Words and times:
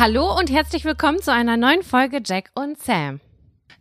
Hallo 0.00 0.38
und 0.38 0.48
herzlich 0.48 0.84
willkommen 0.84 1.20
zu 1.20 1.32
einer 1.32 1.56
neuen 1.56 1.82
Folge 1.82 2.22
Jack 2.24 2.52
und 2.54 2.80
Sam. 2.80 3.18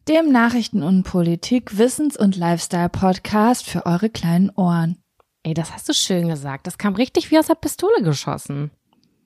Dem 0.07 0.31
Nachrichten- 0.31 0.81
und 0.81 1.03
Politik-, 1.03 1.77
Wissens- 1.77 2.17
und 2.17 2.35
Lifestyle-Podcast 2.35 3.69
für 3.69 3.85
eure 3.85 4.09
kleinen 4.09 4.49
Ohren. 4.49 4.97
Ey, 5.43 5.53
das 5.53 5.71
hast 5.73 5.87
du 5.87 5.93
schön 5.93 6.27
gesagt. 6.27 6.65
Das 6.65 6.79
kam 6.79 6.95
richtig 6.95 7.29
wie 7.29 7.37
aus 7.37 7.45
der 7.45 7.53
Pistole 7.53 8.01
geschossen. 8.01 8.71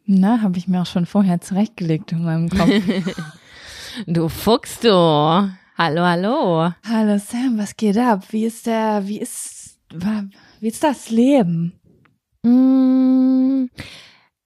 Na, 0.06 0.42
habe 0.42 0.58
ich 0.58 0.68
mir 0.68 0.82
auch 0.82 0.86
schon 0.86 1.06
vorher 1.06 1.40
zurechtgelegt 1.40 2.12
in 2.12 2.26
meinem 2.26 2.50
Kopf. 2.50 2.70
du 4.06 4.28
Fuchs, 4.28 4.82
du. 4.82 4.90
Hallo, 4.90 6.02
hallo. 6.02 6.74
Hallo 6.86 7.18
Sam, 7.20 7.58
was 7.58 7.78
geht 7.78 7.98
ab? 7.98 8.26
Wie 8.32 8.44
ist 8.44 8.66
der, 8.66 9.08
wie 9.08 9.22
ist, 9.22 9.80
wie 10.60 10.68
ist 10.68 10.84
das 10.84 11.10
Leben? 11.10 11.72
Mmh. 12.44 13.70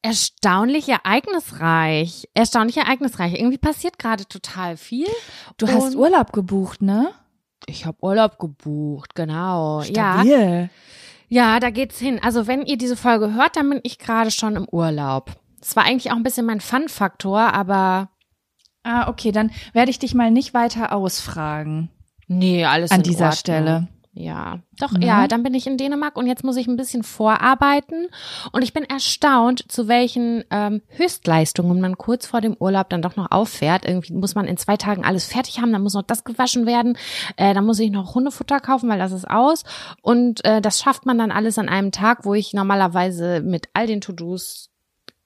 Erstaunlich 0.05 0.87
ereignisreich. 0.89 2.27
Erstaunlich 2.33 2.77
ereignisreich. 2.77 3.33
Irgendwie 3.33 3.57
passiert 3.57 3.97
gerade 3.99 4.27
total 4.27 4.77
viel. 4.77 5.07
Du 5.57 5.67
hast 5.67 5.95
Urlaub 5.95 6.31
gebucht, 6.31 6.81
ne? 6.81 7.11
Ich 7.67 7.85
habe 7.85 7.97
Urlaub 8.01 8.37
gebucht, 8.39 9.15
genau. 9.15 9.81
Stabil. 9.81 10.69
Ja. 10.69 10.69
Ja, 11.27 11.59
da 11.59 11.71
geht's 11.71 11.97
hin. 11.97 12.19
Also, 12.21 12.45
wenn 12.45 12.65
ihr 12.65 12.77
diese 12.77 12.95
Folge 12.95 13.33
hört, 13.33 13.55
dann 13.55 13.69
bin 13.69 13.79
ich 13.83 13.97
gerade 13.97 14.29
schon 14.29 14.55
im 14.55 14.67
Urlaub. 14.69 15.31
Das 15.59 15.75
war 15.75 15.83
eigentlich 15.83 16.11
auch 16.11 16.15
ein 16.15 16.23
bisschen 16.23 16.45
mein 16.45 16.61
Fun-Faktor, 16.61 17.53
aber. 17.53 18.09
Ah, 18.83 19.09
okay, 19.09 19.31
dann 19.31 19.51
werde 19.73 19.89
ich 19.89 19.97
dich 19.97 20.13
mal 20.13 20.29
nicht 20.29 20.53
weiter 20.53 20.93
ausfragen. 20.93 21.89
Nee, 22.27 22.65
alles 22.65 22.91
an 22.91 23.01
dieser 23.01 23.25
Ordnung. 23.25 23.39
Stelle. 23.39 23.87
Ja, 24.17 24.59
doch, 24.79 24.93
ja. 24.93 24.99
ja, 25.21 25.27
dann 25.27 25.43
bin 25.43 25.53
ich 25.53 25.67
in 25.67 25.75
Dänemark 25.75 26.15
und 26.15 26.25
jetzt 26.25 26.45
muss 26.45 26.55
ich 26.55 26.67
ein 26.67 26.77
bisschen 26.77 27.03
vorarbeiten. 27.03 28.07
Und 28.53 28.61
ich 28.61 28.71
bin 28.71 28.85
erstaunt, 28.85 29.69
zu 29.69 29.89
welchen 29.89 30.45
ähm, 30.51 30.81
Höchstleistungen 30.87 31.81
man 31.81 31.97
kurz 31.97 32.25
vor 32.25 32.39
dem 32.39 32.55
Urlaub 32.57 32.89
dann 32.89 33.01
doch 33.01 33.17
noch 33.17 33.29
auffährt. 33.31 33.83
Irgendwie 33.85 34.13
muss 34.13 34.33
man 34.33 34.45
in 34.47 34.55
zwei 34.55 34.77
Tagen 34.77 35.03
alles 35.03 35.25
fertig 35.25 35.59
haben, 35.59 35.73
dann 35.73 35.83
muss 35.83 35.95
noch 35.95 36.01
das 36.01 36.23
gewaschen 36.23 36.65
werden, 36.65 36.97
äh, 37.35 37.53
dann 37.53 37.65
muss 37.65 37.79
ich 37.79 37.91
noch 37.91 38.15
Hundefutter 38.15 38.61
kaufen, 38.61 38.89
weil 38.89 38.99
das 38.99 39.11
ist 39.11 39.29
aus. 39.29 39.65
Und 40.01 40.45
äh, 40.45 40.61
das 40.61 40.79
schafft 40.79 41.05
man 41.05 41.17
dann 41.17 41.31
alles 41.31 41.57
an 41.57 41.67
einem 41.67 41.91
Tag, 41.91 42.23
wo 42.23 42.33
ich 42.33 42.53
normalerweise 42.53 43.41
mit 43.41 43.67
all 43.73 43.85
den 43.85 43.99
To-Dos 43.99 44.69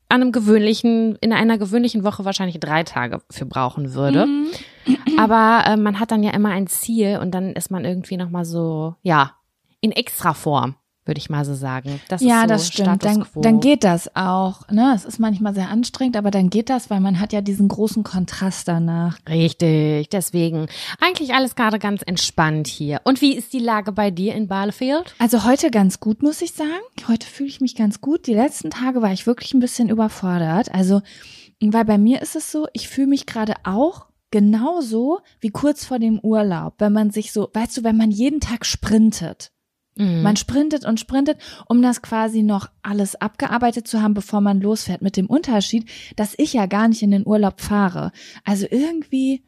an 0.10 0.24
einem 0.24 0.32
gewöhnlichen, 0.32 1.16
in 1.18 1.32
einer 1.32 1.60
gewöhnlichen 1.60 2.04
Woche 2.04 2.26
wahrscheinlich 2.26 2.60
drei 2.60 2.84
Tage 2.84 3.22
für 3.30 3.46
brauchen 3.46 3.94
würde. 3.94 4.26
Mhm. 4.26 4.48
Aber 5.18 5.64
äh, 5.66 5.78
man 5.78 6.00
hat 6.00 6.12
dann 6.12 6.24
ja 6.24 6.32
immer 6.32 6.50
ein 6.50 6.68
Ziel 6.68 7.20
und 7.22 7.32
dann 7.32 7.54
ist 7.54 7.72
man 7.72 7.86
irgendwie 7.86 8.18
nochmal 8.18 8.46
so, 8.46 8.96
ja, 9.04 9.34
in 9.82 9.92
extra 9.92 10.34
Form, 10.34 10.76
würde 11.06 11.20
ich 11.20 11.30
mal 11.30 11.46
so 11.46 11.54
sagen. 11.54 12.00
Das 12.08 12.22
ja, 12.22 12.42
so 12.42 12.48
das 12.48 12.68
stimmt. 12.68 13.04
Dann, 13.04 13.26
dann, 13.36 13.60
geht 13.60 13.84
das 13.84 14.16
auch. 14.16 14.68
Ne? 14.70 14.94
Es 14.96 15.06
ist 15.06 15.20
manchmal 15.20 15.54
sehr 15.56 15.70
anstrengend, 15.70 16.18
aber 16.18 16.32
dann 16.32 16.50
geht 16.50 16.70
das, 16.70 16.90
weil 16.90 17.00
man 17.00 17.20
hat 17.20 17.34
ja 17.34 17.42
diesen 17.42 17.68
großen 17.68 18.04
Kontrast 18.04 18.68
danach. 18.68 19.18
Richtig, 19.28 20.10
deswegen. 20.10 20.68
Eigentlich 21.00 21.34
alles 21.34 21.56
gerade 21.56 21.80
ganz 21.80 22.02
entspannt 22.06 22.68
hier. 22.68 23.02
Und 23.06 23.22
wie 23.22 23.36
ist 23.36 23.54
die 23.54 23.60
Lage 23.60 23.92
bei 23.92 24.12
dir 24.12 24.36
in 24.36 24.48
Bielefeld? 24.48 25.16
Also 25.18 25.46
heute 25.46 25.72
ganz 25.72 26.00
gut, 26.00 26.22
muss 26.22 26.42
ich 26.42 26.54
sagen. 26.54 26.70
Heute 27.08 27.26
fühle 27.26 27.50
ich 27.50 27.62
mich 27.62 27.76
ganz 27.76 28.02
gut. 28.02 28.28
Die 28.28 28.36
letzten 28.36 28.70
Tage 28.70 29.02
war 29.02 29.12
ich 29.12 29.26
wirklich 29.26 29.54
ein 29.54 29.60
bisschen 29.60 29.90
überfordert. 29.90 30.74
Also, 30.74 31.02
weil 31.62 31.86
bei 31.86 31.98
mir 31.98 32.22
ist 32.22 32.36
es 32.36 32.52
so, 32.52 32.68
ich 32.74 32.88
fühle 32.88 33.08
mich 33.08 33.26
gerade 33.26 33.56
auch 33.64 34.09
genauso 34.32 35.20
wie 35.40 35.50
kurz 35.50 35.86
vor 35.86 36.00
dem 36.00 36.20
Urlaub, 36.20 36.76
wenn 36.80 36.94
man 36.94 37.12
sich 37.12 37.32
so, 37.32 37.50
weißt 37.54 37.78
du, 37.78 37.84
wenn 37.84 37.98
man 37.98 38.12
jeden 38.12 38.40
Tag 38.40 38.66
sprintet. 38.66 39.52
Mhm. 40.00 40.22
Man 40.22 40.38
sprintet 40.38 40.86
und 40.86 41.00
sprintet, 41.00 41.40
um 41.68 41.82
das 41.82 42.02
quasi 42.02 42.42
noch 42.42 42.70
alles 42.82 43.16
abgearbeitet 43.16 43.88
zu 43.88 44.02
haben, 44.02 44.14
bevor 44.14 44.42
man 44.42 44.62
losfährt. 44.62 45.02
Mit 45.02 45.18
dem 45.18 45.28
Unterschied, 45.28 45.90
dass 46.16 46.36
ich 46.38 46.54
ja 46.54 46.66
gar 46.66 46.88
nicht 46.88 47.02
in 47.02 47.12
den 47.12 47.28
Urlaub 47.28 47.60
fahre. 47.62 48.12
Also 48.46 48.66
irgendwie. 48.70 49.44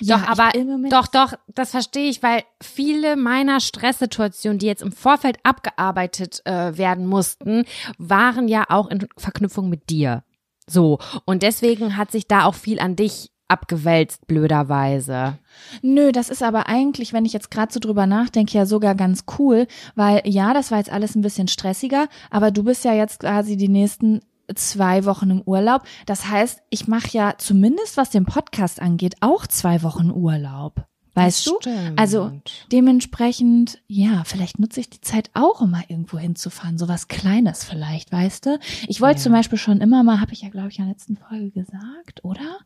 Doch, 0.00 0.06
ja, 0.06 0.24
aber 0.28 0.52
doch, 0.88 1.06
doch, 1.06 1.34
das 1.54 1.72
verstehe 1.72 2.08
ich, 2.08 2.22
weil 2.22 2.44
viele 2.62 3.14
meiner 3.14 3.60
Stresssituationen, 3.60 4.58
die 4.58 4.66
jetzt 4.66 4.80
im 4.80 4.92
Vorfeld 4.92 5.36
abgearbeitet 5.42 6.40
äh, 6.46 6.78
werden 6.78 7.06
mussten, 7.06 7.64
waren 7.98 8.48
ja 8.48 8.64
auch 8.68 8.88
in 8.88 9.06
Verknüpfung 9.18 9.68
mit 9.68 9.90
dir. 9.90 10.24
So. 10.66 10.98
Und 11.26 11.42
deswegen 11.42 11.96
hat 11.96 12.10
sich 12.10 12.26
da 12.26 12.46
auch 12.46 12.54
viel 12.54 12.80
an 12.80 12.96
dich 12.96 13.30
abgewälzt, 13.48 14.26
blöderweise. 14.26 15.38
Nö, 15.82 16.12
das 16.12 16.28
ist 16.28 16.42
aber 16.42 16.68
eigentlich, 16.68 17.12
wenn 17.12 17.24
ich 17.24 17.32
jetzt 17.32 17.50
gerade 17.50 17.72
so 17.72 17.80
drüber 17.80 18.06
nachdenke, 18.06 18.56
ja 18.56 18.66
sogar 18.66 18.94
ganz 18.94 19.24
cool, 19.38 19.66
weil 19.94 20.22
ja, 20.24 20.52
das 20.54 20.70
war 20.70 20.78
jetzt 20.78 20.92
alles 20.92 21.14
ein 21.14 21.22
bisschen 21.22 21.48
stressiger, 21.48 22.08
aber 22.30 22.50
du 22.50 22.64
bist 22.64 22.84
ja 22.84 22.94
jetzt 22.94 23.20
quasi 23.20 23.56
die 23.56 23.68
nächsten 23.68 24.20
zwei 24.54 25.04
Wochen 25.04 25.30
im 25.30 25.42
Urlaub. 25.42 25.82
Das 26.06 26.28
heißt, 26.28 26.60
ich 26.70 26.88
mache 26.88 27.08
ja 27.12 27.34
zumindest, 27.38 27.96
was 27.96 28.10
den 28.10 28.26
Podcast 28.26 28.80
angeht, 28.80 29.16
auch 29.20 29.46
zwei 29.46 29.82
Wochen 29.82 30.10
Urlaub. 30.10 30.86
Weißt 31.14 31.46
du? 31.46 31.58
Also 31.96 32.30
dementsprechend, 32.70 33.80
ja, 33.86 34.22
vielleicht 34.24 34.58
nutze 34.58 34.80
ich 34.80 34.90
die 34.90 35.00
Zeit 35.00 35.30
auch, 35.32 35.62
um 35.62 35.70
mal 35.70 35.84
irgendwo 35.88 36.18
hinzufahren. 36.18 36.76
So 36.76 36.88
was 36.88 37.08
Kleines 37.08 37.64
vielleicht, 37.64 38.12
weißt 38.12 38.44
du? 38.44 38.58
Ich 38.86 39.00
wollte 39.00 39.20
ja. 39.20 39.22
zum 39.22 39.32
Beispiel 39.32 39.56
schon 39.56 39.80
immer 39.80 40.02
mal, 40.02 40.20
habe 40.20 40.34
ich 40.34 40.42
ja, 40.42 40.50
glaube 40.50 40.68
ich, 40.68 40.78
in 40.78 40.84
der 40.84 40.92
letzten 40.92 41.16
Folge 41.16 41.50
gesagt, 41.52 42.22
oder? 42.22 42.58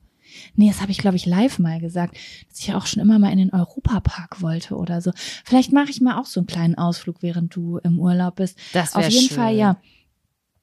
Nee, 0.54 0.68
das 0.68 0.80
habe 0.80 0.92
ich, 0.92 0.98
glaube 0.98 1.16
ich, 1.16 1.26
live 1.26 1.58
mal 1.58 1.80
gesagt, 1.80 2.16
dass 2.48 2.60
ich 2.60 2.74
auch 2.74 2.86
schon 2.86 3.02
immer 3.02 3.18
mal 3.18 3.32
in 3.32 3.38
den 3.38 3.52
Europapark 3.52 4.42
wollte 4.42 4.76
oder 4.76 5.00
so. 5.00 5.12
Vielleicht 5.44 5.72
mache 5.72 5.90
ich 5.90 6.00
mal 6.00 6.18
auch 6.18 6.26
so 6.26 6.40
einen 6.40 6.46
kleinen 6.46 6.76
Ausflug, 6.76 7.22
während 7.22 7.54
du 7.54 7.78
im 7.78 7.98
Urlaub 7.98 8.36
bist. 8.36 8.58
Das 8.72 8.94
Auf 8.94 9.08
jeden 9.08 9.28
schön. 9.28 9.36
Fall, 9.36 9.54
ja. 9.54 9.76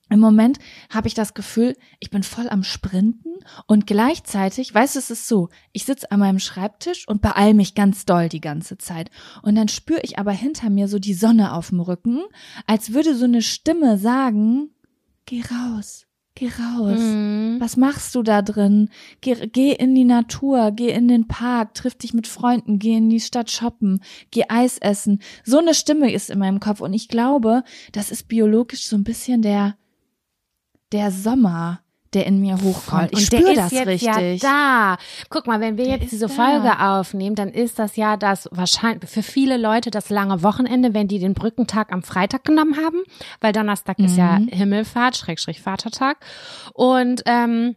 im 0.09 0.19
Moment 0.19 0.59
habe 0.89 1.07
ich 1.07 1.13
das 1.13 1.33
Gefühl, 1.33 1.75
ich 1.99 2.09
bin 2.09 2.23
voll 2.23 2.49
am 2.49 2.63
Sprinten 2.63 3.35
und 3.65 3.87
gleichzeitig, 3.87 4.73
weißt 4.73 4.95
du, 4.95 4.99
es 4.99 5.09
ist 5.09 5.27
so, 5.27 5.49
ich 5.73 5.85
sitze 5.85 6.11
an 6.11 6.19
meinem 6.19 6.39
Schreibtisch 6.39 7.07
und 7.07 7.21
beeil 7.21 7.53
mich 7.53 7.75
ganz 7.75 8.05
doll 8.05 8.29
die 8.29 8.41
ganze 8.41 8.77
Zeit. 8.77 9.11
Und 9.41 9.55
dann 9.55 9.67
spüre 9.67 10.01
ich 10.03 10.17
aber 10.17 10.31
hinter 10.31 10.69
mir 10.69 10.87
so 10.87 10.99
die 10.99 11.13
Sonne 11.13 11.53
auf 11.53 11.69
dem 11.69 11.79
Rücken, 11.81 12.23
als 12.65 12.93
würde 12.93 13.15
so 13.15 13.25
eine 13.25 13.41
Stimme 13.41 13.97
sagen, 13.97 14.71
geh 15.25 15.41
raus, 15.41 16.06
geh 16.37 16.49
raus. 16.49 16.99
Mhm. 16.99 17.57
Was 17.59 17.77
machst 17.77 18.13
du 18.13 18.21
da 18.21 18.41
drin? 18.41 18.89
Geh, 19.21 19.47
geh 19.47 19.71
in 19.71 19.95
die 19.95 20.05
Natur, 20.05 20.71
geh 20.71 20.91
in 20.91 21.07
den 21.07 21.27
Park, 21.27 21.73
triff 21.73 21.95
dich 21.95 22.13
mit 22.13 22.27
Freunden, 22.27 22.77
geh 22.77 22.95
in 22.95 23.09
die 23.09 23.19
Stadt 23.19 23.49
shoppen, 23.49 24.01
geh 24.31 24.43
Eis 24.47 24.77
essen. 24.77 25.19
So 25.43 25.57
eine 25.57 25.73
Stimme 25.73 26.11
ist 26.11 26.29
in 26.29 26.39
meinem 26.39 26.59
Kopf 26.59 26.79
und 26.81 26.93
ich 26.93 27.07
glaube, 27.07 27.63
das 27.91 28.11
ist 28.11 28.27
biologisch 28.27 28.85
so 28.85 28.95
ein 28.95 29.03
bisschen 29.03 29.41
der 29.41 29.75
der 30.93 31.11
Sommer, 31.11 31.81
der 32.17 32.25
in 32.25 32.41
mir 32.41 32.59
hochkommt. 32.61 33.09
Ich 33.11 33.27
spüre 33.27 33.53
das 33.53 33.71
jetzt 33.71 33.87
richtig. 33.87 34.41
Ja 34.41 34.47
da. 34.47 34.97
Guck 35.29 35.45
mal, 35.45 35.59
wenn 35.59 35.77
wir 35.77 35.85
der 35.85 35.97
jetzt 35.97 36.11
diese 36.11 36.27
da. 36.27 36.33
Folge 36.33 36.79
aufnehmen, 36.79 37.35
dann 37.35 37.49
ist 37.49 37.77
das 37.77 37.95
ja 37.95 38.17
das 38.17 38.49
wahrscheinlich 38.51 39.09
für 39.09 39.21
viele 39.21 39.57
Leute 39.57 39.91
das 39.91 40.09
lange 40.09 40.41
Wochenende, 40.41 40.93
wenn 40.93 41.07
die 41.07 41.19
den 41.19 41.33
Brückentag 41.33 41.91
am 41.91 42.01
Freitag 42.03 42.43
genommen 42.43 42.77
haben, 42.77 43.03
weil 43.39 43.53
Donnerstag 43.53 43.99
mhm. 43.99 44.05
ist 44.05 44.17
ja 44.17 44.39
mhm. 44.39 44.47
Himmelfahrt, 44.47 45.15
Schrägstrich 45.15 45.61
Vatertag. 45.61 46.17
Und 46.73 47.21
ähm, 47.25 47.75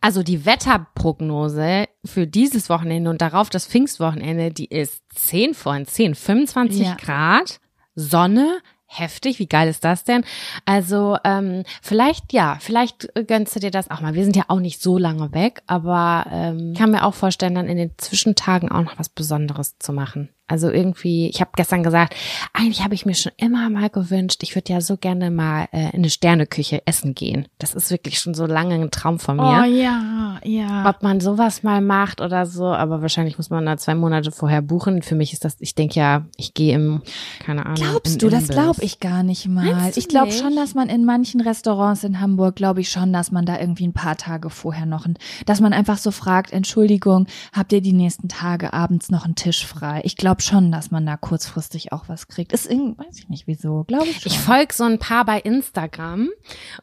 also 0.00 0.22
die 0.22 0.44
Wetterprognose 0.44 1.86
für 2.04 2.26
dieses 2.26 2.68
Wochenende 2.68 3.08
und 3.08 3.22
darauf 3.22 3.48
das 3.48 3.66
Pfingstwochenende, 3.66 4.50
die 4.50 4.66
ist 4.66 5.02
10 5.14 5.54
von 5.54 5.86
10, 5.86 6.14
25 6.14 6.80
ja. 6.80 6.94
Grad, 6.96 7.58
Sonne, 7.94 8.58
heftig. 8.98 9.38
Wie 9.38 9.46
geil 9.46 9.68
ist 9.68 9.84
das 9.84 10.04
denn? 10.04 10.24
Also 10.64 11.16
ähm, 11.24 11.64
vielleicht, 11.82 12.32
ja, 12.32 12.58
vielleicht 12.60 13.08
gönnst 13.26 13.56
du 13.56 13.60
dir 13.60 13.70
das 13.70 13.90
auch 13.90 14.00
mal. 14.00 14.14
Wir 14.14 14.24
sind 14.24 14.36
ja 14.36 14.44
auch 14.48 14.60
nicht 14.60 14.80
so 14.80 14.98
lange 14.98 15.32
weg, 15.32 15.62
aber 15.66 16.26
ähm, 16.30 16.74
kann 16.76 16.90
mir 16.90 17.04
auch 17.04 17.14
vorstellen, 17.14 17.54
dann 17.54 17.68
in 17.68 17.76
den 17.76 17.92
Zwischentagen 17.98 18.70
auch 18.70 18.82
noch 18.82 18.98
was 18.98 19.08
Besonderes 19.08 19.78
zu 19.78 19.92
machen. 19.92 20.30
Also 20.54 20.70
irgendwie, 20.70 21.28
ich 21.30 21.40
habe 21.40 21.50
gestern 21.56 21.82
gesagt, 21.82 22.14
eigentlich 22.52 22.84
habe 22.84 22.94
ich 22.94 23.04
mir 23.04 23.16
schon 23.16 23.32
immer 23.38 23.68
mal 23.70 23.90
gewünscht, 23.90 24.44
ich 24.44 24.54
würde 24.54 24.72
ja 24.72 24.80
so 24.80 24.96
gerne 24.96 25.32
mal 25.32 25.66
äh, 25.72 25.88
in 25.88 25.94
eine 25.96 26.10
Sterneküche 26.10 26.86
essen 26.86 27.16
gehen. 27.16 27.48
Das 27.58 27.74
ist 27.74 27.90
wirklich 27.90 28.20
schon 28.20 28.34
so 28.34 28.46
lange 28.46 28.76
ein 28.76 28.92
Traum 28.92 29.18
von 29.18 29.38
mir. 29.38 29.42
Oh 29.42 29.64
ja, 29.64 30.38
ja. 30.44 30.88
Ob 30.88 31.02
man 31.02 31.18
sowas 31.18 31.64
mal 31.64 31.80
macht 31.80 32.20
oder 32.20 32.46
so, 32.46 32.66
aber 32.66 33.02
wahrscheinlich 33.02 33.36
muss 33.36 33.50
man 33.50 33.66
da 33.66 33.76
zwei 33.78 33.96
Monate 33.96 34.30
vorher 34.30 34.62
buchen. 34.62 35.02
Für 35.02 35.16
mich 35.16 35.32
ist 35.32 35.44
das, 35.44 35.56
ich 35.58 35.74
denke 35.74 35.98
ja, 35.98 36.24
ich 36.36 36.54
gehe 36.54 36.76
im, 36.76 37.02
keine 37.44 37.66
Ahnung. 37.66 37.74
Glaubst 37.74 38.22
du, 38.22 38.28
das 38.28 38.46
glaube 38.46 38.84
ich 38.84 39.00
gar 39.00 39.24
nicht 39.24 39.48
mal. 39.48 39.90
Ich 39.96 40.06
glaube 40.06 40.30
schon, 40.30 40.54
dass 40.54 40.74
man 40.74 40.88
in 40.88 41.04
manchen 41.04 41.40
Restaurants 41.40 42.04
in 42.04 42.20
Hamburg, 42.20 42.54
glaube 42.54 42.80
ich 42.80 42.90
schon, 42.90 43.12
dass 43.12 43.32
man 43.32 43.44
da 43.44 43.58
irgendwie 43.58 43.88
ein 43.88 43.92
paar 43.92 44.16
Tage 44.16 44.50
vorher 44.50 44.86
noch, 44.86 45.04
ein, 45.04 45.18
dass 45.46 45.60
man 45.60 45.72
einfach 45.72 45.98
so 45.98 46.12
fragt, 46.12 46.52
Entschuldigung, 46.52 47.26
habt 47.52 47.72
ihr 47.72 47.80
die 47.80 47.92
nächsten 47.92 48.28
Tage 48.28 48.72
abends 48.72 49.10
noch 49.10 49.24
einen 49.24 49.34
Tisch 49.34 49.66
frei? 49.66 50.00
Ich 50.04 50.16
glaube 50.16 50.43
schon, 50.44 50.70
dass 50.70 50.90
man 50.90 51.06
da 51.06 51.16
kurzfristig 51.16 51.92
auch 51.92 52.08
was 52.08 52.28
kriegt. 52.28 52.52
Ist 52.52 52.70
irgendwie, 52.70 52.98
weiß 52.98 53.18
ich 53.18 53.28
nicht 53.28 53.46
wieso, 53.46 53.84
glaube 53.84 54.06
ich 54.06 54.20
schon. 54.20 54.32
Ich 54.32 54.38
folge 54.38 54.72
so 54.74 54.84
ein 54.84 54.98
paar 54.98 55.24
bei 55.24 55.40
Instagram 55.40 56.28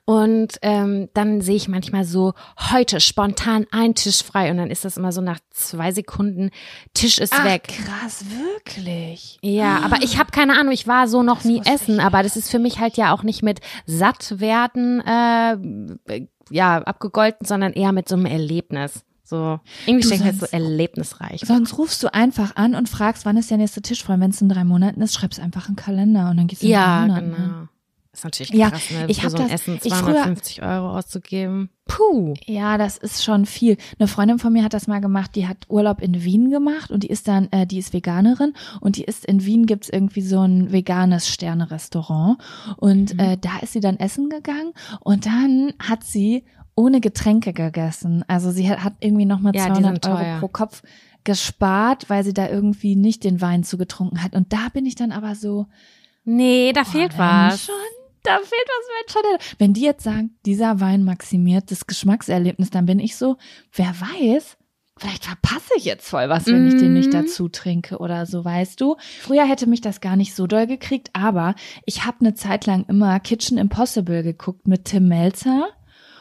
und 0.05 0.57
ähm, 0.61 1.09
dann 1.13 1.41
sehe 1.41 1.55
ich 1.55 1.67
manchmal 1.67 2.03
so, 2.03 2.33
heute 2.71 2.99
spontan 2.99 3.65
ein 3.71 3.95
Tisch 3.95 4.23
frei 4.23 4.51
und 4.51 4.57
dann 4.57 4.71
ist 4.71 4.85
das 4.85 4.97
immer 4.97 5.11
so 5.11 5.21
nach 5.21 5.39
zwei 5.51 5.91
Sekunden, 5.91 6.51
Tisch 6.93 7.19
ist 7.19 7.33
Ach, 7.33 7.45
weg. 7.45 7.67
krass, 7.67 8.25
wirklich? 8.29 9.39
Ja, 9.41 9.77
ah. 9.77 9.85
aber 9.85 10.03
ich 10.03 10.17
habe 10.17 10.31
keine 10.31 10.57
Ahnung, 10.57 10.73
ich 10.73 10.87
war 10.87 11.07
so 11.07 11.23
noch 11.23 11.37
das 11.37 11.45
nie 11.45 11.61
essen, 11.65 11.99
aber 11.99 12.23
das 12.23 12.35
ist 12.35 12.49
für 12.49 12.59
mich 12.59 12.79
halt 12.79 12.97
ja 12.97 13.13
auch 13.13 13.23
nicht 13.23 13.43
mit 13.43 13.59
satt 13.85 14.39
werden 14.39 15.01
äh, 15.01 16.27
ja, 16.49 16.79
abgegolten, 16.79 17.45
sondern 17.45 17.73
eher 17.73 17.91
mit 17.91 18.09
so 18.09 18.15
einem 18.15 18.25
Erlebnis. 18.25 19.03
So, 19.31 19.61
irgendwie 19.85 20.09
denke 20.09 20.25
halt 20.25 20.39
so 20.41 20.45
erlebnisreich. 20.45 21.39
Sonst 21.45 21.77
rufst 21.77 22.03
du 22.03 22.13
einfach 22.13 22.57
an 22.57 22.75
und 22.75 22.89
fragst, 22.89 23.23
wann 23.23 23.37
ist 23.37 23.49
der 23.49 23.57
nächste 23.57 23.81
Tisch 23.81 24.03
frei. 24.03 24.19
Wenn 24.19 24.31
es 24.31 24.41
in 24.41 24.49
drei 24.49 24.65
Monaten 24.65 25.01
ist, 25.01 25.13
schreibst 25.13 25.39
einfach 25.39 25.67
einen 25.67 25.77
Kalender 25.77 26.29
und 26.29 26.35
dann 26.35 26.47
gehst 26.47 26.61
du 26.61 26.65
in 26.65 26.73
ja, 26.73 26.99
drei 26.99 27.07
Monaten. 27.07 27.31
genau. 27.31 27.67
Ist 28.11 28.25
natürlich 28.25 28.51
krass, 28.51 28.89
ja, 28.89 28.99
ne? 28.99 29.05
Ich 29.07 29.21
für 29.21 29.29
so 29.29 29.37
ein 29.37 29.43
das, 29.43 29.53
Essen 29.53 29.79
250 29.79 30.57
früher, 30.57 30.67
Euro 30.67 30.97
auszugeben. 30.97 31.69
Puh. 31.87 32.33
Ja, 32.45 32.77
das 32.77 32.97
ist 32.97 33.23
schon 33.23 33.45
viel. 33.45 33.77
Eine 33.99 34.09
Freundin 34.09 34.37
von 34.37 34.51
mir 34.51 34.65
hat 34.65 34.73
das 34.73 34.87
mal 34.87 34.99
gemacht, 34.99 35.31
die 35.35 35.47
hat 35.47 35.59
Urlaub 35.69 36.01
in 36.01 36.21
Wien 36.25 36.51
gemacht 36.51 36.91
und 36.91 37.03
die 37.03 37.07
ist 37.07 37.29
dann, 37.29 37.47
äh, 37.51 37.65
die 37.65 37.77
ist 37.77 37.93
Veganerin 37.93 38.53
und 38.81 38.97
die 38.97 39.05
ist 39.05 39.23
in 39.23 39.45
Wien 39.45 39.65
gibt's 39.65 39.87
irgendwie 39.87 40.23
so 40.23 40.41
ein 40.41 40.73
veganes 40.73 41.29
Sterne-Restaurant 41.29 42.37
und 42.75 43.13
mhm. 43.13 43.19
äh, 43.21 43.37
da 43.37 43.59
ist 43.61 43.71
sie 43.71 43.79
dann 43.79 43.95
essen 43.95 44.29
gegangen 44.29 44.73
und 44.99 45.25
dann 45.25 45.71
hat 45.79 46.03
sie 46.03 46.43
ohne 46.81 46.99
Getränke 46.99 47.53
gegessen. 47.53 48.25
Also 48.27 48.51
sie 48.51 48.69
hat, 48.69 48.83
hat 48.83 48.93
irgendwie 48.99 49.25
nochmal 49.25 49.55
ja, 49.55 49.67
200 49.67 50.07
Euro 50.07 50.39
pro 50.39 50.47
Kopf 50.47 50.81
gespart, 51.23 52.09
weil 52.09 52.23
sie 52.23 52.33
da 52.33 52.49
irgendwie 52.49 52.95
nicht 52.95 53.23
den 53.23 53.41
Wein 53.41 53.63
zugetrunken 53.63 54.23
hat. 54.23 54.33
Und 54.33 54.51
da 54.51 54.69
bin 54.73 54.85
ich 54.87 54.95
dann 54.95 55.11
aber 55.11 55.35
so, 55.35 55.67
nee, 56.23 56.73
da 56.73 56.81
oh, 56.81 56.85
fehlt 56.85 57.17
was. 57.17 57.65
Schon, 57.65 57.75
da 58.23 58.37
fehlt 58.37 58.51
was, 58.51 59.13
Mensch. 59.37 59.55
Wenn 59.59 59.73
die 59.73 59.81
jetzt 59.81 60.03
sagen, 60.03 60.35
dieser 60.45 60.79
Wein 60.79 61.03
maximiert 61.03 61.69
das 61.69 61.85
Geschmackserlebnis, 61.85 62.71
dann 62.71 62.87
bin 62.87 62.99
ich 62.99 63.15
so, 63.15 63.37
wer 63.73 63.93
weiß, 63.99 64.57
vielleicht 64.97 65.25
verpasse 65.25 65.73
ich 65.77 65.85
jetzt 65.85 66.09
voll 66.09 66.29
was, 66.29 66.47
wenn 66.47 66.67
ich 66.67 66.77
den 66.77 66.93
nicht 66.93 67.13
mhm. 67.13 67.23
dazu 67.23 67.49
trinke 67.49 67.99
oder 67.99 68.25
so, 68.25 68.43
weißt 68.43 68.81
du. 68.81 68.97
Früher 69.21 69.45
hätte 69.45 69.67
mich 69.67 69.81
das 69.81 70.01
gar 70.01 70.15
nicht 70.15 70.33
so 70.35 70.47
doll 70.47 70.65
gekriegt, 70.65 71.11
aber 71.13 71.53
ich 71.85 72.05
habe 72.05 72.17
eine 72.21 72.33
Zeit 72.33 72.65
lang 72.65 72.85
immer 72.87 73.19
Kitchen 73.19 73.59
Impossible 73.59 74.23
geguckt 74.23 74.67
mit 74.67 74.85
Tim 74.85 75.07
Melzer. 75.07 75.69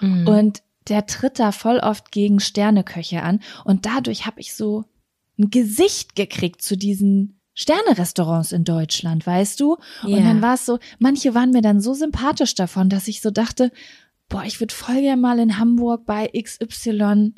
Mhm. 0.01 0.27
Und 0.27 0.63
der 0.89 1.07
tritt 1.07 1.39
da 1.39 1.53
voll 1.53 1.79
oft 1.79 2.11
gegen 2.11 2.41
Sterneköche 2.41 3.23
an. 3.23 3.41
Und 3.65 3.87
dadurch 3.87 4.27
habe 4.27 4.41
ich 4.41 4.55
so 4.55 4.85
ein 5.39 5.51
Gesicht 5.51 6.17
gekriegt 6.17 6.63
zu 6.63 6.77
diesen 6.77 7.41
Sternerestaurants 7.55 8.53
in 8.53 8.65
Deutschland, 8.65 9.27
weißt 9.27 9.61
du? 9.61 9.77
Yeah. 10.05 10.17
Und 10.17 10.25
dann 10.25 10.43
war 10.43 10.55
es 10.55 10.67
so, 10.67 10.79
manche 10.99 11.35
waren 11.35 11.51
mir 11.51 11.63
dann 11.63 11.81
so 11.81 11.95
sympathisch 11.95 12.55
davon, 12.55 12.89
dass 12.89 13.09
ich 13.09 13.21
so 13.21 13.31
dachte, 13.31 13.71
boah, 14.29 14.45
ich 14.45 14.61
würde 14.61 14.75
voll 14.75 15.01
gerne 15.01 15.21
mal 15.21 15.39
in 15.39 15.59
Hamburg 15.59 16.07
bei 16.07 16.29
XY 16.29 17.35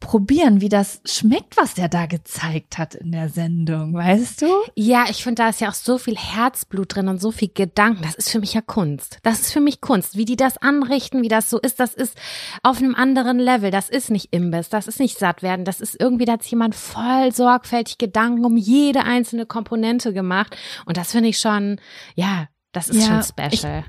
probieren, 0.00 0.60
wie 0.60 0.68
das 0.68 1.00
schmeckt, 1.06 1.56
was 1.56 1.74
der 1.74 1.88
da 1.88 2.06
gezeigt 2.06 2.78
hat 2.78 2.94
in 2.94 3.12
der 3.12 3.28
Sendung, 3.28 3.94
weißt 3.94 4.42
du? 4.42 4.46
Ja, 4.74 5.06
ich 5.08 5.22
finde, 5.22 5.42
da 5.42 5.48
ist 5.48 5.60
ja 5.60 5.70
auch 5.70 5.74
so 5.74 5.98
viel 5.98 6.16
Herzblut 6.16 6.94
drin 6.94 7.08
und 7.08 7.20
so 7.20 7.30
viel 7.30 7.50
Gedanken. 7.52 8.02
Das 8.02 8.14
ist 8.14 8.30
für 8.30 8.38
mich 8.38 8.54
ja 8.54 8.60
Kunst. 8.60 9.18
Das 9.22 9.40
ist 9.40 9.52
für 9.52 9.60
mich 9.60 9.80
Kunst. 9.80 10.16
Wie 10.16 10.24
die 10.24 10.36
das 10.36 10.58
anrichten, 10.58 11.22
wie 11.22 11.28
das 11.28 11.48
so 11.48 11.58
ist, 11.58 11.80
das 11.80 11.94
ist 11.94 12.18
auf 12.62 12.78
einem 12.78 12.94
anderen 12.94 13.38
Level. 13.38 13.70
Das 13.70 13.88
ist 13.88 14.10
nicht 14.10 14.28
Imbiss, 14.32 14.68
das 14.68 14.88
ist 14.88 15.00
nicht 15.00 15.18
satt 15.18 15.42
werden. 15.42 15.64
Das 15.64 15.80
ist 15.80 15.98
irgendwie, 15.98 16.26
da 16.26 16.34
hat 16.34 16.44
jemand 16.44 16.74
voll 16.74 17.32
sorgfältig 17.32 17.98
Gedanken 17.98 18.44
um 18.44 18.56
jede 18.56 19.04
einzelne 19.04 19.46
Komponente 19.46 20.12
gemacht. 20.12 20.56
Und 20.84 20.96
das 20.96 21.12
finde 21.12 21.30
ich 21.30 21.38
schon, 21.38 21.80
ja, 22.14 22.48
das 22.72 22.88
ist 22.88 23.08
ja, 23.08 23.22
schon 23.22 23.22
special. 23.22 23.84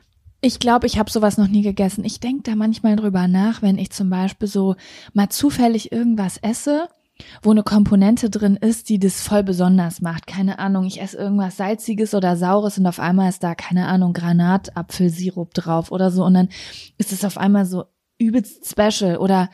Ich, 0.45 0.59
glaube, 0.59 0.85
ich 0.85 0.99
habe 0.99 1.09
sowas 1.09 1.39
noch 1.39 1.47
nie 1.47 1.63
gegessen. 1.63 2.05
Ich 2.05 2.19
denke 2.19 2.43
da 2.43 2.55
manchmal 2.55 2.95
drüber 2.95 3.27
nach, 3.27 3.63
wenn 3.63 3.79
ich 3.79 3.89
zum 3.89 4.11
Beispiel 4.11 4.47
so 4.47 4.75
mal 5.13 5.27
zufällig 5.29 5.91
irgendwas 5.91 6.37
esse, 6.37 6.87
wo 7.41 7.49
eine 7.49 7.63
Komponente 7.63 8.29
drin 8.29 8.55
ist, 8.55 8.89
die 8.89 8.99
das 8.99 9.23
voll 9.23 9.41
besonders 9.41 10.01
macht. 10.01 10.27
Keine 10.27 10.59
Ahnung, 10.59 10.85
ich 10.85 11.01
esse 11.01 11.17
irgendwas 11.17 11.57
Salziges 11.57 12.13
oder 12.13 12.37
Saures 12.37 12.77
und 12.77 12.85
auf 12.85 12.99
einmal 12.99 13.29
ist 13.29 13.41
da, 13.41 13.55
keine 13.55 13.87
Ahnung, 13.87 14.13
Granatapfelsirup 14.13 15.51
drauf 15.55 15.91
oder 15.91 16.11
so 16.11 16.23
und 16.23 16.35
dann 16.35 16.49
ist 16.99 17.11
es 17.11 17.25
auf 17.25 17.39
einmal 17.39 17.65
so 17.65 17.85
übelst 18.19 18.69
special. 18.69 19.17
Oder 19.17 19.49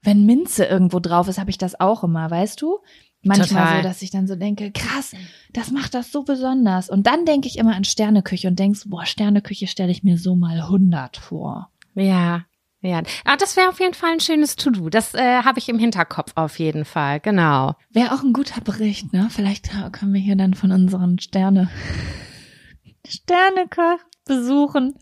wenn 0.00 0.26
Minze 0.26 0.64
irgendwo 0.64 1.00
drauf 1.00 1.26
ist, 1.26 1.40
habe 1.40 1.50
ich 1.50 1.58
das 1.58 1.80
auch 1.80 2.04
immer, 2.04 2.30
weißt 2.30 2.62
du? 2.62 2.78
Manchmal 3.22 3.64
Total. 3.64 3.82
so, 3.82 3.88
dass 3.88 4.02
ich 4.02 4.10
dann 4.10 4.26
so 4.26 4.36
denke, 4.36 4.70
krass, 4.72 5.12
das 5.52 5.70
macht 5.70 5.94
das 5.94 6.12
so 6.12 6.22
besonders. 6.22 6.88
Und 6.88 7.06
dann 7.06 7.24
denke 7.24 7.48
ich 7.48 7.58
immer 7.58 7.74
an 7.74 7.84
Sterneküche 7.84 8.48
und 8.48 8.58
denkst, 8.58 8.82
boah, 8.86 9.06
Sterneküche 9.06 9.66
stelle 9.66 9.92
ich 9.92 10.02
mir 10.02 10.18
so 10.18 10.36
mal 10.36 10.60
100 10.60 11.16
vor. 11.16 11.70
Ja, 11.94 12.44
ja, 12.82 13.02
ah, 13.24 13.36
das 13.36 13.56
wäre 13.56 13.68
auf 13.68 13.78
jeden 13.78 13.92
Fall 13.92 14.12
ein 14.12 14.20
schönes 14.20 14.56
To-Do. 14.56 14.88
Das 14.88 15.12
äh, 15.14 15.42
habe 15.42 15.58
ich 15.58 15.68
im 15.68 15.78
Hinterkopf 15.78 16.32
auf 16.34 16.58
jeden 16.58 16.86
Fall, 16.86 17.20
genau. 17.20 17.74
Wäre 17.90 18.14
auch 18.14 18.22
ein 18.22 18.32
guter 18.32 18.62
Bericht, 18.62 19.12
ne? 19.12 19.28
Vielleicht 19.30 19.70
können 19.92 20.14
wir 20.14 20.20
hier 20.20 20.36
dann 20.36 20.54
von 20.54 20.72
unseren 20.72 21.18
Sterne 21.18 21.68
Sternekoch 23.06 23.98
besuchen, 24.24 24.94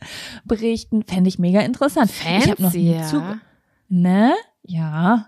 berichten. 0.45 1.05
Fände 1.05 1.29
ich 1.29 1.39
mega 1.39 1.61
interessant. 1.61 2.11
Fancy, 2.11 2.45
ich 2.45 2.51
habe 2.51 2.63
noch 2.63 2.73
nie 2.73 2.95
ja. 2.95 3.41
Ne? 3.89 4.35
Ja. 4.63 5.27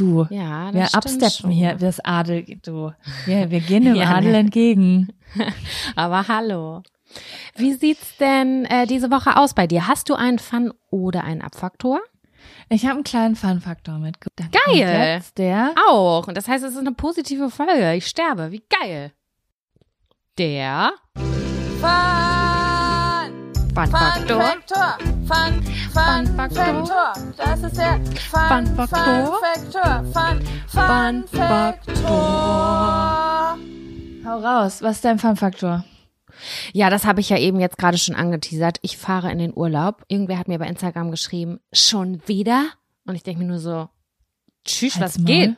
Du, 0.00 0.26
ja, 0.30 0.72
wir 0.72 0.94
absteppen 0.94 1.50
hier, 1.50 1.74
das 1.74 2.00
Adel, 2.02 2.42
du. 2.62 2.90
Wir, 3.26 3.50
wir 3.50 3.60
gehen 3.60 3.84
dem 3.84 3.94
ja, 3.96 4.14
Adel 4.14 4.32
ne. 4.32 4.38
entgegen. 4.38 5.12
Aber 5.94 6.26
hallo. 6.26 6.82
Wie 7.54 7.74
sieht's 7.74 8.16
denn 8.16 8.64
äh, 8.64 8.86
diese 8.86 9.10
Woche 9.10 9.36
aus 9.36 9.52
bei 9.52 9.66
dir? 9.66 9.88
Hast 9.88 10.08
du 10.08 10.14
einen 10.14 10.38
Fun 10.38 10.72
oder 10.88 11.24
einen 11.24 11.42
Abfaktor? 11.42 12.00
Ich 12.70 12.84
habe 12.84 12.94
einen 12.94 13.04
kleinen 13.04 13.36
Fun-Faktor 13.36 13.98
mitgebracht. 13.98 14.56
Geil. 14.66 15.16
Jetzt 15.16 15.36
der. 15.36 15.74
Auch. 15.90 16.26
Und 16.26 16.34
das 16.34 16.48
heißt, 16.48 16.64
es 16.64 16.72
ist 16.72 16.78
eine 16.78 16.92
positive 16.92 17.50
Folge. 17.50 17.92
Ich 17.94 18.06
sterbe. 18.06 18.52
Wie 18.52 18.62
geil. 18.70 19.12
Der 20.38 20.92
Fun 21.14 22.39
Fun 23.74 23.86
Faktor. 23.86 24.58
Fun, 25.26 25.62
Fun, 25.92 26.26
Faktor. 26.36 27.12
Das 27.36 27.62
ist 27.62 27.76
der 27.76 28.00
Fun, 28.16 28.66
Fun 28.66 28.88
Faktor. 28.88 30.04
Fun, 30.12 30.12
Fun, 30.12 30.42
Fun 30.66 31.24
Faktor. 31.28 32.10
Hau 34.26 34.38
raus, 34.40 34.82
was 34.82 34.96
ist 34.96 35.04
dein 35.04 35.20
Fun 35.20 35.36
Faktor? 35.36 35.84
Ja, 36.72 36.90
das 36.90 37.04
habe 37.04 37.20
ich 37.20 37.28
ja 37.28 37.38
eben 37.38 37.60
jetzt 37.60 37.78
gerade 37.78 37.96
schon 37.96 38.16
angeteasert. 38.16 38.78
Ich 38.82 38.96
fahre 38.96 39.30
in 39.30 39.38
den 39.38 39.56
Urlaub. 39.56 40.04
Irgendwer 40.08 40.38
hat 40.38 40.48
mir 40.48 40.58
bei 40.58 40.66
Instagram 40.66 41.12
geschrieben, 41.12 41.60
schon 41.72 42.26
wieder? 42.26 42.70
Und 43.06 43.14
ich 43.14 43.22
denke 43.22 43.42
mir 43.42 43.48
nur 43.48 43.60
so, 43.60 43.88
tschüss, 44.64 45.00
was 45.00 45.16
geht? 45.24 45.54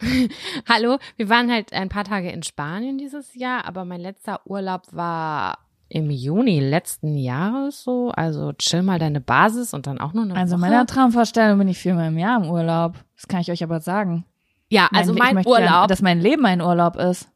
Hallo, 0.68 0.98
wir 1.16 1.28
waren 1.28 1.52
halt 1.52 1.74
ein 1.74 1.90
paar 1.90 2.04
Tage 2.04 2.30
in 2.30 2.42
Spanien 2.42 2.96
dieses 2.96 3.34
Jahr, 3.34 3.66
aber 3.66 3.84
mein 3.84 4.00
letzter 4.00 4.40
Urlaub 4.46 4.84
war 4.92 5.58
im 5.90 6.08
Juni 6.10 6.60
letzten 6.60 7.16
Jahres 7.18 7.82
so. 7.82 8.10
Also 8.16 8.52
chill 8.54 8.82
mal 8.82 8.98
deine 8.98 9.20
Basis 9.20 9.74
und 9.74 9.86
dann 9.86 10.00
auch 10.00 10.12
nur 10.14 10.24
eine 10.24 10.36
Also 10.36 10.54
Woche. 10.54 10.60
meiner 10.62 10.86
Traumvorstellung 10.86 11.58
bin 11.58 11.68
ich 11.68 11.78
viermal 11.78 12.08
im 12.08 12.16
Jahr 12.18 12.42
im 12.42 12.48
Urlaub. 12.48 12.94
Das 13.16 13.28
kann 13.28 13.40
ich 13.40 13.50
euch 13.50 13.62
aber 13.62 13.80
sagen. 13.80 14.24
Ja, 14.70 14.88
also 14.94 15.12
mein, 15.12 15.34
mein 15.34 15.46
Urlaub 15.46 15.68
gern, 15.68 15.88
dass 15.88 16.00
mein 16.00 16.20
Leben 16.20 16.46
ein 16.46 16.62
Urlaub 16.62 16.96
ist. 16.96 17.28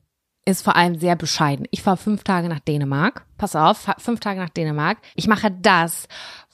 ist 0.46 0.62
vor 0.62 0.76
allem 0.76 0.98
sehr 0.98 1.16
bescheiden. 1.16 1.66
Ich 1.72 1.82
fahre 1.82 1.96
fünf 1.96 2.22
Tage 2.22 2.48
nach 2.48 2.60
Dänemark. 2.60 3.26
Pass 3.38 3.56
auf, 3.56 3.90
fünf 3.98 4.20
Tage 4.20 4.38
nach 4.40 4.50
Dänemark. 4.50 4.98
Ich 5.16 5.26
mache 5.26 5.50
das, 5.50 6.06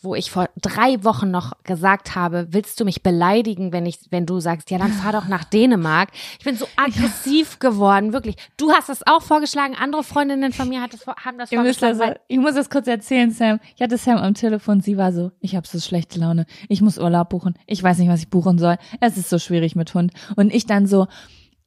wo 0.02 0.14
ich 0.14 0.30
vor 0.30 0.49
drei 0.61 1.02
Wochen 1.04 1.30
noch 1.30 1.52
gesagt 1.62 2.14
habe, 2.14 2.49
willst 2.50 2.80
du 2.80 2.85
mich 2.85 3.02
beleidigen, 3.02 3.73
wenn 3.73 3.85
ich, 3.85 3.99
wenn 4.11 4.25
du 4.25 4.40
sagst, 4.40 4.71
ja, 4.71 4.78
dann 4.78 4.92
fahr 4.92 5.12
doch 5.12 5.28
nach 5.28 5.45
Dänemark. 5.45 6.11
Ich 6.38 6.45
bin 6.45 6.57
so 6.57 6.66
aggressiv 6.76 7.59
geworden, 7.59 8.12
wirklich. 8.12 8.37
Du 8.57 8.73
hast 8.73 8.88
das 8.88 9.07
auch 9.07 9.23
vorgeschlagen, 9.23 9.75
andere 9.78 10.02
Freundinnen 10.02 10.52
von 10.52 10.69
mir 10.69 10.80
hat 10.80 10.95
das, 10.95 11.07
haben 11.07 11.38
das 11.38 11.52
Ihr 11.52 11.59
vorgeschlagen. 11.59 11.99
das, 11.99 12.16
ich 12.28 12.38
muss 12.38 12.54
das 12.54 12.71
kurz 12.71 12.87
erzählen, 12.87 13.30
Sam. 13.30 13.61
Ich 13.76 13.83
hatte 13.83 13.99
Sam 13.99 14.19
am 14.19 14.35
Telefon, 14.35 14.80
sie 14.80 14.97
war 14.97 15.12
so, 15.12 15.33
ich 15.40 15.54
habe 15.54 15.66
so 15.66 15.78
schlechte 15.78 16.19
Laune. 16.19 16.47
Ich 16.69 16.80
muss 16.80 16.99
Urlaub 16.99 17.28
buchen. 17.28 17.54
Ich 17.66 17.83
weiß 17.83 17.99
nicht, 17.99 18.09
was 18.09 18.21
ich 18.21 18.30
buchen 18.30 18.59
soll. 18.59 18.76
Es 19.00 19.19
ist 19.19 19.28
so 19.28 19.38
schwierig 19.38 19.76
mit 19.76 19.92
Hund. 19.92 20.12
Und 20.37 20.52
ich 20.52 20.66
dann 20.66 20.87
so, 20.87 21.09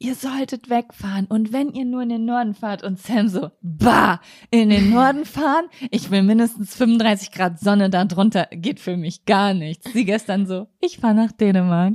ihr 0.03 0.15
solltet 0.15 0.69
wegfahren. 0.69 1.25
Und 1.27 1.53
wenn 1.53 1.71
ihr 1.71 1.85
nur 1.85 2.01
in 2.01 2.09
den 2.09 2.25
Norden 2.25 2.53
fahrt 2.53 2.83
und 2.83 2.99
Sam 2.99 3.29
so, 3.29 3.51
bah, 3.61 4.19
in 4.51 4.69
den 4.69 4.89
Norden 4.89 5.25
fahren? 5.25 5.65
Ich 5.91 6.11
will 6.11 6.23
mindestens 6.23 6.75
35 6.75 7.31
Grad 7.31 7.59
Sonne 7.59 7.89
da 7.89 8.03
drunter. 8.03 8.47
Geht 8.51 8.79
für 8.79 8.97
mich 8.97 9.25
gar 9.25 9.53
nichts. 9.53 9.91
Sie 9.93 10.05
gestern 10.05 10.45
so, 10.45 10.67
ich 10.81 10.97
fahre 10.97 11.15
nach 11.15 11.31
Dänemark. 11.31 11.93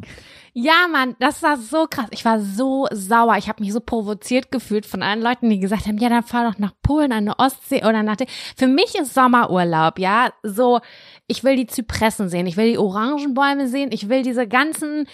Ja, 0.54 0.88
Mann, 0.90 1.14
das 1.20 1.42
war 1.42 1.56
so 1.56 1.86
krass. 1.88 2.08
Ich 2.10 2.24
war 2.24 2.40
so 2.40 2.88
sauer. 2.90 3.36
Ich 3.36 3.48
habe 3.48 3.62
mich 3.62 3.72
so 3.72 3.80
provoziert 3.80 4.50
gefühlt 4.50 4.86
von 4.86 5.02
allen 5.02 5.22
Leuten, 5.22 5.50
die 5.50 5.60
gesagt 5.60 5.86
haben, 5.86 5.98
ja, 5.98 6.08
dann 6.08 6.24
fahr 6.24 6.50
doch 6.50 6.58
nach 6.58 6.72
Polen, 6.82 7.12
an 7.12 7.26
der 7.26 7.38
Ostsee 7.38 7.84
oder 7.84 8.02
nach 8.02 8.16
dem. 8.16 8.26
Für 8.56 8.66
mich 8.66 8.94
ist 8.96 9.14
Sommerurlaub, 9.14 9.98
ja, 9.98 10.32
so, 10.42 10.80
ich 11.28 11.44
will 11.44 11.56
die 11.56 11.66
Zypressen 11.66 12.28
sehen, 12.30 12.46
ich 12.46 12.56
will 12.56 12.70
die 12.70 12.78
Orangenbäume 12.78 13.68
sehen, 13.68 13.90
ich 13.92 14.08
will 14.08 14.22
diese 14.22 14.48
ganzen 14.48 15.06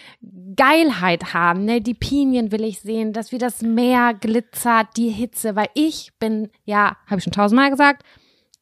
Geilheit 0.56 1.34
haben, 1.34 1.64
ne, 1.64 1.80
die 1.80 1.94
Pinien 1.94 2.52
will 2.52 2.62
ich 2.62 2.80
sehen, 2.80 3.12
dass 3.12 3.32
wie 3.32 3.38
das 3.38 3.62
Meer 3.62 4.14
glitzert, 4.14 4.96
die 4.96 5.10
Hitze, 5.10 5.56
weil 5.56 5.68
ich 5.74 6.12
bin, 6.20 6.50
ja, 6.64 6.96
habe 7.06 7.18
ich 7.18 7.24
schon 7.24 7.32
tausendmal 7.32 7.70
gesagt, 7.70 8.04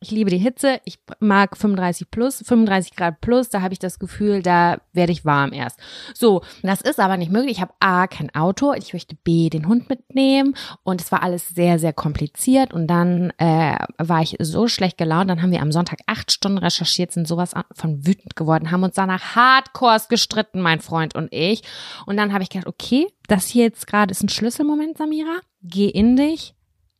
ich 0.03 0.11
liebe 0.11 0.31
die 0.31 0.39
Hitze. 0.39 0.81
Ich 0.85 0.99
mag 1.21 1.57
35 1.57 2.11
plus, 2.11 2.43
35 2.45 2.97
Grad 2.97 3.21
plus. 3.21 3.49
Da 3.49 3.63
habe 3.63 3.73
ich 3.73 3.79
das 3.79 3.99
Gefühl, 3.99 4.43
da 4.43 4.79
werde 4.93 5.13
ich 5.13 5.25
warm 5.25 5.53
erst. 5.53 5.79
So, 6.13 6.43
das 6.63 6.81
ist 6.81 6.99
aber 6.99 7.17
nicht 7.17 7.31
möglich. 7.31 7.53
Ich 7.53 7.61
habe 7.61 7.73
A, 7.81 8.09
kein 8.09 8.35
Auto. 8.35 8.73
Ich 8.75 8.93
möchte 8.93 9.15
B, 9.15 9.49
den 9.49 9.69
Hund 9.69 9.89
mitnehmen. 9.89 10.55
Und 10.83 11.01
es 11.01 11.13
war 11.13 11.23
alles 11.23 11.49
sehr, 11.51 11.79
sehr 11.79 11.93
kompliziert. 11.93 12.75
Und 12.75 12.89
dann 12.89 13.33
äh, 13.39 13.77
war 13.99 14.23
ich 14.23 14.37
so 14.41 14.67
schlecht 14.67 14.99
gelaunt. 14.99 15.31
Dann 15.31 15.41
haben 15.41 15.53
wir 15.53 15.63
am 15.63 15.73
Sonntag 15.73 16.01
acht 16.07 16.33
Stunden 16.33 16.59
recherchiert, 16.59 17.13
sind 17.13 17.29
sowas 17.29 17.55
von 17.73 18.07
wütend 18.07 18.35
geworden, 18.35 18.71
haben 18.71 18.83
uns 18.83 18.97
danach 18.97 19.37
hardcores 19.37 20.09
gestritten, 20.09 20.61
mein 20.61 20.81
Freund 20.81 21.15
und 21.15 21.33
ich. 21.33 21.63
Und 22.07 22.17
dann 22.17 22.33
habe 22.33 22.43
ich 22.43 22.51
gedacht, 22.51 22.67
okay, 22.67 23.07
das 23.29 23.47
hier 23.47 23.65
jetzt 23.65 23.87
gerade 23.87 24.11
ist 24.11 24.23
ein 24.23 24.29
Schlüsselmoment, 24.29 24.99
Samira. 24.99 25.41
Geh 25.63 25.89
in 25.89 26.17
dich. 26.17 26.55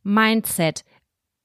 Mindset 0.05 0.85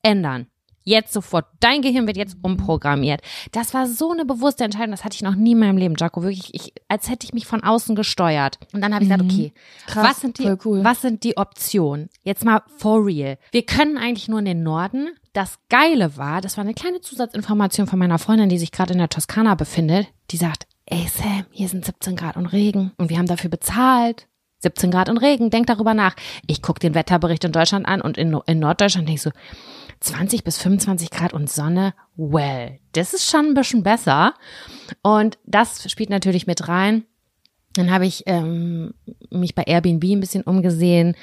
ändern 0.03 0.47
jetzt 0.87 1.13
sofort. 1.13 1.45
Dein 1.59 1.81
Gehirn 1.81 2.07
wird 2.07 2.17
jetzt 2.17 2.37
umprogrammiert. 2.41 3.21
Das 3.51 3.73
war 3.73 3.87
so 3.87 4.11
eine 4.11 4.25
bewusste 4.25 4.63
Entscheidung, 4.63 4.91
das 4.91 5.03
hatte 5.03 5.15
ich 5.15 5.21
noch 5.21 5.35
nie 5.35 5.51
in 5.51 5.59
meinem 5.59 5.77
Leben, 5.77 5.95
Jaco. 5.97 6.23
Wirklich, 6.23 6.53
ich, 6.53 6.73
als 6.87 7.09
hätte 7.09 7.25
ich 7.25 7.33
mich 7.33 7.45
von 7.45 7.61
außen 7.61 7.95
gesteuert. 7.95 8.57
Und 8.73 8.81
dann 8.81 8.93
habe 8.93 9.03
ich 9.03 9.09
gesagt, 9.09 9.29
okay, 9.29 9.53
Krass, 9.85 10.09
was 10.09 10.21
sind 10.21 10.39
die, 10.39 10.55
cool. 10.65 10.83
was 10.83 11.01
sind 11.01 11.23
die 11.23 11.37
Optionen? 11.37 12.09
Jetzt 12.23 12.45
mal 12.45 12.61
for 12.77 13.05
real. 13.05 13.37
Wir 13.51 13.65
können 13.65 13.97
eigentlich 13.97 14.29
nur 14.29 14.39
in 14.39 14.45
den 14.45 14.63
Norden. 14.63 15.09
Das 15.33 15.59
Geile 15.69 16.17
war, 16.17 16.41
das 16.41 16.57
war 16.57 16.63
eine 16.63 16.73
kleine 16.73 17.01
Zusatzinformation 17.01 17.87
von 17.87 17.99
meiner 17.99 18.17
Freundin, 18.17 18.49
die 18.49 18.57
sich 18.57 18.71
gerade 18.71 18.93
in 18.93 18.99
der 18.99 19.09
Toskana 19.09 19.55
befindet. 19.55 20.07
Die 20.31 20.37
sagt, 20.37 20.67
ey 20.85 21.05
Sam, 21.07 21.45
hier 21.51 21.67
sind 21.67 21.85
17 21.85 22.15
Grad 22.15 22.37
und 22.37 22.47
Regen 22.47 22.91
und 22.97 23.09
wir 23.09 23.17
haben 23.17 23.27
dafür 23.27 23.49
bezahlt. 23.49 24.27
17 24.59 24.89
Grad 24.89 25.09
und 25.09 25.17
Regen, 25.17 25.49
denk 25.49 25.67
darüber 25.67 25.93
nach. 25.93 26.15
Ich 26.47 26.61
gucke 26.61 26.79
den 26.79 26.95
Wetterbericht 26.95 27.43
in 27.43 27.51
Deutschland 27.51 27.87
an 27.87 28.01
und 28.01 28.17
in, 28.17 28.35
in 28.47 28.59
Norddeutschland 28.59 29.07
denke 29.07 29.17
ich 29.17 29.21
so, 29.21 29.31
20 29.99 30.43
bis 30.43 30.57
25 30.57 31.09
Grad 31.09 31.33
und 31.33 31.49
Sonne, 31.49 31.93
well, 32.15 32.79
das 32.93 33.13
ist 33.13 33.29
schon 33.29 33.47
ein 33.47 33.53
bisschen 33.53 33.83
besser. 33.83 34.33
Und 35.01 35.37
das 35.45 35.89
spielt 35.89 36.09
natürlich 36.09 36.47
mit 36.47 36.67
rein. 36.67 37.03
Dann 37.73 37.91
habe 37.91 38.05
ich 38.05 38.23
ähm, 38.25 38.93
mich 39.29 39.55
bei 39.55 39.63
Airbnb 39.63 40.03
ein 40.03 40.19
bisschen 40.19 40.43
umgesehen. 40.43 41.15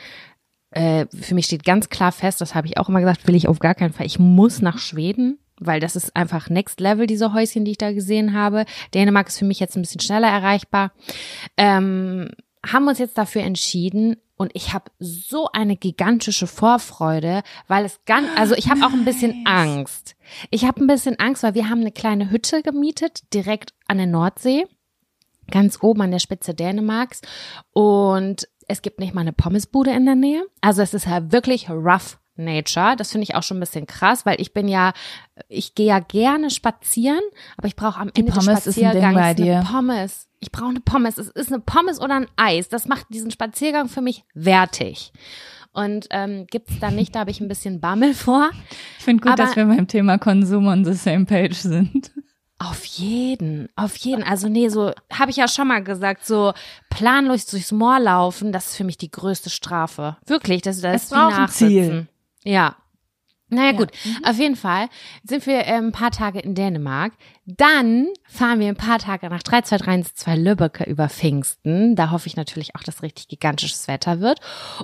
Äh, 0.70 1.06
für 1.20 1.34
mich 1.34 1.46
steht 1.46 1.64
ganz 1.64 1.88
klar 1.88 2.12
fest, 2.12 2.40
das 2.40 2.54
habe 2.54 2.66
ich 2.66 2.78
auch 2.78 2.88
immer 2.88 3.00
gesagt, 3.00 3.26
will 3.26 3.34
ich 3.34 3.48
auf 3.48 3.58
gar 3.58 3.74
keinen 3.74 3.92
Fall. 3.92 4.06
Ich 4.06 4.18
muss 4.18 4.60
nach 4.60 4.78
Schweden, 4.78 5.38
weil 5.58 5.80
das 5.80 5.96
ist 5.96 6.14
einfach 6.16 6.50
Next 6.50 6.80
Level, 6.80 7.06
diese 7.06 7.32
Häuschen, 7.32 7.64
die 7.64 7.72
ich 7.72 7.78
da 7.78 7.92
gesehen 7.92 8.34
habe. 8.34 8.64
Dänemark 8.92 9.28
ist 9.28 9.38
für 9.38 9.44
mich 9.44 9.60
jetzt 9.60 9.76
ein 9.76 9.82
bisschen 9.82 10.00
schneller 10.00 10.28
erreichbar. 10.28 10.92
Ähm, 11.56 12.30
haben 12.66 12.88
uns 12.88 12.98
jetzt 12.98 13.18
dafür 13.18 13.42
entschieden, 13.42 14.16
und 14.36 14.50
ich 14.54 14.72
habe 14.72 14.90
so 14.98 15.48
eine 15.52 15.76
gigantische 15.76 16.46
Vorfreude, 16.46 17.42
weil 17.68 17.84
es 17.84 18.00
ganz, 18.04 18.28
also 18.36 18.54
ich 18.54 18.68
habe 18.68 18.84
auch 18.84 18.92
ein 18.92 19.04
bisschen 19.04 19.46
Angst. 19.46 20.16
Ich 20.50 20.64
habe 20.64 20.82
ein 20.82 20.86
bisschen 20.86 21.18
Angst, 21.18 21.42
weil 21.42 21.54
wir 21.54 21.68
haben 21.68 21.80
eine 21.80 21.92
kleine 21.92 22.30
Hütte 22.30 22.62
gemietet, 22.62 23.32
direkt 23.32 23.74
an 23.86 23.98
der 23.98 24.06
Nordsee, 24.06 24.66
ganz 25.50 25.78
oben 25.82 26.02
an 26.02 26.10
der 26.10 26.18
Spitze 26.18 26.54
Dänemarks. 26.54 27.20
Und 27.72 28.48
es 28.66 28.82
gibt 28.82 28.98
nicht 28.98 29.14
mal 29.14 29.20
eine 29.20 29.32
Pommesbude 29.32 29.92
in 29.92 30.04
der 30.04 30.16
Nähe. 30.16 30.44
Also 30.60 30.82
es 30.82 30.94
ist 30.94 31.06
ja 31.06 31.30
wirklich 31.30 31.70
rough 31.70 32.18
Nature. 32.36 32.96
Das 32.96 33.12
finde 33.12 33.24
ich 33.24 33.34
auch 33.34 33.42
schon 33.42 33.58
ein 33.58 33.60
bisschen 33.60 33.86
krass, 33.86 34.26
weil 34.26 34.40
ich 34.40 34.52
bin 34.52 34.66
ja, 34.66 34.92
ich 35.48 35.74
gehe 35.74 35.86
ja 35.86 36.00
gerne 36.00 36.50
spazieren, 36.50 37.22
aber 37.56 37.68
ich 37.68 37.76
brauche 37.76 38.00
am 38.00 38.10
Ende 38.14 38.32
Pommes 38.32 38.64
des 38.64 38.66
ist 38.66 38.82
ein 38.82 38.90
Ding 38.92 39.02
Spaziergangs 39.02 39.14
bei 39.14 39.34
dir. 39.34 39.56
eine 39.58 39.64
Pommes. 39.64 40.28
Ich 40.44 40.52
brauche 40.52 40.68
eine 40.68 40.80
Pommes. 40.80 41.16
Es 41.16 41.28
ist 41.28 41.50
eine 41.50 41.60
Pommes 41.60 41.98
oder 42.00 42.14
ein 42.16 42.26
Eis. 42.36 42.68
Das 42.68 42.86
macht 42.86 43.06
diesen 43.08 43.30
Spaziergang 43.30 43.88
für 43.88 44.02
mich 44.02 44.24
wertig. 44.34 45.12
Und 45.72 46.06
ähm, 46.10 46.46
gibt's 46.50 46.78
da 46.80 46.90
nicht, 46.90 47.14
da 47.14 47.20
habe 47.20 47.30
ich 47.30 47.40
ein 47.40 47.48
bisschen 47.48 47.80
Bammel 47.80 48.12
vor. 48.14 48.50
Ich 48.98 49.04
finde 49.04 49.22
gut, 49.22 49.32
Aber- 49.32 49.42
dass 49.42 49.56
wir 49.56 49.64
beim 49.64 49.88
Thema 49.88 50.18
Konsum 50.18 50.66
on 50.68 50.84
the 50.84 50.92
same 50.92 51.24
page 51.24 51.56
sind. 51.56 52.12
Auf 52.58 52.84
jeden, 52.84 53.68
auf 53.74 53.96
jeden. 53.96 54.22
Also 54.22 54.48
nee, 54.48 54.68
so 54.68 54.92
habe 55.12 55.30
ich 55.32 55.36
ja 55.38 55.48
schon 55.48 55.66
mal 55.66 55.82
gesagt, 55.82 56.24
so 56.24 56.52
planlos 56.90 57.46
durchs 57.46 57.72
Moor 57.72 57.98
laufen, 57.98 58.52
das 58.52 58.66
ist 58.68 58.76
für 58.76 58.84
mich 58.84 58.96
die 58.98 59.10
größte 59.10 59.50
Strafe. 59.50 60.16
Wirklich, 60.26 60.62
das, 60.62 60.80
das 60.80 60.94
Es 60.94 61.02
ist 61.04 61.10
wie 61.10 61.14
braucht 61.16 61.38
ein. 61.38 61.48
Ziel. 61.48 62.06
Ja. 62.44 62.76
Naja 63.50 63.72
gut, 63.72 63.90
Mhm. 64.04 64.24
auf 64.24 64.38
jeden 64.38 64.56
Fall 64.56 64.88
sind 65.22 65.46
wir 65.46 65.66
ähm, 65.66 65.88
ein 65.88 65.92
paar 65.92 66.10
Tage 66.10 66.40
in 66.40 66.54
Dänemark. 66.54 67.12
Dann 67.46 68.06
fahren 68.26 68.58
wir 68.58 68.68
ein 68.68 68.74
paar 68.76 68.98
Tage 68.98 69.28
nach 69.28 69.42
3232 69.42 70.36
Lübbecke 70.42 70.84
über 70.84 71.08
Pfingsten. 71.10 71.94
Da 71.94 72.10
hoffe 72.10 72.26
ich 72.26 72.36
natürlich 72.36 72.74
auch, 72.74 72.82
dass 72.82 73.02
richtig 73.02 73.28
gigantisches 73.28 73.86
Wetter 73.86 74.20
wird. 74.20 74.40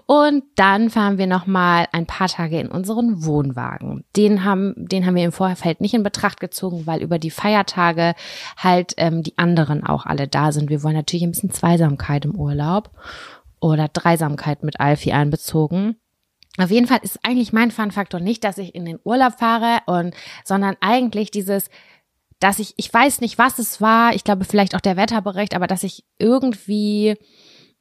Und 0.06 0.44
dann 0.56 0.90
fahren 0.90 1.16
wir 1.16 1.26
nochmal 1.26 1.86
ein 1.92 2.04
paar 2.06 2.28
Tage 2.28 2.60
in 2.60 2.68
unseren 2.68 3.24
Wohnwagen. 3.24 4.04
Den 4.16 4.44
haben, 4.44 4.74
den 4.76 5.06
haben 5.06 5.14
wir 5.14 5.24
im 5.24 5.32
Vorfeld 5.32 5.80
nicht 5.80 5.94
in 5.94 6.02
Betracht 6.02 6.38
gezogen, 6.38 6.86
weil 6.86 7.00
über 7.02 7.18
die 7.18 7.30
Feiertage 7.30 8.14
halt 8.58 8.92
ähm, 8.98 9.22
die 9.22 9.38
anderen 9.38 9.84
auch 9.84 10.04
alle 10.04 10.28
da 10.28 10.52
sind. 10.52 10.68
Wir 10.68 10.82
wollen 10.82 10.96
natürlich 10.96 11.24
ein 11.24 11.32
bisschen 11.32 11.50
Zweisamkeit 11.50 12.26
im 12.26 12.34
Urlaub 12.36 12.90
oder 13.58 13.88
Dreisamkeit 13.88 14.62
mit 14.62 14.80
Alfie 14.80 15.12
einbezogen. 15.12 15.96
Auf 16.58 16.70
jeden 16.70 16.86
Fall 16.86 16.98
ist 17.02 17.18
eigentlich 17.22 17.52
mein 17.52 17.70
Fun-Faktor 17.70 18.20
nicht, 18.20 18.44
dass 18.44 18.58
ich 18.58 18.74
in 18.74 18.84
den 18.84 18.98
Urlaub 19.04 19.38
fahre 19.38 19.80
und, 19.86 20.14
sondern 20.44 20.76
eigentlich 20.80 21.30
dieses, 21.30 21.70
dass 22.40 22.58
ich, 22.58 22.74
ich 22.76 22.92
weiß 22.92 23.20
nicht, 23.20 23.38
was 23.38 23.58
es 23.58 23.80
war, 23.80 24.14
ich 24.14 24.24
glaube 24.24 24.44
vielleicht 24.44 24.74
auch 24.74 24.80
der 24.80 24.96
Wetterbericht, 24.96 25.54
aber 25.54 25.66
dass 25.66 25.84
ich 25.84 26.04
irgendwie 26.18 27.16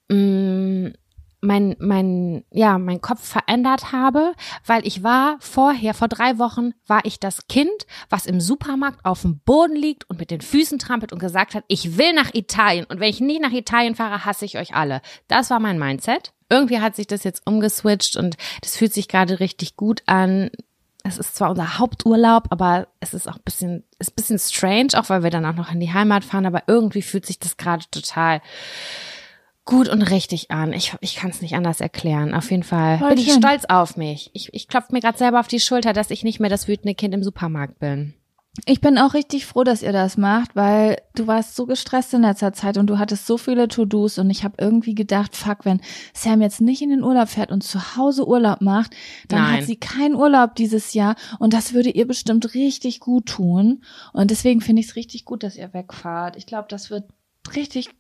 mh, 0.10 0.92
mein, 1.42 1.76
mein, 1.80 2.44
ja, 2.52 2.78
mein 2.78 3.02
Kopf 3.02 3.26
verändert 3.26 3.92
habe, 3.92 4.34
weil 4.66 4.86
ich 4.86 5.04
war 5.04 5.38
vorher, 5.40 5.94
vor 5.94 6.08
drei 6.08 6.38
Wochen, 6.38 6.74
war 6.86 7.06
ich 7.06 7.20
das 7.20 7.48
Kind, 7.48 7.86
was 8.10 8.26
im 8.26 8.42
Supermarkt 8.42 9.06
auf 9.06 9.22
dem 9.22 9.40
Boden 9.40 9.76
liegt 9.76 10.10
und 10.10 10.20
mit 10.20 10.32
den 10.32 10.42
Füßen 10.42 10.80
trampelt 10.80 11.14
und 11.14 11.20
gesagt 11.20 11.56
hat, 11.56 11.64
ich 11.68 11.98
will 11.98 12.14
nach 12.14 12.34
Italien 12.34 12.86
und 12.86 13.00
wenn 13.00 13.10
ich 13.10 13.22
nicht 13.22 13.42
nach 13.42 13.52
Italien 13.52 13.96
fahre, 13.96 14.26
hasse 14.26 14.46
ich 14.46 14.58
euch 14.58 14.76
alle. 14.76 15.02
Das 15.28 15.50
war 15.50 15.60
mein 15.60 15.80
Mindset. 15.80 16.34
Irgendwie 16.50 16.80
hat 16.80 16.96
sich 16.96 17.08
das 17.08 17.24
jetzt 17.24 17.46
umgeswitcht 17.46 18.18
und 18.18 18.36
das 18.62 18.76
fühlt 18.76 18.94
sich 18.94 19.08
gerade 19.08 19.40
richtig 19.40 19.76
gut 19.76 20.02
an. 20.08 20.50
Es 21.04 21.18
ist 21.18 21.36
zwar 21.36 21.52
unser 21.52 21.78
Haupturlaub, 21.78 22.48
aber 22.50 22.88
es 23.00 23.14
ist 23.14 23.30
auch 23.30 23.36
ein 23.36 23.44
bisschen, 23.46 23.84
ist 24.00 24.12
ein 24.12 24.16
bisschen 24.16 24.40
strange, 24.40 24.90
auch 24.96 25.10
weil 25.10 25.24
wir 25.24 25.30
dann 25.30 25.46
auch 25.46 25.56
noch 25.56 25.72
in 25.72 25.80
die 25.80 25.94
Heimat 25.94 26.26
fahren, 26.26 26.46
aber 26.46 26.64
irgendwie 26.68 27.02
fühlt 27.02 27.26
sich 27.26 27.40
das 27.40 27.56
gerade 27.56 27.86
total 27.92 28.42
gut 29.70 29.88
und 29.88 30.02
richtig 30.02 30.50
an. 30.50 30.74
Ich, 30.74 30.96
ich 31.00 31.16
kann 31.16 31.30
es 31.30 31.42
nicht 31.42 31.56
anders 31.56 31.80
erklären. 31.80 32.34
Auf 32.34 32.50
jeden 32.50 32.64
Fall 32.64 32.98
Voll 32.98 33.10
bin 33.10 33.20
schön. 33.20 33.28
ich 33.28 33.34
stolz 33.34 33.66
auf 33.66 33.98
mich. 33.98 34.32
Ich, 34.34 34.54
ich 34.54 34.68
klopfe 34.68 34.92
mir 34.92 35.00
gerade 35.00 35.18
selber 35.18 35.40
auf 35.40 35.48
die 35.48 35.60
Schulter, 35.60 35.94
dass 35.94 36.10
ich 36.10 36.24
nicht 36.24 36.40
mehr 36.40 36.50
das 36.50 36.68
wütende 36.68 36.96
Kind 36.96 37.14
im 37.14 37.24
Supermarkt 37.24 37.78
bin. 37.78 38.16
Ich 38.66 38.82
bin 38.82 38.98
auch 38.98 39.14
richtig 39.14 39.46
froh, 39.46 39.64
dass 39.64 39.84
ihr 39.84 39.94
das 39.94 40.18
macht, 40.18 40.56
weil 40.56 40.98
du 41.16 41.28
warst 41.28 41.56
so 41.56 41.68
gestresst 41.68 42.14
in 42.16 42.24
letzter 42.24 42.52
Zeit 42.52 42.78
und 42.78 42.88
du 42.88 42.98
hattest 42.98 43.28
so 43.28 43.38
viele 43.38 43.68
To-Dos 43.68 44.18
und 44.18 44.30
ich 44.32 44.44
habe 44.44 44.56
irgendwie 44.58 44.96
gedacht, 44.96 45.36
fuck, 45.36 45.66
wenn 45.66 45.82
Sam 46.14 46.42
jetzt 46.42 46.60
nicht 46.60 46.82
in 46.82 46.90
den 46.90 47.04
Urlaub 47.04 47.30
fährt 47.30 47.52
und 47.52 47.64
zu 47.64 47.96
Hause 47.96 48.28
Urlaub 48.28 48.62
macht, 48.62 48.96
dann 49.28 49.44
Nein. 49.44 49.58
hat 49.58 49.64
sie 49.66 49.76
keinen 49.76 50.16
Urlaub 50.16 50.56
dieses 50.56 50.94
Jahr 50.94 51.16
und 51.38 51.54
das 51.54 51.74
würde 51.74 51.92
ihr 51.92 52.08
bestimmt 52.08 52.56
richtig 52.56 53.00
gut 53.00 53.28
tun 53.28 53.84
und 54.14 54.32
deswegen 54.32 54.62
finde 54.62 54.82
ich 54.82 54.88
es 54.88 54.96
richtig 54.96 55.26
gut, 55.26 55.44
dass 55.44 55.56
ihr 55.56 55.74
wegfahrt. 55.74 56.36
Ich 56.36 56.48
glaube, 56.48 56.68
das 56.70 56.90
wird 56.90 57.06
richtig 57.56 57.92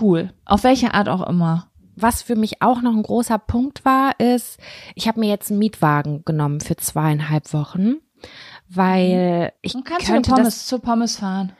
cool, 0.00 0.32
auf 0.44 0.64
welche 0.64 0.94
Art 0.94 1.08
auch 1.08 1.26
immer 1.26 1.68
was 1.96 2.22
für 2.22 2.34
mich 2.34 2.60
auch 2.60 2.82
noch 2.82 2.92
ein 2.92 3.04
großer 3.04 3.38
Punkt 3.38 3.84
war, 3.84 4.18
ist, 4.18 4.58
ich 4.96 5.06
habe 5.06 5.20
mir 5.20 5.28
jetzt 5.28 5.52
einen 5.52 5.60
Mietwagen 5.60 6.24
genommen 6.24 6.60
für 6.60 6.74
zweieinhalb 6.74 7.52
Wochen 7.52 7.98
weil 8.68 9.52
ich 9.62 9.74
Und 9.74 9.84
kannst 9.84 10.06
könnte 10.06 10.30
du 10.30 10.36
Pommes, 10.36 10.54
das, 10.54 10.66
zu 10.66 10.78
Pommes 10.78 11.16
fahren. 11.16 11.52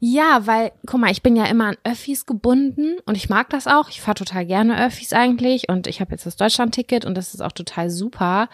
Ja, 0.00 0.46
weil, 0.46 0.72
guck 0.86 1.00
mal, 1.00 1.10
ich 1.10 1.22
bin 1.22 1.34
ja 1.34 1.46
immer 1.46 1.66
an 1.66 1.76
Öffis 1.82 2.24
gebunden 2.24 2.98
und 3.04 3.16
ich 3.16 3.28
mag 3.28 3.50
das 3.50 3.66
auch. 3.66 3.88
Ich 3.88 4.00
fahre 4.00 4.14
total 4.14 4.46
gerne 4.46 4.84
Öffis 4.84 5.12
eigentlich 5.12 5.68
und 5.68 5.88
ich 5.88 6.00
habe 6.00 6.12
jetzt 6.12 6.24
das 6.24 6.36
Deutschland-Ticket 6.36 7.04
und 7.04 7.16
das 7.16 7.34
ist 7.34 7.40
auch 7.40 7.52
total 7.52 7.90
super. 7.90 8.48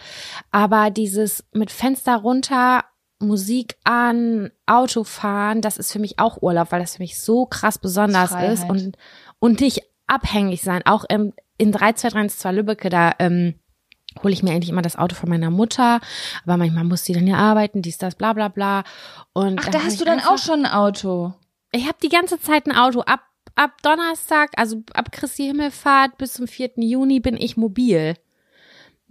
Aber 0.52 0.90
dieses 0.90 1.45
mit 1.52 1.71
Fenster 1.71 2.16
runter, 2.16 2.85
Musik 3.25 3.76
an, 3.85 4.50
Autofahren, 4.66 5.61
das 5.61 5.78
ist 5.78 5.93
für 5.93 5.99
mich 5.99 6.19
auch 6.19 6.43
Urlaub, 6.43 6.73
weil 6.73 6.81
das 6.81 6.97
für 6.97 7.02
mich 7.02 7.21
so 7.21 7.47
krass 7.47 7.78
besonders 7.78 8.33
ist 8.33 8.69
und, 8.69 8.97
und 9.38 9.61
nicht 9.61 9.83
abhängig 10.07 10.62
sein. 10.62 10.83
Auch 10.85 11.04
im, 11.04 11.33
in 11.59 11.73
3232 11.73 12.52
Lübbecke, 12.52 12.90
da 12.90 13.12
ähm, 13.19 13.54
hole 14.23 14.33
ich 14.33 14.43
mir 14.43 14.52
eigentlich 14.52 14.71
immer 14.71 14.83
das 14.83 14.97
Auto 14.97 15.14
von 15.14 15.28
meiner 15.28 15.50
Mutter, 15.50 16.00
aber 16.45 16.57
manchmal 16.57 16.85
muss 16.85 17.04
sie 17.04 17.12
dann 17.12 17.26
ja 17.26 17.37
arbeiten, 17.37 17.83
dies, 17.83 17.99
das, 17.99 18.14
bla 18.14 18.33
bla 18.33 18.49
bla. 18.49 18.85
Und 19.33 19.61
Ach, 19.61 19.69
da 19.71 19.83
hast 19.83 20.00
du 20.00 20.04
dann 20.04 20.21
auch 20.21 20.38
schon 20.38 20.66
ein 20.66 20.73
Auto? 20.73 21.35
Ich 21.73 21.87
habe 21.87 21.99
die 22.02 22.09
ganze 22.09 22.40
Zeit 22.40 22.66
ein 22.66 22.76
Auto. 22.76 23.00
Ab, 23.00 23.23
ab 23.57 23.73
Donnerstag, 23.83 24.50
also 24.57 24.83
ab 24.93 25.11
Christi 25.11 25.47
Himmelfahrt 25.47 26.19
bis 26.19 26.35
zum 26.35 26.47
4. 26.47 26.73
Juni 26.76 27.21
bin 27.21 27.37
ich 27.37 27.57
mobil. 27.57 28.14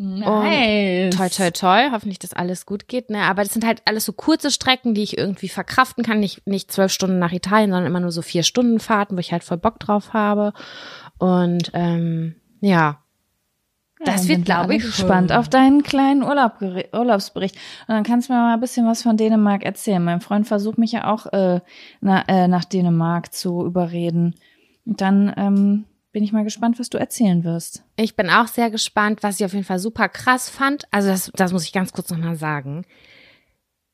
Nice. 0.04 1.06
Und 1.06 1.18
toi, 1.18 1.30
toi, 1.30 1.52
toi. 1.52 1.92
Hoffentlich, 1.92 2.20
dass 2.20 2.34
alles 2.34 2.66
gut 2.66 2.90
geht. 2.90 3.10
Ne? 3.10 3.22
Aber 3.22 3.42
das 3.44 3.54
sind 3.54 3.66
halt 3.66 3.82
alles 3.86 4.04
so 4.04 4.12
kurze 4.12 4.52
Strecken, 4.52 4.94
die 4.94 5.04
ich 5.04 5.18
irgendwie 5.18 5.48
verkraften 5.48 6.04
kann. 6.04 6.20
Nicht, 6.20 6.46
nicht 6.46 6.72
zwölf 6.72 6.92
Stunden 6.92 7.20
nach 7.20 7.32
Italien, 7.32 7.72
sondern 7.72 7.88
immer 7.88 8.02
nur 8.02 8.12
so 8.12 8.22
vier 8.22 8.44
Stunden 8.44 8.82
Fahrten, 8.82 9.16
wo 9.16 9.20
ich 9.22 9.32
halt 9.32 9.46
voll 9.46 9.58
Bock 9.58 9.80
drauf 9.80 10.12
habe. 10.12 10.52
Und 11.20 11.72
ähm, 11.74 12.36
ja, 12.60 13.00
das 14.04 14.28
wird, 14.28 14.44
glaube 14.44 14.76
ich, 14.76 14.84
gespannt 14.84 15.32
auf 15.32 15.48
deinen 15.48 15.84
kleinen 15.84 16.24
Urlaub, 16.24 16.62
Urlaubsbericht. 16.92 17.56
Und 17.88 17.96
dann 17.96 18.04
kannst 18.04 18.28
du 18.28 18.34
mir 18.34 18.40
mal 18.40 18.56
ein 18.56 18.60
bisschen 18.60 18.86
was 18.86 19.04
von 19.04 19.16
Dänemark 19.16 19.64
erzählen. 19.64 20.04
Mein 20.04 20.20
Freund 20.20 20.46
versucht 20.46 20.78
mich 20.78 20.92
ja 20.92 21.10
auch 21.10 21.28
äh, 21.28 21.62
na, 22.02 22.24
äh, 22.28 22.50
nach 22.50 22.66
Dänemark 22.66 23.34
zu 23.34 23.66
überreden. 23.66 24.36
Und 24.86 25.00
dann 25.00 25.34
ähm, 25.38 25.86
bin 26.14 26.24
ich 26.24 26.32
mal 26.32 26.44
gespannt, 26.44 26.80
was 26.80 26.90
du 26.90 26.98
erzählen 26.98 27.44
wirst. 27.44 27.84
Ich 27.96 28.16
bin 28.16 28.30
auch 28.30 28.48
sehr 28.48 28.70
gespannt, 28.70 29.24
was 29.24 29.40
ich 29.40 29.46
auf 29.46 29.54
jeden 29.54 29.66
Fall 29.66 29.80
super 29.80 30.08
krass 30.08 30.48
fand. 30.48 30.86
Also 30.92 31.10
das, 31.10 31.32
das 31.36 31.52
muss 31.52 31.66
ich 31.66 31.74
ganz 31.74 31.92
kurz 31.92 32.12
nochmal 32.12 32.36
sagen. 32.36 32.86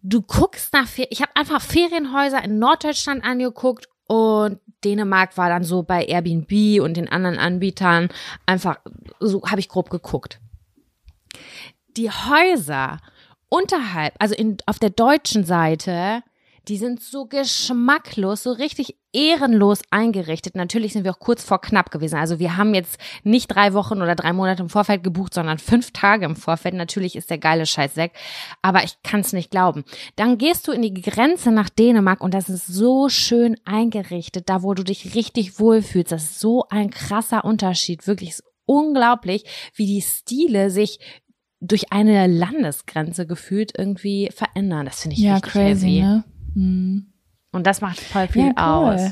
Du 0.02 0.22
guckst 0.22 0.74
nach, 0.74 0.88
ich 0.98 1.22
habe 1.22 1.36
einfach 1.36 1.62
Ferienhäuser 1.62 2.44
in 2.44 2.60
Norddeutschland 2.60 3.24
angeguckt 3.24 3.88
und 4.06 4.60
Dänemark 4.84 5.38
war 5.38 5.50
dann 5.50 5.64
so 5.64 5.84
bei 5.84 6.06
Airbnb 6.06 6.82
und 6.82 6.98
den 6.98 7.10
anderen 7.10 7.38
Anbietern 7.38 8.10
einfach, 8.46 8.80
so 9.20 9.42
habe 9.44 9.60
ich 9.60 9.70
grob 9.70 9.90
geguckt. 9.90 10.40
Die 11.96 12.10
Häuser 12.10 13.00
unterhalb, 13.48 14.14
also 14.20 14.36
in, 14.36 14.58
auf 14.66 14.80
der 14.80 14.90
deutschen 14.90 15.46
Seite, 15.46 16.22
die 16.68 16.78
sind 16.78 17.02
so 17.02 17.26
geschmacklos, 17.26 18.44
so 18.44 18.52
richtig 18.52 18.96
ehrenlos 19.12 19.82
eingerichtet. 19.90 20.56
Natürlich 20.56 20.94
sind 20.94 21.04
wir 21.04 21.12
auch 21.12 21.20
kurz 21.20 21.44
vor 21.44 21.62
knapp 21.62 21.90
gewesen. 21.90 22.18
Also 22.18 22.40
wir 22.40 22.58
haben 22.58 22.74
jetzt 22.74 23.00
nicht 23.24 23.48
drei 23.48 23.74
Wochen 23.74 24.02
oder 24.02 24.16
drei 24.16 24.34
Monate 24.34 24.62
im 24.62 24.70
Vorfeld 24.70 25.04
gebucht, 25.04 25.34
sondern 25.34 25.58
fünf 25.58 25.92
Tage 25.92 26.26
im 26.26 26.36
Vorfeld. 26.36 26.76
Natürlich 26.76 27.16
ist 27.16 27.30
der 27.30 27.40
geile 27.40 27.66
Scheiß 27.66 27.96
weg, 27.96 28.14
aber 28.62 28.84
ich 28.84 29.02
kann 29.04 29.22
es 29.22 29.34
nicht 29.34 29.52
glauben. 29.52 29.84
Dann 30.16 30.38
gehst 30.38 30.68
du 30.68 30.72
in 30.72 30.82
die 30.82 30.94
Grenze 30.94 31.52
nach 31.52 31.70
Dänemark 31.70 32.22
und 32.22 32.34
das 32.34 32.50
ist 32.50 32.68
so 32.68 33.10
schön 33.10 33.56
eingerichtet, 33.66 34.50
da 34.50 34.62
wo 34.62 34.74
du 34.74 34.84
dich 34.84 35.16
richtig 35.16 35.60
wohlfühlst. 35.60 36.12
Das 36.12 36.24
ist 36.24 36.40
so 36.40 36.66
ein 36.70 36.92
krasser 36.92 37.46
Unterschied. 37.46 38.06
Wirklich 38.06 38.30
ist 38.30 38.44
unglaublich, 38.66 39.46
wie 39.74 39.88
die 39.88 40.02
Stile 40.02 40.70
sich 40.70 41.00
durch 41.62 41.92
eine 41.92 42.28
Landesgrenze 42.28 43.26
gefühlt 43.26 43.74
irgendwie 43.78 44.30
verändern. 44.34 44.86
Das 44.86 45.02
finde 45.02 45.16
ich 45.16 45.24
ja, 45.24 45.36
richtig 45.36 45.52
crazy, 45.52 45.88
heavy. 45.88 46.02
ne? 46.02 46.24
Mhm. 46.56 47.14
Und 47.52 47.66
das 47.66 47.82
macht 47.82 48.00
voll 48.00 48.28
viel 48.28 48.54
ja, 48.56 48.80
cool. 48.80 48.94
aus. 48.94 49.12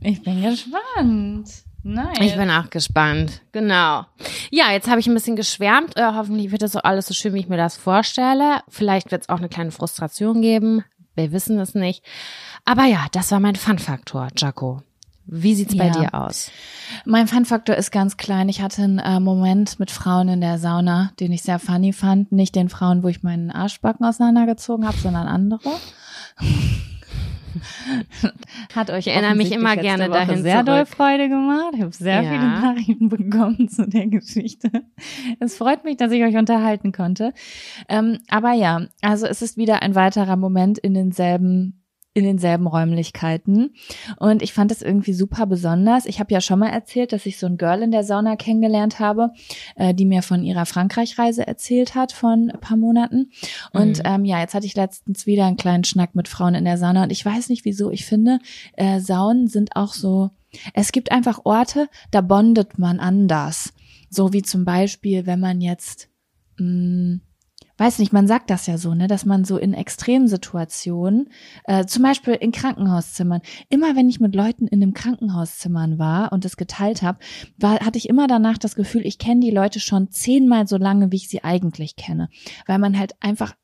Ich 0.00 0.22
bin 0.22 0.42
gespannt. 0.42 1.48
Nice. 1.82 2.18
Ich 2.20 2.36
bin 2.36 2.50
auch 2.50 2.70
gespannt. 2.70 3.40
Genau. 3.52 4.04
Ja, 4.50 4.72
jetzt 4.72 4.88
habe 4.88 5.00
ich 5.00 5.06
ein 5.06 5.14
bisschen 5.14 5.36
geschwärmt. 5.36 5.96
Äh, 5.96 6.12
hoffentlich 6.14 6.50
wird 6.50 6.62
das 6.62 6.72
so 6.72 6.80
alles 6.80 7.06
so 7.06 7.14
schön, 7.14 7.34
wie 7.34 7.40
ich 7.40 7.48
mir 7.48 7.56
das 7.56 7.76
vorstelle. 7.76 8.60
Vielleicht 8.68 9.10
wird 9.10 9.22
es 9.22 9.28
auch 9.28 9.38
eine 9.38 9.48
kleine 9.48 9.70
Frustration 9.70 10.42
geben. 10.42 10.84
Wir 11.14 11.32
wissen 11.32 11.58
es 11.58 11.74
nicht. 11.74 12.04
Aber 12.64 12.84
ja, 12.84 13.06
das 13.12 13.30
war 13.30 13.40
mein 13.40 13.56
Fun-Faktor, 13.56 14.28
Jaco. 14.36 14.82
Wie 15.30 15.54
sieht's 15.54 15.76
bei 15.76 15.88
ja. 15.88 15.92
dir 15.92 16.14
aus? 16.14 16.50
Mein 17.04 17.28
Fun-Faktor 17.28 17.76
ist 17.76 17.90
ganz 17.90 18.16
klein. 18.16 18.48
Ich 18.48 18.62
hatte 18.62 18.82
einen 18.82 18.98
äh, 18.98 19.20
Moment 19.20 19.78
mit 19.78 19.90
Frauen 19.90 20.28
in 20.28 20.40
der 20.40 20.58
Sauna, 20.58 21.12
den 21.20 21.32
ich 21.32 21.42
sehr 21.42 21.58
funny 21.58 21.92
fand. 21.92 22.32
Nicht 22.32 22.54
den 22.54 22.70
Frauen, 22.70 23.02
wo 23.02 23.08
ich 23.08 23.22
meinen 23.22 23.50
Arschbacken 23.50 24.06
auseinandergezogen 24.06 24.86
habe, 24.86 24.96
sondern 24.96 25.28
andere. 25.28 25.70
Hat 28.74 28.90
euch 28.90 29.06
ich 29.06 29.12
erinnere 29.12 29.34
mich 29.34 29.52
immer 29.52 29.76
gerne 29.76 30.04
Woche 30.04 30.18
dahin 30.18 30.42
sehr 30.42 30.64
zurück. 30.64 30.66
doll 30.66 30.86
Freude 30.86 31.28
gemacht. 31.28 31.74
Ich 31.74 31.80
habe 31.80 31.92
sehr 31.92 32.22
ja. 32.22 32.30
viele 32.30 32.44
Nachrichten 32.44 33.08
bekommen 33.08 33.68
zu 33.68 33.88
der 33.88 34.06
Geschichte. 34.06 34.70
Es 35.40 35.56
freut 35.56 35.84
mich, 35.84 35.96
dass 35.96 36.12
ich 36.12 36.22
euch 36.22 36.36
unterhalten 36.36 36.92
konnte. 36.92 37.32
Ähm, 37.88 38.18
aber 38.28 38.52
ja, 38.52 38.82
also 39.00 39.26
es 39.26 39.42
ist 39.42 39.56
wieder 39.56 39.82
ein 39.82 39.94
weiterer 39.94 40.36
Moment 40.36 40.78
in 40.78 40.94
denselben 40.94 41.82
in 42.18 42.24
denselben 42.24 42.66
Räumlichkeiten. 42.66 43.74
Und 44.18 44.42
ich 44.42 44.52
fand 44.52 44.70
das 44.70 44.82
irgendwie 44.82 45.12
super 45.12 45.46
besonders. 45.46 46.06
Ich 46.06 46.20
habe 46.20 46.32
ja 46.32 46.40
schon 46.40 46.58
mal 46.58 46.68
erzählt, 46.68 47.12
dass 47.12 47.26
ich 47.26 47.38
so 47.38 47.46
ein 47.46 47.56
Girl 47.56 47.82
in 47.82 47.90
der 47.90 48.04
Sauna 48.04 48.36
kennengelernt 48.36 48.98
habe, 48.98 49.30
äh, 49.76 49.94
die 49.94 50.04
mir 50.04 50.22
von 50.22 50.42
ihrer 50.42 50.66
Frankreich-Reise 50.66 51.46
erzählt 51.46 51.94
hat 51.94 52.12
von 52.12 52.50
ein 52.50 52.60
paar 52.60 52.76
Monaten. 52.76 53.30
Und 53.72 53.98
mhm. 53.98 54.04
ähm, 54.04 54.24
ja, 54.24 54.40
jetzt 54.40 54.54
hatte 54.54 54.66
ich 54.66 54.74
letztens 54.74 55.26
wieder 55.26 55.46
einen 55.46 55.56
kleinen 55.56 55.84
Schnack 55.84 56.14
mit 56.14 56.28
Frauen 56.28 56.54
in 56.54 56.64
der 56.64 56.78
Sauna. 56.78 57.04
Und 57.04 57.12
ich 57.12 57.24
weiß 57.24 57.48
nicht 57.48 57.64
wieso. 57.64 57.90
Ich 57.90 58.04
finde, 58.04 58.38
äh, 58.74 59.00
Saunen 59.00 59.48
sind 59.48 59.76
auch 59.76 59.92
so, 59.92 60.30
es 60.74 60.92
gibt 60.92 61.12
einfach 61.12 61.40
Orte, 61.44 61.88
da 62.10 62.20
bondet 62.20 62.78
man 62.78 63.00
anders. 63.00 63.72
So 64.10 64.32
wie 64.32 64.42
zum 64.42 64.64
Beispiel, 64.64 65.26
wenn 65.26 65.40
man 65.40 65.60
jetzt, 65.60 66.08
mh, 66.58 66.66
mm, 66.66 67.20
weiß 67.78 68.00
nicht, 68.00 68.12
man 68.12 68.26
sagt 68.26 68.50
das 68.50 68.66
ja 68.66 68.76
so, 68.76 68.94
ne, 68.94 69.06
dass 69.06 69.24
man 69.24 69.44
so 69.44 69.56
in 69.56 69.72
Extremsituationen, 69.72 71.30
äh, 71.64 71.86
zum 71.86 72.02
Beispiel 72.02 72.34
in 72.34 72.52
Krankenhauszimmern, 72.52 73.40
immer 73.68 73.96
wenn 73.96 74.10
ich 74.10 74.20
mit 74.20 74.34
Leuten 74.34 74.66
in 74.66 74.82
einem 74.82 74.94
Krankenhauszimmern 74.94 75.98
war 75.98 76.32
und 76.32 76.44
es 76.44 76.56
geteilt 76.56 77.02
habe, 77.02 77.18
war, 77.56 77.80
hatte 77.80 77.98
ich 77.98 78.08
immer 78.08 78.26
danach 78.26 78.58
das 78.58 78.74
Gefühl, 78.74 79.06
ich 79.06 79.18
kenne 79.18 79.40
die 79.40 79.50
Leute 79.50 79.80
schon 79.80 80.10
zehnmal 80.10 80.66
so 80.66 80.76
lange, 80.76 81.12
wie 81.12 81.16
ich 81.16 81.28
sie 81.28 81.44
eigentlich 81.44 81.96
kenne, 81.96 82.28
weil 82.66 82.78
man 82.78 82.98
halt 82.98 83.14
einfach 83.20 83.54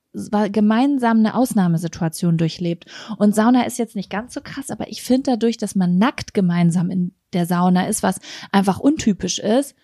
gemeinsam 0.53 1.19
eine 1.19 1.35
Ausnahmesituation 1.35 2.39
durchlebt. 2.39 2.87
Und 3.19 3.35
Sauna 3.35 3.65
ist 3.65 3.79
jetzt 3.79 3.97
nicht 3.97 4.11
ganz 4.11 4.33
so 4.33 4.41
krass, 4.41 4.71
aber 4.71 4.89
ich 4.89 5.03
finde 5.03 5.33
dadurch, 5.33 5.57
dass 5.57 5.75
man 5.75 5.99
nackt 5.99 6.35
gemeinsam 6.35 6.91
in 6.91 7.15
der 7.33 7.47
Sauna 7.47 7.87
ist, 7.89 8.05
was 8.05 8.21
einfach 8.53 8.79
untypisch 8.79 9.41
ist, 9.41 9.75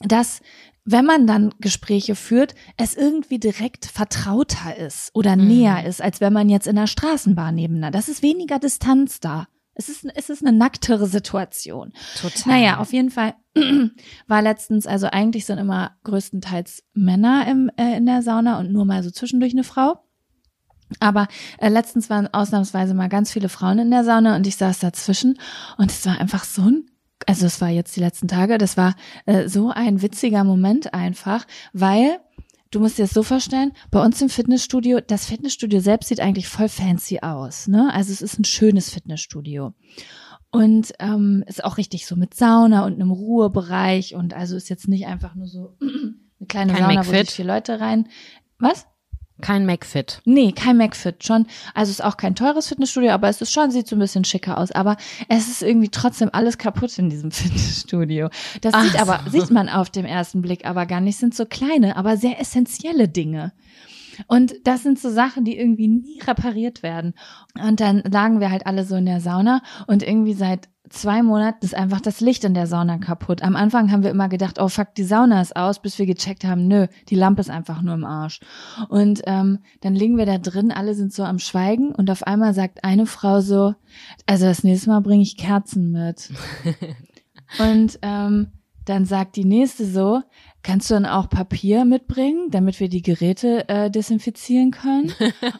dass 0.00 0.42
wenn 0.84 1.04
man 1.04 1.26
dann 1.26 1.54
Gespräche 1.60 2.16
führt, 2.16 2.54
es 2.76 2.96
irgendwie 2.96 3.38
direkt 3.38 3.86
vertrauter 3.86 4.76
ist 4.76 5.10
oder 5.14 5.36
mhm. 5.36 5.46
näher 5.46 5.86
ist, 5.86 6.02
als 6.02 6.20
wenn 6.20 6.32
man 6.32 6.48
jetzt 6.48 6.66
in 6.66 6.76
der 6.76 6.86
Straßenbahn 6.86 7.54
nebeneinander. 7.54 7.96
Das 7.96 8.08
ist 8.08 8.22
weniger 8.22 8.58
Distanz 8.58 9.20
da. 9.20 9.46
Es 9.74 9.88
ist, 9.88 10.06
es 10.14 10.28
ist 10.28 10.44
eine 10.44 10.56
nacktere 10.56 11.06
Situation. 11.06 11.92
Total. 12.20 12.52
Naja, 12.52 12.78
auf 12.78 12.92
jeden 12.92 13.10
Fall 13.10 13.34
war 14.26 14.42
letztens, 14.42 14.86
also 14.86 15.06
eigentlich 15.06 15.46
sind 15.46 15.58
immer 15.58 15.92
größtenteils 16.04 16.82
Männer 16.92 17.46
im, 17.48 17.70
äh, 17.76 17.96
in 17.96 18.04
der 18.04 18.22
Sauna 18.22 18.58
und 18.58 18.70
nur 18.70 18.84
mal 18.84 19.02
so 19.02 19.10
zwischendurch 19.10 19.52
eine 19.52 19.64
Frau. 19.64 20.04
Aber 21.00 21.26
äh, 21.58 21.70
letztens 21.70 22.10
waren 22.10 22.32
ausnahmsweise 22.32 22.92
mal 22.92 23.08
ganz 23.08 23.32
viele 23.32 23.48
Frauen 23.48 23.78
in 23.78 23.90
der 23.90 24.04
Sauna 24.04 24.36
und 24.36 24.46
ich 24.46 24.56
saß 24.56 24.80
dazwischen 24.80 25.38
und 25.78 25.90
es 25.90 26.04
war 26.04 26.20
einfach 26.20 26.44
so 26.44 26.62
ein 26.62 26.90
also 27.28 27.46
es 27.46 27.60
war 27.60 27.68
jetzt 27.68 27.94
die 27.96 28.00
letzten 28.00 28.28
Tage, 28.28 28.58
das 28.58 28.76
war 28.76 28.94
äh, 29.26 29.48
so 29.48 29.70
ein 29.70 30.02
witziger 30.02 30.44
Moment 30.44 30.94
einfach, 30.94 31.46
weil 31.72 32.18
du 32.70 32.80
musst 32.80 32.98
dir 32.98 33.02
das 33.02 33.12
so 33.12 33.22
vorstellen, 33.22 33.72
bei 33.90 34.02
uns 34.04 34.20
im 34.20 34.28
Fitnessstudio, 34.28 35.00
das 35.00 35.26
Fitnessstudio 35.26 35.80
selbst 35.80 36.08
sieht 36.08 36.20
eigentlich 36.20 36.48
voll 36.48 36.68
fancy 36.68 37.20
aus, 37.20 37.68
ne? 37.68 37.92
Also 37.92 38.12
es 38.12 38.22
ist 38.22 38.38
ein 38.38 38.44
schönes 38.44 38.90
Fitnessstudio. 38.90 39.74
Und 40.50 40.92
ähm, 40.98 41.44
ist 41.46 41.64
auch 41.64 41.78
richtig 41.78 42.06
so 42.06 42.14
mit 42.14 42.34
Sauna 42.34 42.84
und 42.84 42.94
einem 42.94 43.10
Ruhebereich 43.10 44.14
und 44.14 44.34
also 44.34 44.54
ist 44.54 44.68
jetzt 44.68 44.86
nicht 44.86 45.06
einfach 45.06 45.34
nur 45.34 45.46
so 45.46 45.76
eine 45.80 46.46
kleine 46.46 46.72
Kein 46.74 46.82
Sauna, 46.82 46.94
McFit. 47.00 47.12
wo 47.12 47.18
sich 47.20 47.30
vier 47.30 47.44
Leute 47.46 47.80
rein. 47.80 48.08
Was? 48.58 48.86
Kein 49.42 49.66
McFit. 49.66 50.22
Nee, 50.24 50.52
kein 50.52 50.78
McFit. 50.78 51.24
Schon, 51.24 51.46
also 51.74 51.90
ist 51.90 52.02
auch 52.02 52.16
kein 52.16 52.34
teures 52.34 52.68
Fitnessstudio, 52.68 53.10
aber 53.10 53.28
es 53.28 53.42
ist 53.42 53.52
schon, 53.52 53.70
sieht 53.70 53.88
so 53.88 53.96
ein 53.96 53.98
bisschen 53.98 54.24
schicker 54.24 54.56
aus. 54.56 54.72
Aber 54.72 54.96
es 55.28 55.48
ist 55.48 55.62
irgendwie 55.62 55.90
trotzdem 55.90 56.30
alles 56.32 56.56
kaputt 56.56 56.96
in 56.98 57.10
diesem 57.10 57.30
Fitnessstudio. 57.32 58.30
Das 58.62 58.72
Ach 58.72 58.84
sieht 58.84 59.00
aber, 59.00 59.20
so. 59.24 59.38
sieht 59.38 59.50
man 59.50 59.68
auf 59.68 59.90
dem 59.90 60.06
ersten 60.06 60.40
Blick 60.40 60.64
aber 60.64 60.86
gar 60.86 61.00
nicht. 61.00 61.18
Sind 61.18 61.34
so 61.34 61.44
kleine, 61.44 61.96
aber 61.96 62.16
sehr 62.16 62.40
essentielle 62.40 63.08
Dinge. 63.08 63.52
Und 64.26 64.54
das 64.64 64.82
sind 64.82 64.98
so 64.98 65.10
Sachen, 65.10 65.44
die 65.44 65.58
irgendwie 65.58 65.88
nie 65.88 66.20
repariert 66.20 66.82
werden. 66.82 67.14
Und 67.60 67.80
dann 67.80 68.02
lagen 68.08 68.40
wir 68.40 68.50
halt 68.50 68.66
alle 68.66 68.84
so 68.84 68.94
in 68.96 69.06
der 69.06 69.20
Sauna 69.20 69.62
und 69.86 70.02
irgendwie 70.02 70.34
seit 70.34 70.68
zwei 70.92 71.22
Monaten 71.22 71.64
ist 71.64 71.74
einfach 71.74 72.00
das 72.00 72.20
Licht 72.20 72.44
in 72.44 72.54
der 72.54 72.66
Sauna 72.66 72.98
kaputt. 72.98 73.42
Am 73.42 73.56
Anfang 73.56 73.90
haben 73.90 74.02
wir 74.02 74.10
immer 74.10 74.28
gedacht, 74.28 74.60
oh 74.60 74.68
fuck, 74.68 74.94
die 74.94 75.04
Sauna 75.04 75.40
ist 75.40 75.56
aus, 75.56 75.80
bis 75.80 75.98
wir 75.98 76.06
gecheckt 76.06 76.44
haben, 76.44 76.68
nö, 76.68 76.86
die 77.08 77.14
Lampe 77.14 77.40
ist 77.40 77.50
einfach 77.50 77.82
nur 77.82 77.94
im 77.94 78.04
Arsch. 78.04 78.40
Und 78.88 79.22
ähm, 79.26 79.60
dann 79.80 79.94
liegen 79.94 80.16
wir 80.16 80.26
da 80.26 80.38
drin, 80.38 80.70
alle 80.70 80.94
sind 80.94 81.12
so 81.12 81.24
am 81.24 81.38
Schweigen 81.38 81.94
und 81.94 82.10
auf 82.10 82.22
einmal 82.22 82.54
sagt 82.54 82.84
eine 82.84 83.06
Frau 83.06 83.40
so, 83.40 83.74
also 84.26 84.46
das 84.46 84.64
nächste 84.64 84.90
Mal 84.90 85.00
bringe 85.00 85.22
ich 85.22 85.36
Kerzen 85.36 85.92
mit. 85.92 86.30
und 87.58 87.98
ähm, 88.02 88.52
dann 88.84 89.04
sagt 89.04 89.36
die 89.36 89.44
nächste 89.44 89.86
so, 89.86 90.22
kannst 90.62 90.90
du 90.90 90.94
dann 90.94 91.06
auch 91.06 91.28
Papier 91.28 91.84
mitbringen, 91.84 92.50
damit 92.50 92.78
wir 92.80 92.88
die 92.88 93.02
Geräte 93.02 93.68
äh, 93.68 93.90
desinfizieren 93.90 94.70
können? 94.70 95.12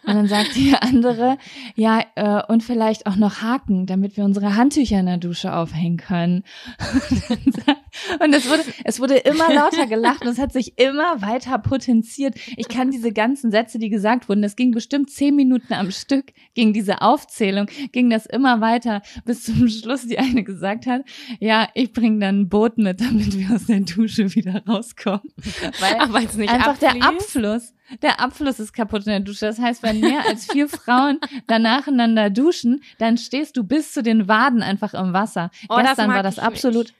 Und 0.06 0.14
dann 0.14 0.28
sagt 0.28 0.54
die 0.56 0.74
andere, 0.74 1.38
ja, 1.74 2.02
äh, 2.14 2.42
und 2.46 2.62
vielleicht 2.62 3.06
auch 3.06 3.16
noch 3.16 3.42
Haken, 3.42 3.86
damit 3.86 4.16
wir 4.16 4.24
unsere 4.24 4.56
Handtücher 4.56 5.00
in 5.00 5.06
der 5.06 5.18
Dusche 5.18 5.54
aufhängen 5.54 5.96
können. 5.96 6.44
Und 8.20 8.34
es 8.34 8.48
wurde, 8.48 8.62
es 8.84 9.00
wurde 9.00 9.16
immer 9.16 9.52
lauter 9.52 9.86
gelacht 9.86 10.22
und 10.22 10.28
es 10.28 10.38
hat 10.38 10.52
sich 10.52 10.78
immer 10.78 11.20
weiter 11.20 11.58
potenziert. 11.58 12.34
Ich 12.56 12.68
kann 12.68 12.90
diese 12.90 13.12
ganzen 13.12 13.50
Sätze, 13.50 13.78
die 13.78 13.90
gesagt 13.90 14.28
wurden, 14.28 14.40
das 14.40 14.56
ging 14.56 14.70
bestimmt 14.70 15.10
zehn 15.10 15.36
Minuten 15.36 15.74
am 15.74 15.90
Stück, 15.90 16.32
ging 16.54 16.72
diese 16.72 17.02
Aufzählung, 17.02 17.66
ging 17.92 18.08
das 18.08 18.24
immer 18.24 18.60
weiter, 18.60 19.02
bis 19.26 19.44
zum 19.44 19.68
Schluss 19.68 20.06
die 20.06 20.18
eine 20.18 20.42
gesagt 20.42 20.86
hat, 20.86 21.02
ja, 21.38 21.68
ich 21.74 21.92
bringe 21.92 22.20
dann 22.20 22.40
ein 22.40 22.48
Boot 22.48 22.78
mit, 22.78 23.00
damit 23.00 23.38
wir 23.38 23.54
aus 23.54 23.66
der 23.66 23.80
Dusche 23.80 24.34
wieder 24.34 24.62
rauskommen. 24.92 25.32
Weil 25.80 26.12
weil's 26.12 26.36
nicht 26.36 26.52
einfach 26.52 26.78
der 26.78 26.90
abfließt? 26.90 27.08
Abfluss, 27.08 27.74
der 28.02 28.20
Abfluss 28.20 28.60
ist 28.60 28.72
kaputt 28.72 29.06
in 29.06 29.12
der 29.12 29.20
Dusche. 29.20 29.46
Das 29.46 29.58
heißt, 29.58 29.82
wenn 29.82 30.00
mehr 30.00 30.26
als 30.26 30.46
vier 30.50 30.68
Frauen 30.68 31.18
dann 31.46 31.62
nacheinander 31.62 32.30
duschen, 32.30 32.82
dann 32.98 33.18
stehst 33.18 33.56
du 33.56 33.64
bis 33.64 33.92
zu 33.92 34.02
den 34.02 34.28
Waden 34.28 34.62
einfach 34.62 34.94
im 34.94 35.12
Wasser. 35.12 35.50
Oh, 35.68 35.76
das 35.76 35.88
Gestern 35.88 36.06
mag 36.08 36.16
war 36.16 36.22
das 36.22 36.38
absolut, 36.38 36.86
nicht. 36.86 36.94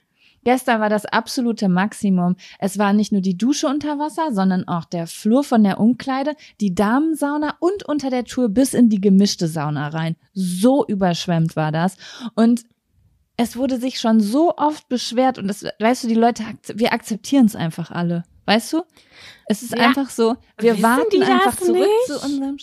Gestern 0.45 0.81
war 0.81 0.89
das 0.89 1.05
absolute 1.05 1.69
Maximum. 1.69 2.35
Es 2.59 2.77
war 2.77 2.91
nicht 2.91 3.13
nur 3.13 3.21
die 3.21 3.37
Dusche 3.37 3.67
unter 3.67 3.97
Wasser, 3.97 4.33
sondern 4.33 4.67
auch 4.67 4.83
der 4.83 5.07
Flur 5.07 5.43
von 5.43 5.63
der 5.63 5.79
Umkleide, 5.79 6.35
die 6.59 6.75
Damensauna 6.75 7.55
und 7.59 7.85
unter 7.87 8.09
der 8.09 8.25
Tour 8.25 8.49
bis 8.49 8.73
in 8.73 8.89
die 8.89 8.99
gemischte 8.99 9.47
Sauna 9.47 9.87
rein. 9.87 10.17
So 10.33 10.85
überschwemmt 10.85 11.55
war 11.55 11.71
das. 11.71 11.95
Und 12.35 12.65
es 13.37 13.57
wurde 13.57 13.79
sich 13.79 13.99
schon 13.99 14.19
so 14.19 14.55
oft 14.57 14.87
beschwert 14.89 15.37
und 15.37 15.47
das, 15.47 15.63
weißt 15.79 16.03
du, 16.03 16.07
die 16.07 16.13
Leute, 16.15 16.43
wir 16.75 16.93
akzeptieren 16.93 17.45
es 17.45 17.55
einfach 17.55 17.91
alle. 17.91 18.23
Weißt 18.45 18.73
du? 18.73 18.83
Es 19.47 19.63
ist 19.63 19.75
Ja. 19.75 19.87
einfach 19.87 20.09
so, 20.09 20.35
wir 20.59 20.73
Wissen 20.73 20.83
warten 20.83 21.23
einfach 21.23 21.55
zurück 21.55 21.77
nicht? 21.77 22.07
zu 22.07 22.19
unserem, 22.25 22.57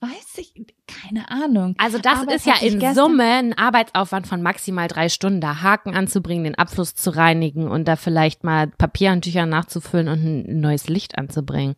weiß 0.00 0.38
ich, 0.38 0.54
keine 0.86 1.28
Ahnung. 1.30 1.74
Also 1.78 1.98
das 1.98 2.20
Aber 2.20 2.34
ist 2.34 2.46
ja 2.46 2.54
in 2.60 2.94
Summe 2.94 3.24
ein 3.24 3.58
Arbeitsaufwand 3.58 4.26
von 4.28 4.42
maximal 4.42 4.86
drei 4.86 5.08
Stunden, 5.08 5.40
da 5.40 5.60
Haken 5.62 5.94
anzubringen, 5.96 6.44
den 6.44 6.54
Abfluss 6.54 6.94
zu 6.94 7.10
reinigen 7.10 7.68
und 7.68 7.86
da 7.88 7.96
vielleicht 7.96 8.44
mal 8.44 8.68
Papierhandtücher 8.68 9.44
nachzufüllen 9.46 10.08
und 10.08 10.24
ein 10.24 10.60
neues 10.60 10.88
Licht 10.88 11.18
anzubringen. 11.18 11.74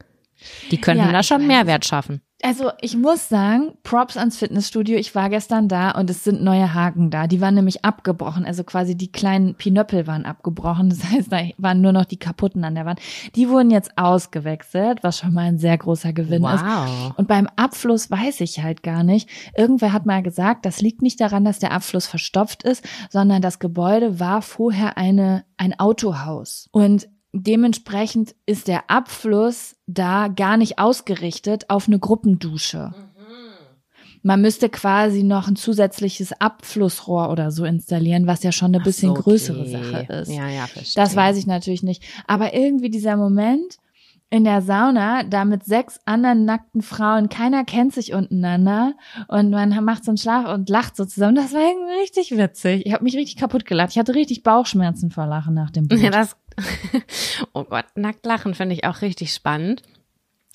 Die 0.71 0.81
könnten 0.81 1.05
Ja, 1.07 1.13
da 1.13 1.23
schon. 1.23 1.47
Mehrwert 1.47 1.85
schaffen. 1.87 2.21
Also 2.43 2.71
ich 2.81 2.97
muss 2.97 3.29
sagen, 3.29 3.73
Props 3.83 4.17
ans 4.17 4.39
Fitnessstudio. 4.39 4.97
Ich 4.97 5.15
war 5.15 5.29
gestern 5.29 5.69
da 5.69 5.91
und 5.91 6.09
es 6.09 6.25
sind 6.25 6.43
neue 6.43 6.73
Haken 6.73 7.11
da. 7.11 7.27
Die 7.27 7.41
waren 7.41 7.55
nämlich 7.55 7.85
abgebrochen. 7.85 8.45
Also 8.45 8.65
quasi 8.65 8.97
die 8.97 9.13
kleinen 9.13 9.55
Pinöppel 9.55 10.07
waren 10.07 10.25
abgebrochen. 10.25 10.91
Das 10.91 11.05
heißt, 11.05 11.31
da 11.31 11.41
waren 11.59 11.81
nur 11.81 11.93
noch 11.93 12.05
die 12.05 12.17
kaputten 12.17 12.65
an 12.65 12.75
der 12.75 12.87
Wand. 12.87 13.01
Die 13.35 13.49
wurden 13.49 13.71
jetzt 13.71 13.97
ausgewechselt, 13.97 15.03
was 15.03 15.19
schon 15.19 15.35
mal 15.35 15.47
ein 15.47 15.59
sehr 15.59 15.77
großer 15.77 16.13
Gewinn 16.13 16.45
ist. 16.45 16.65
Wow. 16.65 17.13
Und 17.17 17.29
beim 17.29 17.47
Abfluss 17.57 18.11
weiß 18.11 18.41
ich 18.41 18.63
halt 18.63 18.83
gar 18.83 19.03
nicht. 19.03 19.29
Irgendwer 19.57 19.93
hat 19.93 20.07
mal 20.07 20.23
gesagt, 20.23 20.65
das 20.65 20.81
liegt 20.81 21.03
nicht 21.03 21.21
daran, 21.21 21.45
dass 21.45 21.59
der 21.59 21.73
Abfluss 21.73 22.07
verstopft 22.07 22.63
ist, 22.63 22.85
sondern 23.11 23.43
das 23.43 23.59
Gebäude 23.59 24.19
war 24.19 24.41
vorher 24.43 24.97
eine, 24.97 25.45
ein 25.57 25.79
Autohaus. 25.79 26.69
Und 26.73 27.09
dementsprechend 27.33 28.35
ist 28.47 28.69
der 28.69 28.91
Abfluss 28.91 29.77
da 29.87 30.29
gar 30.29 30.57
nicht 30.57 30.79
ausgerichtet 30.79 31.71
auf 31.71 31.87
eine 31.87 31.99
Gruppendusche. 31.99 32.93
Man 34.23 34.43
müsste 34.43 34.69
quasi 34.69 35.23
noch 35.23 35.49
ein 35.49 35.57
zusätzliches 35.57 36.33
Abflussrohr 36.41 37.31
oder 37.31 37.51
so 37.51 37.65
installieren, 37.65 38.27
was 38.27 38.43
ja 38.43 38.53
schon 38.53 38.75
eine 38.75 38.85
bisschen 38.85 39.17
so, 39.17 39.23
größere 39.23 39.61
okay. 39.61 39.71
Sache 39.71 40.13
ist. 40.13 40.31
Ja, 40.31 40.49
ja, 40.49 40.67
verstehe. 40.67 41.03
Das 41.03 41.17
weiß 41.17 41.39
ich 41.39 41.47
natürlich 41.47 41.83
nicht. 41.83 42.03
Aber 42.27 42.53
irgendwie 42.53 42.91
dieser 42.91 43.17
Moment 43.17 43.79
in 44.29 44.45
der 44.45 44.63
Sauna, 44.63 45.25
da 45.25 45.45
mit 45.45 45.65
sechs 45.65 45.99
anderen 46.05 46.45
nackten 46.45 46.83
Frauen, 46.83 47.29
keiner 47.29 47.65
kennt 47.65 47.93
sich 47.95 48.13
untereinander 48.15 48.95
und 49.27 49.51
man 49.51 49.85
macht 49.85 50.05
so 50.05 50.13
einen 50.13 50.19
Schlaf 50.19 50.55
und 50.55 50.69
lacht 50.69 50.97
so 50.97 51.05
zusammen. 51.05 51.35
Das 51.35 51.53
war 51.53 51.63
irgendwie 51.63 52.01
richtig 52.01 52.31
witzig. 52.37 52.87
Ich 52.87 52.93
habe 52.93 53.03
mich 53.03 53.17
richtig 53.17 53.37
kaputt 53.37 53.65
gelacht. 53.65 53.91
Ich 53.91 53.99
hatte 53.99 54.15
richtig 54.15 54.45
Bauchschmerzen 54.45 55.11
vor 55.11 55.27
Lachen 55.27 55.55
nach 55.55 55.71
dem 55.71 55.89
Boot. 55.89 55.99
Ja, 55.99 56.11
das, 56.11 56.37
oh 57.53 57.65
Gott, 57.65 57.87
nackt 57.95 58.25
lachen 58.27 58.55
finde 58.55 58.75
ich 58.75 58.85
auch 58.85 59.03
richtig 59.03 59.33
spannend. 59.33 59.83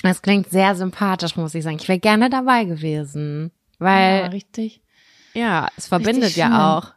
Das 0.01 0.21
klingt 0.21 0.49
sehr 0.49 0.75
sympathisch, 0.75 1.35
muss 1.35 1.55
ich 1.55 1.63
sagen. 1.63 1.77
Ich 1.79 1.87
wäre 1.87 1.99
gerne 1.99 2.29
dabei 2.29 2.65
gewesen, 2.65 3.51
ja, 3.79 3.85
weil 3.85 4.25
richtig. 4.27 4.81
ja, 5.33 5.67
es 5.77 5.87
verbindet 5.87 6.35
ja 6.35 6.77
auch. 6.77 6.93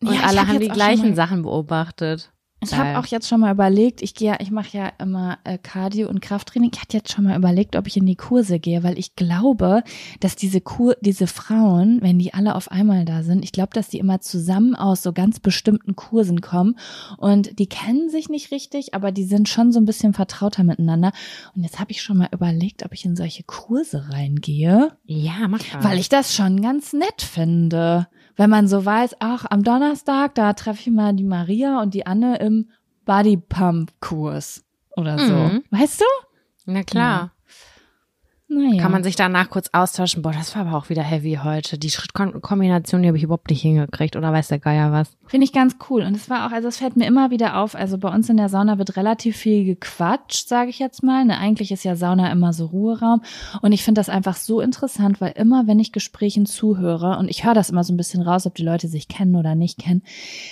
Und 0.00 0.14
Ja, 0.14 0.22
alle 0.22 0.40
hab 0.40 0.48
haben 0.48 0.60
die 0.60 0.68
gleichen 0.68 1.14
Sachen 1.14 1.42
beobachtet. 1.42 2.32
Ich 2.62 2.74
habe 2.74 2.98
auch 2.98 3.06
jetzt 3.06 3.28
schon 3.28 3.40
mal 3.40 3.52
überlegt, 3.52 4.02
ich 4.02 4.14
gehe 4.14 4.28
ja, 4.28 4.36
ich 4.40 4.50
mache 4.50 4.76
ja 4.76 4.92
immer 4.98 5.38
äh, 5.44 5.58
Cardio 5.58 6.08
und 6.08 6.20
Krafttraining. 6.20 6.70
Ich 6.72 6.80
hatte 6.80 6.96
jetzt 6.96 7.12
schon 7.12 7.24
mal 7.24 7.36
überlegt, 7.36 7.76
ob 7.76 7.86
ich 7.86 7.96
in 7.96 8.06
die 8.06 8.16
Kurse 8.16 8.60
gehe, 8.60 8.82
weil 8.82 8.98
ich 8.98 9.16
glaube, 9.16 9.82
dass 10.20 10.36
diese 10.36 10.60
Kur, 10.60 10.96
diese 11.00 11.26
Frauen, 11.26 12.00
wenn 12.02 12.18
die 12.18 12.34
alle 12.34 12.54
auf 12.54 12.70
einmal 12.70 13.04
da 13.04 13.22
sind, 13.22 13.44
ich 13.44 13.52
glaube, 13.52 13.70
dass 13.74 13.88
die 13.88 13.98
immer 13.98 14.20
zusammen 14.20 14.74
aus 14.74 15.02
so 15.02 15.12
ganz 15.12 15.40
bestimmten 15.40 15.96
Kursen 15.96 16.40
kommen 16.40 16.76
und 17.18 17.58
die 17.58 17.66
kennen 17.66 18.08
sich 18.10 18.28
nicht 18.28 18.52
richtig, 18.52 18.94
aber 18.94 19.12
die 19.12 19.24
sind 19.24 19.48
schon 19.48 19.72
so 19.72 19.80
ein 19.80 19.84
bisschen 19.84 20.12
vertrauter 20.12 20.64
miteinander. 20.64 21.12
Und 21.54 21.64
jetzt 21.64 21.80
habe 21.80 21.90
ich 21.90 22.02
schon 22.02 22.18
mal 22.18 22.28
überlegt, 22.32 22.84
ob 22.84 22.92
ich 22.92 23.04
in 23.04 23.16
solche 23.16 23.42
Kurse 23.42 24.08
reingehe. 24.10 24.92
Ja, 25.04 25.48
mach 25.48 25.60
mal. 25.72 25.84
Weil 25.84 25.98
ich 25.98 26.08
das 26.08 26.34
schon 26.34 26.62
ganz 26.62 26.92
nett 26.92 27.22
finde. 27.22 28.06
Wenn 28.36 28.50
man 28.50 28.66
so 28.66 28.84
weiß, 28.84 29.16
ach, 29.20 29.44
am 29.50 29.62
Donnerstag, 29.62 30.34
da 30.34 30.52
treffe 30.52 30.80
ich 30.80 30.90
mal 30.90 31.12
die 31.12 31.24
Maria 31.24 31.80
und 31.80 31.94
die 31.94 32.06
Anne 32.06 32.38
im 32.38 32.70
Bodypump-Kurs 33.04 34.64
oder 34.96 35.18
so. 35.18 35.34
Mhm. 35.34 35.64
Weißt 35.70 36.00
du? 36.00 36.04
Na 36.66 36.82
klar. 36.82 37.32
Naja. 38.52 38.82
Kann 38.82 38.92
man 38.92 39.02
sich 39.02 39.16
danach 39.16 39.48
kurz 39.48 39.70
austauschen. 39.72 40.20
Boah, 40.20 40.32
das 40.32 40.54
war 40.54 40.66
aber 40.66 40.76
auch 40.76 40.90
wieder 40.90 41.02
heavy 41.02 41.38
heute. 41.42 41.78
Die 41.78 41.90
Schrittkombination, 41.90 43.00
die 43.00 43.08
habe 43.08 43.16
ich 43.16 43.24
überhaupt 43.24 43.48
nicht 43.48 43.62
hingekriegt. 43.62 44.14
Oder 44.14 44.30
weiß 44.30 44.48
der 44.48 44.58
Geier 44.58 44.92
was? 44.92 45.16
Finde 45.26 45.44
ich 45.44 45.54
ganz 45.54 45.76
cool. 45.88 46.02
Und 46.02 46.14
es 46.14 46.28
war 46.28 46.46
auch, 46.46 46.52
also 46.52 46.68
es 46.68 46.76
fällt 46.76 46.96
mir 46.96 47.06
immer 47.06 47.30
wieder 47.30 47.56
auf, 47.56 47.74
also 47.74 47.96
bei 47.96 48.10
uns 48.10 48.28
in 48.28 48.36
der 48.36 48.50
Sauna 48.50 48.76
wird 48.76 48.96
relativ 48.96 49.38
viel 49.38 49.64
gequatscht, 49.64 50.48
sage 50.48 50.68
ich 50.68 50.78
jetzt 50.78 51.02
mal. 51.02 51.24
Ne, 51.24 51.38
eigentlich 51.38 51.72
ist 51.72 51.84
ja 51.84 51.96
Sauna 51.96 52.30
immer 52.30 52.52
so 52.52 52.66
Ruheraum. 52.66 53.22
Und 53.62 53.72
ich 53.72 53.84
finde 53.84 54.00
das 54.00 54.10
einfach 54.10 54.36
so 54.36 54.60
interessant, 54.60 55.22
weil 55.22 55.32
immer, 55.32 55.66
wenn 55.66 55.80
ich 55.80 55.92
Gesprächen 55.92 56.44
zuhöre, 56.44 57.16
und 57.18 57.28
ich 57.28 57.44
höre 57.44 57.54
das 57.54 57.70
immer 57.70 57.84
so 57.84 57.94
ein 57.94 57.96
bisschen 57.96 58.22
raus, 58.22 58.46
ob 58.46 58.54
die 58.54 58.64
Leute 58.64 58.88
sich 58.88 59.08
kennen 59.08 59.36
oder 59.36 59.54
nicht 59.54 59.78
kennen, 59.78 60.02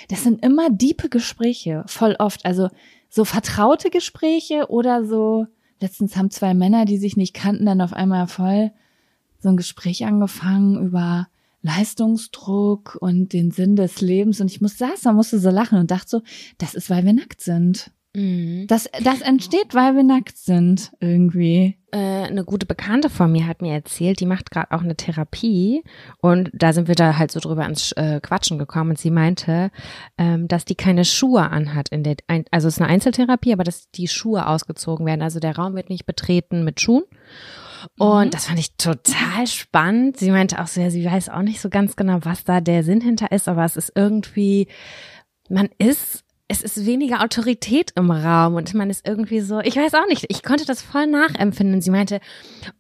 das 0.09 0.25
sind 0.25 0.43
immer 0.43 0.71
diepe 0.71 1.11
Gespräche, 1.11 1.85
voll 1.87 2.17
oft. 2.19 2.47
Also 2.47 2.71
so 3.11 3.25
vertraute 3.27 3.91
Gespräche 3.91 4.71
oder 4.71 5.05
so, 5.05 5.47
letztens 5.81 6.17
haben 6.17 6.31
zwei 6.31 6.55
Männer, 6.55 6.85
die 6.85 6.99
sich 6.99 7.17
nicht 7.17 7.35
kannten, 7.35 7.67
dann 7.67 7.81
auf 7.81 7.93
einmal 7.93 8.27
voll 8.27 8.73
so 9.41 9.49
ein 9.49 9.57
Gespräch 9.57 10.05
angefangen 10.05 10.79
über 10.85 11.29
Leistungsdruck 11.63 12.97
und 13.01 13.33
den 13.33 13.51
Sinn 13.51 13.77
des 13.77 14.01
Lebens. 14.01 14.41
Und 14.41 14.51
ich 14.51 14.61
muss 14.61 14.79
saß, 14.79 15.03
da 15.03 15.13
musste 15.13 15.39
so 15.39 15.51
lachen 15.51 15.79
und 15.79 15.91
dachte 15.91 16.09
so, 16.09 16.23
das 16.59 16.75
ist, 16.75 16.91
weil 16.91 17.05
wir 17.05 17.13
nackt 17.13 17.41
sind. 17.41 17.91
Mhm. 18.15 18.67
Das, 18.67 18.89
das 19.05 19.21
entsteht, 19.21 19.75
weil 19.75 19.95
wir 19.95 20.03
nackt 20.03 20.37
sind, 20.37 20.93
irgendwie. 21.01 21.77
Äh, 21.93 22.27
eine 22.27 22.45
gute 22.45 22.67
Bekannte 22.67 23.09
von 23.09 23.31
mir 23.31 23.47
hat 23.47 23.63
mir 23.63 23.73
erzählt, 23.73 24.21
die 24.21 24.27
macht 24.27 24.51
gerade 24.51 24.73
auch 24.73 24.83
eine 24.83 24.97
Therapie 24.97 25.83
und 26.19 26.51
da 26.53 26.73
sind 26.73 26.89
wir 26.89 26.95
da 26.95 27.19
halt 27.19 27.31
so 27.31 27.41
drüber 27.41 27.65
ins 27.67 27.93
äh, 27.93 28.21
Quatschen 28.21 28.59
gekommen 28.59 28.91
und 28.91 28.99
sie 28.99 29.11
meinte, 29.11 29.71
ähm, 30.19 30.47
dass 30.47 30.65
die 30.65 30.77
keine 30.77 31.05
Schuhe 31.05 31.51
anhat 31.51 31.89
in 31.89 32.03
der, 32.03 32.17
ein, 32.27 32.45
also 32.51 32.69
es 32.69 32.75
ist 32.75 32.81
eine 32.81 32.91
Einzeltherapie, 32.91 33.53
aber 33.53 33.65
dass 33.65 33.91
die 33.91 34.09
Schuhe 34.09 34.47
ausgezogen 34.47 35.07
werden, 35.07 35.23
also 35.23 35.41
der 35.41 35.57
Raum 35.57 35.75
wird 35.75 35.91
nicht 35.91 36.07
betreten 36.07 36.65
mit 36.65 36.81
Schuhen. 36.81 37.05
Und 37.99 38.27
mhm. 38.27 38.31
das 38.31 38.47
fand 38.47 38.59
ich 38.59 38.77
total 38.77 39.47
spannend. 39.47 40.17
Sie 40.17 40.31
meinte 40.31 40.61
auch 40.61 40.67
so, 40.67 40.81
ja, 40.81 40.91
sie 40.91 41.05
weiß 41.05 41.29
auch 41.31 41.43
nicht 41.43 41.61
so 41.61 41.71
ganz 41.71 41.97
genau, 41.97 42.19
was 42.23 42.45
da 42.45 42.61
der 42.61 42.85
Sinn 42.85 43.01
hinter 43.01 43.33
ist, 43.33 43.49
aber 43.49 43.65
es 43.65 43.77
ist 43.77 43.93
irgendwie, 43.95 44.69
man 45.49 45.71
ist 45.79 46.25
es 46.51 46.63
ist 46.63 46.85
weniger 46.85 47.23
Autorität 47.23 47.93
im 47.95 48.11
Raum 48.11 48.57
und 48.57 48.75
man 48.75 48.91
ist 48.91 49.07
irgendwie 49.07 49.41
so, 49.41 49.61
ich 49.61 49.77
weiß 49.77 49.95
auch 49.95 50.09
nicht, 50.09 50.27
ich 50.29 50.43
konnte 50.43 50.67
das 50.67 50.83
voll 50.83 51.07
nachempfinden. 51.07 51.81
Sie 51.81 51.93
meinte, 51.93 52.17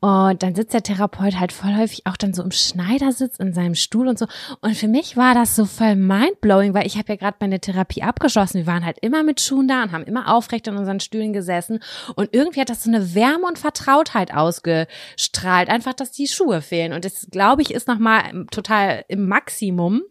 und 0.00 0.08
oh, 0.10 0.32
dann 0.36 0.56
sitzt 0.56 0.74
der 0.74 0.82
Therapeut 0.82 1.38
halt 1.38 1.52
voll 1.52 1.76
häufig 1.76 2.04
auch 2.04 2.16
dann 2.16 2.34
so 2.34 2.42
im 2.42 2.50
Schneidersitz 2.50 3.36
in 3.36 3.54
seinem 3.54 3.76
Stuhl 3.76 4.08
und 4.08 4.18
so. 4.18 4.26
Und 4.60 4.76
für 4.76 4.88
mich 4.88 5.16
war 5.16 5.34
das 5.34 5.54
so 5.54 5.66
voll 5.66 5.94
mindblowing, 5.94 6.74
weil 6.74 6.84
ich 6.84 6.98
habe 6.98 7.12
ja 7.12 7.16
gerade 7.16 7.36
meine 7.38 7.60
Therapie 7.60 8.02
abgeschlossen. 8.02 8.58
Wir 8.58 8.66
waren 8.66 8.84
halt 8.84 8.98
immer 9.02 9.22
mit 9.22 9.40
Schuhen 9.40 9.68
da 9.68 9.84
und 9.84 9.92
haben 9.92 10.02
immer 10.02 10.34
aufrecht 10.34 10.66
in 10.66 10.76
unseren 10.76 10.98
Stühlen 10.98 11.32
gesessen. 11.32 11.78
Und 12.16 12.30
irgendwie 12.32 12.62
hat 12.62 12.70
das 12.70 12.82
so 12.82 12.90
eine 12.90 13.14
Wärme 13.14 13.46
und 13.46 13.56
Vertrautheit 13.56 14.34
ausgestrahlt. 14.34 15.68
Einfach, 15.68 15.94
dass 15.94 16.10
die 16.10 16.26
Schuhe 16.26 16.60
fehlen. 16.60 16.92
Und 16.92 17.04
das, 17.04 17.28
glaube 17.30 17.62
ich, 17.62 17.72
ist 17.72 17.86
nochmal 17.86 18.46
total 18.50 19.04
im 19.06 19.28
Maximum 19.28 20.02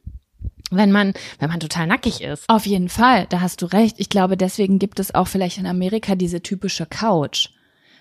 wenn 0.70 0.92
man, 0.92 1.14
wenn 1.40 1.50
man 1.50 1.60
total 1.60 1.88
nackig 1.88 2.22
ist. 2.22 2.48
Auf 2.48 2.66
jeden 2.66 2.90
Fall, 2.90 3.28
da 3.30 3.42
hast 3.42 3.62
du 3.62 3.66
recht. 3.66 3.96
Ich 4.00 4.10
glaube, 4.10 4.38
deswegen 4.38 4.80
gibt 4.80 5.00
es 5.00 5.14
auch 5.14 5.28
vielleicht 5.28 5.58
in 5.58 5.66
Amerika 5.66 6.16
diese 6.16 6.42
typische 6.42 6.86
Couch. 6.86 7.50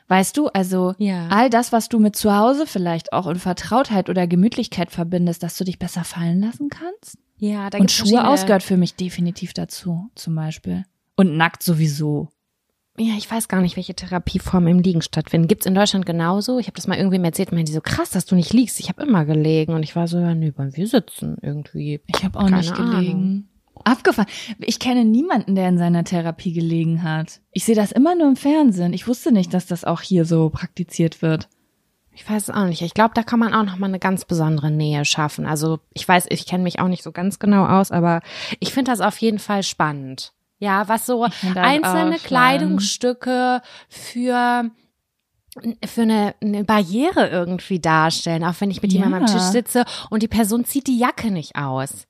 Weißt 0.08 0.36
du, 0.38 0.48
also 0.48 0.94
ja. 0.96 1.28
all 1.28 1.50
das, 1.50 1.70
was 1.70 1.90
du 1.90 1.98
mit 1.98 2.16
zu 2.16 2.34
Hause 2.34 2.66
vielleicht 2.66 3.12
auch 3.12 3.26
in 3.26 3.36
Vertrautheit 3.36 4.08
oder 4.08 4.26
Gemütlichkeit 4.26 4.90
verbindest, 4.90 5.42
dass 5.42 5.56
du 5.58 5.64
dich 5.64 5.78
besser 5.78 6.02
fallen 6.02 6.40
lassen 6.40 6.70
kannst. 6.70 7.18
Ja, 7.36 7.68
da 7.68 7.78
Und 7.78 7.90
Schuhe 7.90 8.26
ausgehört 8.26 8.62
für 8.62 8.78
mich 8.78 8.94
definitiv 8.94 9.52
dazu, 9.52 10.10
zum 10.14 10.34
Beispiel. 10.34 10.84
Und 11.14 11.36
nackt 11.36 11.62
sowieso. 11.62 12.28
Ja, 12.98 13.14
ich 13.16 13.30
weiß 13.30 13.46
gar 13.46 13.60
nicht, 13.60 13.76
welche 13.76 13.94
Therapieformen 13.94 14.68
im 14.68 14.78
Liegen 14.80 15.02
stattfinden. 15.02 15.46
Gibt's 15.46 15.66
in 15.66 15.74
Deutschland 15.74 16.04
genauso? 16.04 16.58
Ich 16.58 16.66
habe 16.66 16.74
das 16.74 16.88
mal 16.88 16.96
irgendwem 16.96 17.24
erzählt, 17.24 17.52
meinte 17.52 17.70
die 17.70 17.74
so, 17.74 17.80
krass, 17.80 18.10
dass 18.10 18.26
du 18.26 18.34
nicht 18.34 18.52
liegst. 18.52 18.80
Ich 18.80 18.88
habe 18.88 19.02
immer 19.02 19.24
gelegen. 19.24 19.72
Und 19.72 19.84
ich 19.84 19.94
war 19.94 20.08
so, 20.08 20.18
ja, 20.18 20.34
nee, 20.34 20.52
weil 20.56 20.76
wir 20.76 20.86
sitzen 20.86 21.36
irgendwie. 21.40 22.00
Ich 22.06 22.24
habe 22.24 22.38
auch 22.38 22.50
nicht 22.50 22.74
gelegen. 22.74 22.88
Ahnung. 22.94 23.44
Abgefahren. 23.84 24.28
Ich 24.58 24.80
kenne 24.80 25.04
niemanden, 25.04 25.54
der 25.54 25.68
in 25.68 25.78
seiner 25.78 26.02
Therapie 26.02 26.52
gelegen 26.52 27.04
hat. 27.04 27.40
Ich 27.52 27.64
sehe 27.64 27.76
das 27.76 27.92
immer 27.92 28.16
nur 28.16 28.28
im 28.28 28.36
Fernsehen. 28.36 28.92
Ich 28.92 29.06
wusste 29.06 29.30
nicht, 29.30 29.54
dass 29.54 29.66
das 29.66 29.84
auch 29.84 30.00
hier 30.00 30.24
so 30.24 30.50
praktiziert 30.50 31.22
wird. 31.22 31.48
Ich 32.12 32.28
weiß 32.28 32.48
es 32.48 32.50
auch 32.50 32.64
nicht. 32.64 32.82
Ich 32.82 32.94
glaube, 32.94 33.14
da 33.14 33.22
kann 33.22 33.38
man 33.38 33.54
auch 33.54 33.64
noch 33.64 33.78
mal 33.78 33.86
eine 33.86 34.00
ganz 34.00 34.24
besondere 34.24 34.72
Nähe 34.72 35.04
schaffen. 35.04 35.46
Also 35.46 35.78
ich 35.94 36.06
weiß, 36.08 36.26
ich 36.30 36.46
kenne 36.46 36.64
mich 36.64 36.80
auch 36.80 36.88
nicht 36.88 37.04
so 37.04 37.12
ganz 37.12 37.38
genau 37.38 37.64
aus, 37.66 37.92
aber 37.92 38.22
ich 38.58 38.72
finde 38.72 38.90
das 38.90 39.00
auf 39.00 39.18
jeden 39.18 39.38
Fall 39.38 39.62
spannend. 39.62 40.32
Ja, 40.58 40.88
was 40.88 41.06
so 41.06 41.26
einzelne 41.54 42.18
Kleidungsstücke 42.18 43.62
für 43.88 44.70
für 45.84 46.02
eine, 46.02 46.34
eine 46.40 46.64
Barriere 46.64 47.28
irgendwie 47.28 47.80
darstellen, 47.80 48.44
auch 48.44 48.54
wenn 48.60 48.70
ich 48.70 48.82
mit 48.82 48.92
jemandem 48.92 49.22
am 49.22 49.26
Tisch 49.26 49.42
sitze 49.42 49.84
und 50.08 50.22
die 50.22 50.28
Person 50.28 50.64
zieht 50.64 50.86
die 50.86 50.98
Jacke 50.98 51.30
nicht 51.32 51.56
aus. 51.56 52.06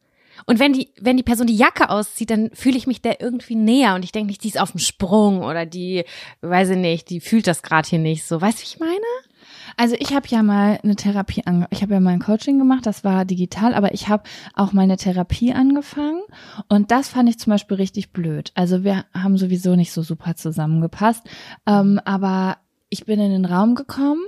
Und 0.47 0.59
wenn 0.59 0.73
die, 0.73 0.93
wenn 1.01 1.17
die 1.17 1.23
Person 1.23 1.47
die 1.47 1.57
Jacke 1.57 1.91
auszieht, 1.91 2.31
dann 2.31 2.51
fühle 2.53 2.77
ich 2.77 2.87
mich 2.87 3.03
der 3.03 3.21
irgendwie 3.21 3.55
näher 3.55 3.95
und 3.95 4.05
ich 4.05 4.13
denke 4.13 4.29
nicht, 4.29 4.45
die 4.45 4.49
ist 4.49 4.61
auf 4.61 4.73
dem 4.73 4.81
Sprung 4.81 5.43
oder 5.43 5.67
die, 5.67 6.05
weiß 6.43 6.71
ich 6.71 6.77
nicht, 6.77 7.11
die 7.11 7.21
fühlt 7.21 7.47
das 7.47 7.63
gerade 7.63 7.89
hier 7.89 7.99
nicht 7.99 8.25
so. 8.25 8.41
Weißt 8.41 8.59
du, 8.59 8.63
wie 8.63 8.67
ich 8.67 8.79
meine? 8.79 8.95
Also 9.79 9.95
ich 9.97 10.13
habe 10.13 10.27
ja 10.29 10.43
mal 10.43 10.81
eine 10.83 10.97
Therapie 10.97 11.47
ange 11.47 11.69
ich 11.71 11.83
habe 11.83 11.95
ja 11.95 12.01
mal 12.01 12.11
ein 12.11 12.19
Coaching 12.19 12.59
gemacht, 12.59 12.85
das 12.85 13.05
war 13.05 13.25
digital, 13.25 13.75
aber 13.75 13.95
ich 13.95 14.09
habe 14.09 14.25
auch 14.55 14.73
meine 14.73 14.97
Therapie 14.97 15.53
angefangen 15.53 16.21
und 16.69 16.91
das 16.91 17.09
fand 17.09 17.29
ich 17.29 17.39
zum 17.39 17.53
Beispiel 17.53 17.77
richtig 17.77 18.13
blöd. 18.13 18.51
Also 18.57 18.83
wir 18.83 19.05
haben 19.15 19.39
sowieso 19.39 19.77
nicht 19.77 19.93
so 19.93 20.03
super 20.03 20.35
zusammengepasst, 20.35 21.23
ähm, 21.65 22.01
aber 22.05 22.57
ich 22.89 23.07
bin 23.07 23.21
in 23.21 23.31
den 23.31 23.45
Raum 23.45 23.77
gekommen, 23.77 24.25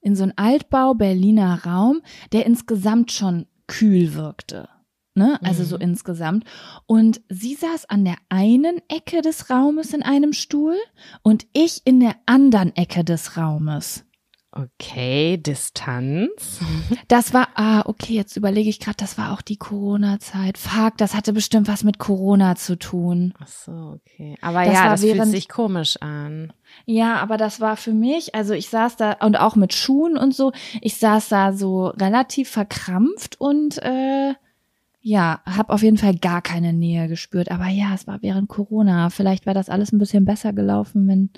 in 0.00 0.16
so 0.16 0.22
einen 0.22 0.32
Altbau 0.36 0.94
Berliner 0.94 1.64
Raum, 1.66 2.00
der 2.32 2.46
insgesamt 2.46 3.12
schon 3.12 3.44
kühl 3.66 4.14
wirkte. 4.14 4.70
Ne? 5.14 5.38
Also 5.42 5.64
mhm. 5.64 5.66
so 5.66 5.76
insgesamt. 5.76 6.44
Und 6.86 7.20
sie 7.28 7.54
saß 7.54 7.90
an 7.90 8.06
der 8.06 8.16
einen 8.30 8.80
Ecke 8.88 9.20
des 9.20 9.50
Raumes 9.50 9.92
in 9.92 10.02
einem 10.02 10.32
Stuhl 10.32 10.76
und 11.22 11.46
ich 11.52 11.82
in 11.84 12.00
der 12.00 12.16
anderen 12.24 12.74
Ecke 12.74 13.04
des 13.04 13.36
Raumes. 13.36 14.04
Okay, 14.56 15.36
Distanz. 15.36 16.60
Das 17.08 17.34
war, 17.34 17.48
ah, 17.56 17.82
okay, 17.86 18.14
jetzt 18.14 18.36
überlege 18.36 18.70
ich 18.70 18.78
gerade, 18.78 18.96
das 18.96 19.18
war 19.18 19.32
auch 19.32 19.42
die 19.42 19.56
Corona-Zeit. 19.56 20.58
Fuck, 20.58 20.96
das 20.96 21.14
hatte 21.14 21.32
bestimmt 21.32 21.66
was 21.66 21.82
mit 21.82 21.98
Corona 21.98 22.54
zu 22.54 22.78
tun. 22.78 23.34
Ach 23.40 23.48
so, 23.48 23.72
okay. 23.98 24.36
Aber 24.42 24.64
das 24.64 24.74
ja, 24.74 24.90
das 24.90 25.02
während, 25.02 25.22
fühlt 25.22 25.32
sich 25.32 25.48
komisch 25.48 25.96
an. 26.00 26.52
Ja, 26.86 27.16
aber 27.16 27.36
das 27.36 27.60
war 27.60 27.76
für 27.76 27.92
mich, 27.92 28.36
also 28.36 28.54
ich 28.54 28.68
saß 28.68 28.96
da 28.96 29.12
und 29.20 29.36
auch 29.36 29.56
mit 29.56 29.74
Schuhen 29.74 30.16
und 30.16 30.36
so, 30.36 30.52
ich 30.80 30.98
saß 30.98 31.28
da 31.30 31.52
so 31.52 31.88
relativ 31.88 32.48
verkrampft 32.48 33.40
und 33.40 33.82
äh, 33.82 34.34
ja, 35.00 35.40
habe 35.46 35.72
auf 35.72 35.82
jeden 35.82 35.98
Fall 35.98 36.14
gar 36.16 36.42
keine 36.42 36.72
Nähe 36.72 37.08
gespürt. 37.08 37.50
Aber 37.50 37.66
ja, 37.66 37.92
es 37.92 38.06
war 38.06 38.22
während 38.22 38.48
Corona. 38.48 39.10
Vielleicht 39.10 39.46
wäre 39.46 39.54
das 39.54 39.68
alles 39.68 39.92
ein 39.92 39.98
bisschen 39.98 40.24
besser 40.24 40.52
gelaufen, 40.52 41.08
wenn 41.08 41.30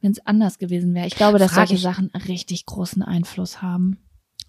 wenn 0.00 0.12
es 0.12 0.26
anders 0.26 0.58
gewesen 0.58 0.94
wäre. 0.94 1.06
Ich 1.06 1.14
glaube, 1.14 1.38
dass 1.38 1.52
Frag 1.52 1.68
solche 1.68 1.82
Sachen 1.82 2.10
richtig 2.28 2.66
großen 2.66 3.02
Einfluss 3.02 3.62
haben. 3.62 3.98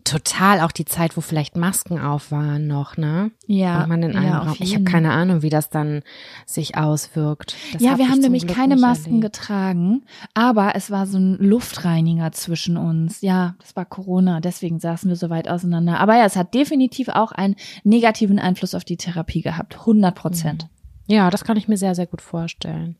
Total, 0.03 0.61
auch 0.61 0.71
die 0.71 0.85
Zeit, 0.85 1.15
wo 1.15 1.21
vielleicht 1.21 1.55
Masken 1.55 1.99
auf 1.99 2.31
waren 2.31 2.65
noch, 2.65 2.97
ne? 2.97 3.31
Ja. 3.45 3.83
Und 3.83 3.89
man 3.89 4.03
in 4.03 4.15
einem 4.15 4.25
ja, 4.25 4.39
Raum. 4.39 4.55
Ich 4.59 4.73
habe 4.73 4.83
keine 4.83 5.11
Ahnung, 5.11 5.41
wie 5.41 5.49
das 5.49 5.69
dann 5.69 6.01
sich 6.45 6.75
auswirkt. 6.75 7.55
Das 7.73 7.81
ja, 7.81 7.97
wir 7.97 8.09
haben 8.09 8.19
nämlich 8.19 8.47
Glück 8.47 8.57
keine 8.57 8.77
Masken 8.77 9.15
erlebt. 9.15 9.33
getragen, 9.33 10.03
aber 10.33 10.75
es 10.75 10.89
war 10.89 11.05
so 11.05 11.19
ein 11.19 11.35
Luftreiniger 11.35 12.31
zwischen 12.31 12.77
uns. 12.77 13.21
Ja, 13.21 13.55
das 13.59 13.75
war 13.75 13.85
Corona, 13.85 14.39
deswegen 14.39 14.79
saßen 14.79 15.07
wir 15.07 15.15
so 15.15 15.29
weit 15.29 15.47
auseinander. 15.47 15.99
Aber 15.99 16.17
ja, 16.17 16.25
es 16.25 16.35
hat 16.35 16.53
definitiv 16.53 17.09
auch 17.09 17.31
einen 17.31 17.55
negativen 17.83 18.39
Einfluss 18.39 18.73
auf 18.73 18.83
die 18.83 18.97
Therapie 18.97 19.41
gehabt. 19.41 19.79
100 19.81 20.15
Prozent. 20.15 20.67
Ja, 21.05 21.29
das 21.29 21.43
kann 21.43 21.57
ich 21.57 21.67
mir 21.67 21.77
sehr, 21.77 21.95
sehr 21.95 22.07
gut 22.07 22.21
vorstellen. 22.21 22.95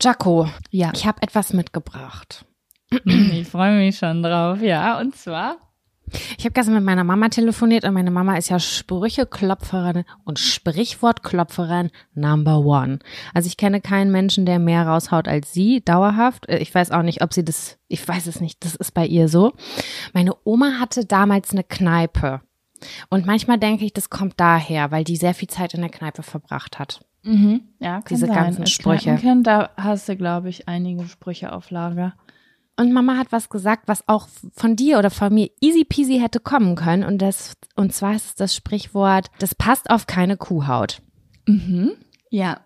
Jaco, 0.00 0.48
ja. 0.70 0.92
ich 0.94 1.06
habe 1.06 1.22
etwas 1.22 1.52
mitgebracht. 1.52 2.44
Ich 3.04 3.48
freue 3.48 3.76
mich 3.76 3.98
schon 3.98 4.22
drauf, 4.22 4.60
ja. 4.60 5.00
Und 5.00 5.16
zwar? 5.16 5.56
Ich 6.38 6.44
habe 6.44 6.52
gestern 6.52 6.74
mit 6.74 6.84
meiner 6.84 7.02
Mama 7.02 7.28
telefoniert 7.28 7.84
und 7.84 7.94
meine 7.94 8.10
Mama 8.10 8.36
ist 8.36 8.50
ja 8.50 8.58
Sprücheklopferin 8.60 10.04
und 10.24 10.38
Sprichwortklopferin 10.38 11.90
Number 12.14 12.58
One. 12.58 12.98
Also 13.32 13.46
ich 13.46 13.56
kenne 13.56 13.80
keinen 13.80 14.12
Menschen, 14.12 14.44
der 14.44 14.58
mehr 14.58 14.86
raushaut 14.86 15.28
als 15.28 15.52
sie, 15.52 15.82
dauerhaft. 15.82 16.48
Äh, 16.48 16.58
ich 16.58 16.74
weiß 16.74 16.90
auch 16.90 17.02
nicht, 17.02 17.22
ob 17.22 17.32
sie 17.32 17.44
das, 17.44 17.78
ich 17.88 18.06
weiß 18.06 18.26
es 18.26 18.40
nicht, 18.40 18.64
das 18.64 18.74
ist 18.74 18.92
bei 18.92 19.06
ihr 19.06 19.28
so. 19.28 19.54
Meine 20.12 20.34
Oma 20.44 20.78
hatte 20.78 21.06
damals 21.06 21.52
eine 21.52 21.64
Kneipe. 21.64 22.42
Und 23.08 23.24
manchmal 23.24 23.58
denke 23.58 23.84
ich, 23.84 23.94
das 23.94 24.10
kommt 24.10 24.34
daher, 24.36 24.90
weil 24.90 25.04
die 25.04 25.16
sehr 25.16 25.34
viel 25.34 25.48
Zeit 25.48 25.72
in 25.72 25.80
der 25.80 25.90
Kneipe 25.90 26.22
verbracht 26.22 26.78
hat. 26.78 27.00
Mhm. 27.24 27.62
Ja, 27.80 28.00
diese 28.08 28.26
sein. 28.26 28.34
ganzen 28.34 28.66
Sprüche. 28.66 29.16
Kind, 29.16 29.46
da 29.46 29.70
hast 29.76 30.08
du, 30.08 30.16
glaube 30.16 30.48
ich, 30.48 30.68
einige 30.68 31.04
Sprüche 31.06 31.52
auf 31.52 31.70
Lager. 31.70 32.14
Und 32.76 32.92
Mama 32.92 33.16
hat 33.16 33.30
was 33.30 33.48
gesagt, 33.48 33.86
was 33.86 34.08
auch 34.08 34.28
von 34.52 34.76
dir 34.76 34.98
oder 34.98 35.10
von 35.10 35.32
mir 35.32 35.48
easy 35.60 35.84
peasy 35.84 36.18
hätte 36.18 36.40
kommen 36.40 36.74
können. 36.74 37.04
Und 37.04 37.18
das, 37.18 37.54
und 37.76 37.92
zwar 37.92 38.14
ist 38.14 38.26
es 38.26 38.34
das 38.34 38.54
Sprichwort, 38.54 39.30
das 39.38 39.54
passt 39.54 39.90
auf 39.90 40.06
keine 40.06 40.36
Kuhhaut. 40.36 41.00
Mhm. 41.46 41.92
Ja. 42.30 42.60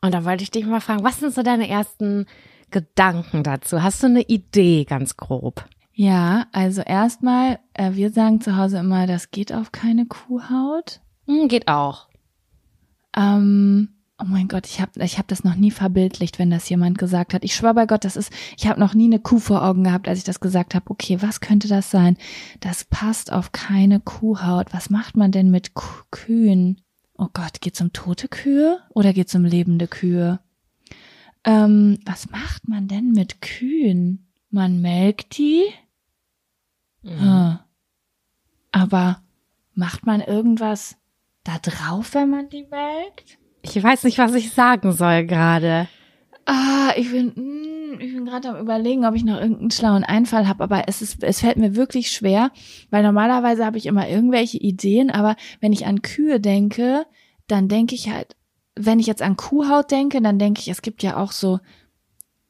Und 0.00 0.14
da 0.14 0.24
wollte 0.24 0.44
ich 0.44 0.50
dich 0.50 0.66
mal 0.66 0.80
fragen, 0.80 1.02
was 1.02 1.18
sind 1.18 1.34
so 1.34 1.42
deine 1.42 1.68
ersten 1.68 2.26
Gedanken 2.70 3.42
dazu? 3.42 3.82
Hast 3.82 4.02
du 4.02 4.06
eine 4.06 4.22
Idee 4.22 4.84
ganz 4.84 5.16
grob? 5.16 5.64
Ja, 5.92 6.46
also 6.52 6.82
erstmal, 6.82 7.60
äh, 7.72 7.92
wir 7.92 8.10
sagen 8.10 8.40
zu 8.40 8.56
Hause 8.56 8.78
immer, 8.78 9.06
das 9.06 9.30
geht 9.30 9.52
auf 9.52 9.72
keine 9.72 10.06
Kuhhaut. 10.06 11.00
Hm, 11.26 11.48
geht 11.48 11.68
auch. 11.68 12.08
Ähm, 13.16 13.88
oh 14.18 14.24
mein 14.26 14.48
Gott, 14.48 14.66
ich 14.66 14.80
habe 14.80 15.04
ich 15.04 15.18
hab 15.18 15.28
das 15.28 15.44
noch 15.44 15.54
nie 15.54 15.70
verbildlicht, 15.70 16.38
wenn 16.38 16.50
das 16.50 16.68
jemand 16.68 16.98
gesagt 16.98 17.34
hat. 17.34 17.44
Ich 17.44 17.54
schwör 17.54 17.74
bei 17.74 17.86
Gott, 17.86 18.04
das 18.04 18.16
ist, 18.16 18.32
ich 18.56 18.66
habe 18.66 18.80
noch 18.80 18.94
nie 18.94 19.06
eine 19.06 19.18
Kuh 19.18 19.38
vor 19.38 19.64
Augen 19.64 19.84
gehabt, 19.84 20.08
als 20.08 20.18
ich 20.18 20.24
das 20.24 20.40
gesagt 20.40 20.74
habe. 20.74 20.90
Okay, 20.90 21.20
was 21.20 21.40
könnte 21.40 21.68
das 21.68 21.90
sein? 21.90 22.16
Das 22.60 22.84
passt 22.84 23.32
auf 23.32 23.52
keine 23.52 24.00
Kuhhaut. 24.00 24.72
Was 24.72 24.90
macht 24.90 25.16
man 25.16 25.32
denn 25.32 25.50
mit 25.50 25.72
Kühen? 26.10 26.80
Oh 27.16 27.28
Gott, 27.32 27.60
geht's 27.60 27.80
um 27.80 27.92
tote 27.92 28.28
Kühe 28.28 28.80
oder 28.90 29.12
geht's 29.12 29.34
um 29.34 29.44
lebende 29.44 29.86
Kühe? 29.86 30.40
Ähm, 31.44 31.98
was 32.04 32.30
macht 32.30 32.68
man 32.68 32.88
denn 32.88 33.12
mit 33.12 33.40
Kühen? 33.40 34.26
Man 34.50 34.80
melkt 34.80 35.38
die? 35.38 35.64
Mhm. 37.02 37.20
Hm. 37.20 37.58
Aber 38.72 39.22
macht 39.74 40.06
man 40.06 40.20
irgendwas 40.20 40.96
da 41.44 41.58
drauf, 41.58 42.14
wenn 42.14 42.30
man 42.30 42.48
die 42.48 42.66
melkt? 42.70 43.38
Ich 43.62 43.82
weiß 43.82 44.04
nicht, 44.04 44.18
was 44.18 44.34
ich 44.34 44.52
sagen 44.52 44.92
soll 44.92 45.24
gerade. 45.26 45.88
Ah, 46.46 46.92
ich 46.96 47.10
bin, 47.10 47.32
hm, 47.34 48.00
ich 48.00 48.12
bin 48.12 48.26
gerade 48.26 48.50
am 48.50 48.60
überlegen, 48.60 49.06
ob 49.06 49.14
ich 49.14 49.24
noch 49.24 49.40
irgendeinen 49.40 49.70
schlauen 49.70 50.04
Einfall 50.04 50.46
habe, 50.46 50.62
aber 50.62 50.88
es 50.88 51.00
ist, 51.00 51.22
es 51.22 51.40
fällt 51.40 51.56
mir 51.56 51.74
wirklich 51.74 52.10
schwer, 52.10 52.50
weil 52.90 53.02
normalerweise 53.02 53.64
habe 53.64 53.78
ich 53.78 53.86
immer 53.86 54.08
irgendwelche 54.08 54.58
Ideen, 54.58 55.10
aber 55.10 55.36
wenn 55.60 55.72
ich 55.72 55.86
an 55.86 56.02
Kühe 56.02 56.40
denke, 56.40 57.06
dann 57.46 57.68
denke 57.68 57.94
ich 57.94 58.10
halt, 58.10 58.36
wenn 58.76 58.98
ich 58.98 59.06
jetzt 59.06 59.22
an 59.22 59.36
Kuhhaut 59.36 59.90
denke, 59.90 60.20
dann 60.20 60.38
denke 60.38 60.60
ich, 60.60 60.68
es 60.68 60.82
gibt 60.82 61.02
ja 61.02 61.16
auch 61.16 61.32
so 61.32 61.60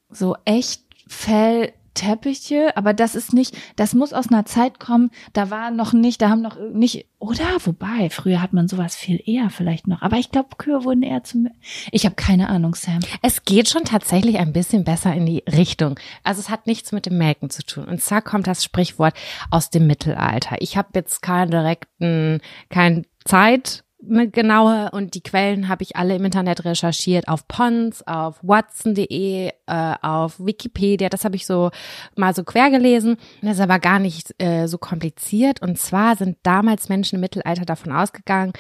so 0.09 0.37
echt 0.44 0.83
Fell 1.07 1.72
Teppiche, 1.94 2.76
aber 2.76 2.92
das 2.92 3.14
ist 3.14 3.33
nicht, 3.33 3.57
das 3.76 3.94
muss 3.94 4.12
aus 4.12 4.28
einer 4.28 4.44
Zeit 4.44 4.80
kommen, 4.80 5.11
da 5.33 5.50
war 5.50 5.70
noch 5.70 5.92
nicht, 5.92 6.20
da 6.20 6.28
haben 6.28 6.42
noch 6.42 6.59
nicht, 6.72 7.07
oder? 7.18 7.46
Wobei, 7.64 8.11
früher 8.11 8.42
hat 8.42 8.52
man 8.52 8.68
sowas 8.68 8.96
viel 8.96 9.22
eher 9.24 9.48
vielleicht 9.50 9.87
noch. 9.87 10.02
Aber 10.02 10.16
ich 10.16 10.30
glaube, 10.30 10.57
Kühe 10.59 10.85
wurden 10.85 11.02
eher 11.02 11.24
zum, 11.24 11.48
ich 11.90 12.04
habe 12.04 12.16
keine 12.16 12.48
Ahnung, 12.48 12.74
Sam. 12.74 13.00
Es 13.22 13.44
geht 13.44 13.68
schon 13.68 13.85
tatsächlich 13.85 14.38
ein 14.38 14.52
bisschen 14.52 14.85
besser 14.85 15.14
in 15.14 15.24
die 15.24 15.44
Richtung. 15.50 15.98
Also 16.22 16.40
es 16.40 16.50
hat 16.50 16.66
nichts 16.66 16.92
mit 16.92 17.07
dem 17.07 17.16
Melken 17.16 17.48
zu 17.50 17.64
tun. 17.64 17.85
Und 17.85 18.02
zwar 18.02 18.22
kommt 18.22 18.46
das 18.46 18.64
Sprichwort 18.64 19.14
aus 19.50 19.70
dem 19.70 19.87
Mittelalter. 19.87 20.57
Ich 20.59 20.76
habe 20.76 20.88
jetzt 20.94 21.22
keinen 21.22 21.50
direkten, 21.50 22.40
kein 22.68 23.07
Zeit, 23.24 23.85
eine 24.09 24.29
genaue 24.29 24.90
und 24.93 25.14
die 25.14 25.23
Quellen 25.23 25.69
habe 25.69 25.83
ich 25.83 25.97
alle 25.97 26.17
im 26.17 26.25
Internet 26.25 26.64
recherchiert 26.64 27.29
auf 27.29 27.47
Pons, 27.49 28.07
auf 28.07 28.38
Watson.de, 28.43 29.49
äh, 29.49 29.95
auf 30.03 30.38
Wikipedia. 30.38 31.09
Das 31.09 31.25
habe 31.25 31.37
ich 31.37 31.47
so 31.47 31.71
mal 32.17 32.35
so 32.35 32.45
quer 32.45 32.71
gelesen. 32.71 33.17
Das 33.43 33.57
ist 33.57 33.61
aber 33.61 33.79
gar 33.79 33.99
nicht 33.99 34.35
äh, 34.38 34.67
so 34.67 34.79
kompliziert. 34.79 35.62
Und 35.62 35.79
zwar 35.79 36.17
sind 36.17 36.38
damals 36.43 36.88
Menschen 36.88 37.17
im 37.17 37.21
Mittelalter 37.21 37.64
davon 37.64 37.93
ausgegangen, 37.93 38.53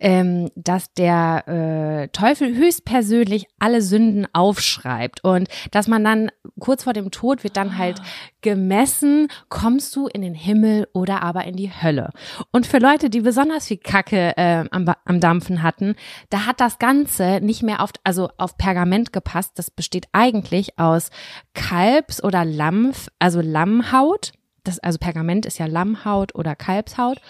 ähm, 0.00 0.50
dass 0.54 0.92
der 0.94 1.48
äh, 1.48 2.08
Teufel 2.08 2.54
höchstpersönlich 2.54 3.46
alle 3.58 3.82
Sünden 3.82 4.26
aufschreibt 4.32 5.24
und 5.24 5.48
dass 5.70 5.88
man 5.88 6.04
dann 6.04 6.30
kurz 6.58 6.84
vor 6.84 6.92
dem 6.92 7.10
Tod 7.10 7.44
wird 7.44 7.56
dann 7.56 7.78
halt 7.78 8.00
gemessen, 8.42 9.28
kommst 9.48 9.94
du 9.96 10.08
in 10.08 10.22
den 10.22 10.34
Himmel 10.34 10.88
oder 10.92 11.22
aber 11.22 11.44
in 11.44 11.56
die 11.56 11.70
Hölle. 11.70 12.10
Und 12.50 12.66
für 12.66 12.78
Leute, 12.78 13.08
die 13.08 13.20
besonders 13.20 13.68
viel 13.68 13.78
Kacke 13.78 14.36
äh, 14.36 14.64
am, 14.70 14.91
am 15.04 15.20
Dampfen 15.20 15.62
hatten, 15.62 15.94
da 16.30 16.46
hat 16.46 16.60
das 16.60 16.78
Ganze 16.78 17.40
nicht 17.40 17.62
mehr 17.62 17.80
auf, 17.80 17.90
also 18.04 18.30
auf 18.38 18.56
Pergament 18.56 19.12
gepasst. 19.12 19.52
Das 19.56 19.70
besteht 19.70 20.06
eigentlich 20.12 20.78
aus 20.78 21.10
Kalbs- 21.54 22.22
oder 22.22 22.44
Lampf, 22.44 23.08
also 23.18 23.40
Lammhaut. 23.40 24.32
Das, 24.64 24.78
also 24.78 24.98
Pergament 24.98 25.44
ist 25.44 25.58
ja 25.58 25.66
Lammhaut 25.66 26.36
oder 26.36 26.54
Kalbshaut 26.54 27.20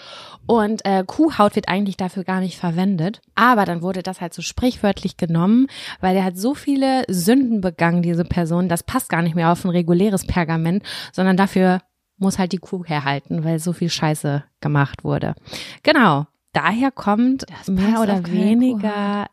und 0.45 0.85
äh, 0.85 1.03
Kuhhaut 1.03 1.55
wird 1.55 1.67
eigentlich 1.67 1.97
dafür 1.97 2.23
gar 2.23 2.39
nicht 2.41 2.59
verwendet. 2.59 3.21
Aber 3.33 3.65
dann 3.65 3.81
wurde 3.81 4.03
das 4.03 4.21
halt 4.21 4.35
so 4.35 4.43
sprichwörtlich 4.43 5.17
genommen, 5.17 5.65
weil 5.99 6.15
er 6.15 6.25
hat 6.25 6.37
so 6.37 6.53
viele 6.53 7.03
Sünden 7.07 7.59
begangen, 7.59 8.03
diese 8.03 8.23
Person, 8.23 8.69
das 8.69 8.83
passt 8.83 9.09
gar 9.09 9.23
nicht 9.23 9.33
mehr 9.33 9.51
auf 9.51 9.65
ein 9.65 9.71
reguläres 9.71 10.27
Pergament, 10.27 10.83
sondern 11.11 11.35
dafür 11.35 11.79
muss 12.17 12.37
halt 12.37 12.51
die 12.51 12.57
Kuh 12.57 12.85
herhalten, 12.85 13.43
weil 13.43 13.59
so 13.59 13.73
viel 13.73 13.89
Scheiße 13.89 14.43
gemacht 14.61 15.03
wurde. 15.03 15.35
Genau, 15.81 16.27
daher 16.53 16.91
kommt 16.91 17.45
mehr 17.67 18.01
oder 18.01 18.25
weniger 18.27 19.27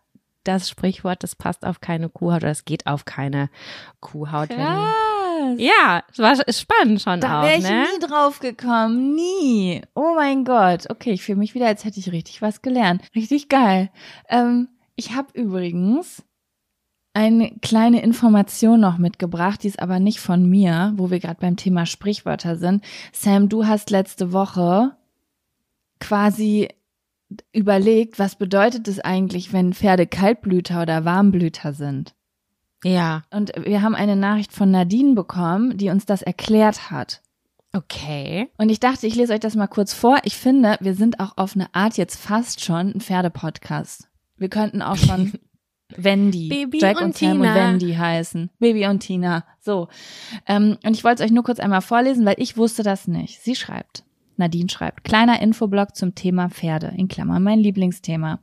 das 0.45 0.69
Sprichwort, 0.69 1.23
das 1.23 1.37
passt 1.37 1.65
auf 1.65 1.81
keine 1.81 2.09
Kuhhaut 2.09 2.43
oder 2.43 2.51
es 2.51 2.65
geht 2.65 2.87
auf 2.87 3.05
keine 3.05 3.51
Kuhhaut. 4.01 4.51
Ja, 5.57 6.03
es 6.11 6.19
war 6.19 6.37
spannend 6.53 7.01
schon 7.01 7.21
da 7.21 7.41
auch. 7.41 7.45
wäre 7.45 7.59
ich 7.59 7.65
ne? 7.65 7.87
nie 7.93 8.07
drauf 8.07 8.41
gekommen, 8.41 9.15
nie. 9.15 9.83
Oh 9.95 10.15
mein 10.15 10.45
Gott. 10.45 10.89
Okay, 10.91 11.13
ich 11.13 11.23
fühle 11.23 11.39
mich 11.39 11.55
wieder, 11.55 11.67
als 11.67 11.85
hätte 11.85 11.99
ich 11.99 12.13
richtig 12.13 12.43
was 12.43 12.63
gelernt. 12.63 13.03
Richtig 13.15 13.49
geil. 13.49 13.91
Ähm, 14.29 14.69
ich 14.97 15.15
habe 15.15 15.29
übrigens 15.33 16.23
eine 17.13 17.51
kleine 17.61 18.03
Information 18.03 18.81
noch 18.81 18.99
mitgebracht, 18.99 19.63
die 19.63 19.69
ist 19.69 19.81
aber 19.81 19.99
nicht 19.99 20.21
von 20.21 20.49
mir, 20.49 20.93
wo 20.97 21.11
wir 21.11 21.19
gerade 21.19 21.41
beim 21.41 21.57
Thema 21.57 21.87
Sprichwörter 21.87 22.57
sind. 22.57 22.85
Sam, 23.13 23.49
du 23.49 23.67
hast 23.67 23.91
letzte 23.91 24.33
Woche 24.33 24.97
quasi 25.99 26.69
überlegt, 27.53 28.19
was 28.19 28.37
bedeutet 28.37 28.89
es 28.89 29.01
eigentlich, 29.01 29.53
wenn 29.53 29.73
Pferde 29.73 30.07
Kaltblüter 30.07 30.83
oder 30.83 31.05
Warmblüter 31.05 31.73
sind? 31.73 32.15
Ja. 32.85 33.23
Und 33.31 33.53
wir 33.57 33.83
haben 33.83 33.95
eine 33.95 34.17
Nachricht 34.17 34.53
von 34.53 34.71
Nadine 34.71 35.15
bekommen, 35.15 35.77
die 35.77 35.91
uns 35.91 36.07
das 36.07 36.23
erklärt 36.23 36.91
hat. 36.91 37.21
Okay. 37.73 38.49
Und 38.59 38.69
ich 38.69 38.81
dachte, 38.81 39.07
ich 39.07 39.15
lese 39.15 39.33
euch 39.33 39.41
das 39.41 39.55
mal 39.55 39.69
kurz 39.69 39.93
vor. 39.93 40.19
Ich 40.25 40.37
finde, 40.37 40.77
wir 40.81 40.95
sind 40.95 41.21
auch 41.21 41.37
auf 41.37 41.55
eine 41.55 41.73
Art 41.75 41.97
jetzt 41.97 42.17
fast 42.17 42.65
schon 42.65 42.95
ein 42.95 43.01
Pferdepodcast. 43.01 44.09
Wir 44.37 44.49
könnten 44.49 44.83
auch 44.83 44.97
schon 44.97 45.33
Wendy, 45.97 46.49
Baby 46.49 46.79
Jack 46.81 46.99
und 46.99 47.07
und, 47.07 47.17
Sam 47.17 47.33
Tina. 47.33 47.49
und 47.49 47.55
Wendy 47.55 47.95
heißen. 47.95 48.51
Baby 48.59 48.87
und 48.87 49.01
Tina. 49.01 49.45
So. 49.61 49.89
Ähm, 50.47 50.79
und 50.85 50.97
ich 50.97 51.05
wollte 51.05 51.23
es 51.23 51.29
euch 51.29 51.35
nur 51.35 51.45
kurz 51.45 51.61
einmal 51.61 51.83
vorlesen, 51.83 52.25
weil 52.27 52.37
ich 52.39 52.57
wusste 52.57 52.83
das 52.83 53.07
nicht. 53.07 53.41
Sie 53.41 53.55
schreibt. 53.55 54.05
Nadine 54.41 54.69
schreibt, 54.69 55.05
kleiner 55.05 55.41
Infoblock 55.41 55.95
zum 55.95 56.17
Thema 56.17 56.49
Pferde, 56.49 56.93
in 56.97 57.07
Klammern 57.07 57.45
mein 57.45 57.61
Lieblingsthema. 57.61 58.41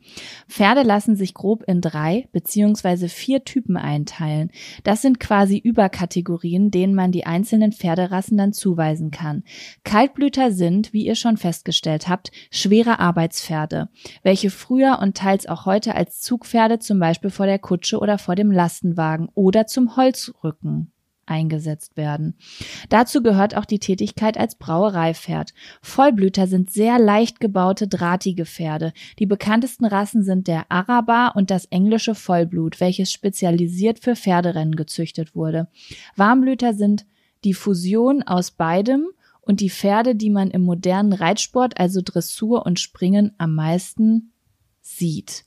Pferde 0.48 0.84
lassen 0.84 1.18
sich 1.18 1.34
grob 1.34 1.64
in 1.68 1.82
drei 1.82 2.30
beziehungsweise 2.32 3.10
vier 3.10 3.44
Typen 3.44 3.76
einteilen. 3.76 4.52
Das 4.86 5.02
sind 5.02 5.20
quasi 5.20 5.58
Überkategorien, 5.58 6.72
denen 6.72 6.96
man 6.96 7.12
die 7.12 7.26
einzelnen 7.26 7.74
Pferderassen 7.74 8.38
dann 8.38 8.54
zuweisen 8.54 9.12
kann. 9.12 9.44
Kaltblüter 9.84 10.52
sind, 10.52 10.94
wie 10.94 11.06
ihr 11.06 11.16
schon 11.16 11.36
festgestellt 11.36 12.08
habt, 12.08 12.32
schwere 12.50 13.00
Arbeitspferde, 13.00 13.90
welche 14.24 14.50
früher 14.50 15.00
und 15.02 15.18
teils 15.18 15.48
auch 15.48 15.66
heute 15.66 15.96
als 15.96 16.22
Zugpferde 16.22 16.80
zum 16.80 17.00
Beispiel 17.00 17.32
vor 17.32 17.46
der 17.46 17.60
Kutsche 17.60 18.00
oder 18.00 18.18
vor 18.18 18.36
dem 18.36 18.52
Lastenwagen 18.52 19.28
oder 19.34 19.68
zum 19.68 19.98
Holzrücken 19.98 20.94
eingesetzt 21.28 21.98
werden. 21.98 22.36
Dazu 22.90 23.22
gehört 23.22 23.56
auch 23.56 23.66
die 23.66 23.80
Tätigkeit 23.80 24.38
als 24.38 24.56
Brauereipferd. 24.56 25.54
Vollblüter 25.82 26.48
sind 26.48 26.72
sehr 26.72 27.00
leicht 27.00 27.40
gebaute, 27.40 27.88
drahtige 27.88 28.46
Pferde. 28.46 28.94
Die 29.20 29.26
bekanntesten 29.26 29.86
Rassen 29.86 30.24
sind 30.24 30.48
der 30.48 30.72
Araber 30.72 31.34
und 31.36 31.52
das 31.52 31.66
englische 31.66 32.16
Vollblut, 32.16 32.80
welches 32.80 33.12
spezialisiert 33.12 34.00
für 34.00 34.16
Pferderennen 34.16 34.76
gezüchtet 34.76 35.36
wurde. 35.36 35.68
Warmblüter 36.16 36.74
sind 36.74 37.06
die 37.44 37.54
Fusion 37.54 38.24
aus 38.24 38.52
beidem 38.52 39.08
und 39.42 39.62
die 39.62 39.70
Pferde, 39.70 40.16
die 40.16 40.30
man 40.30 40.52
im 40.52 40.62
modernen 40.62 41.14
Reitsport, 41.14 41.80
also 41.80 42.02
Dressur 42.04 42.66
und 42.66 42.80
Springen, 42.80 43.34
am 43.38 43.56
meisten 43.56 44.34
sieht. 44.82 45.47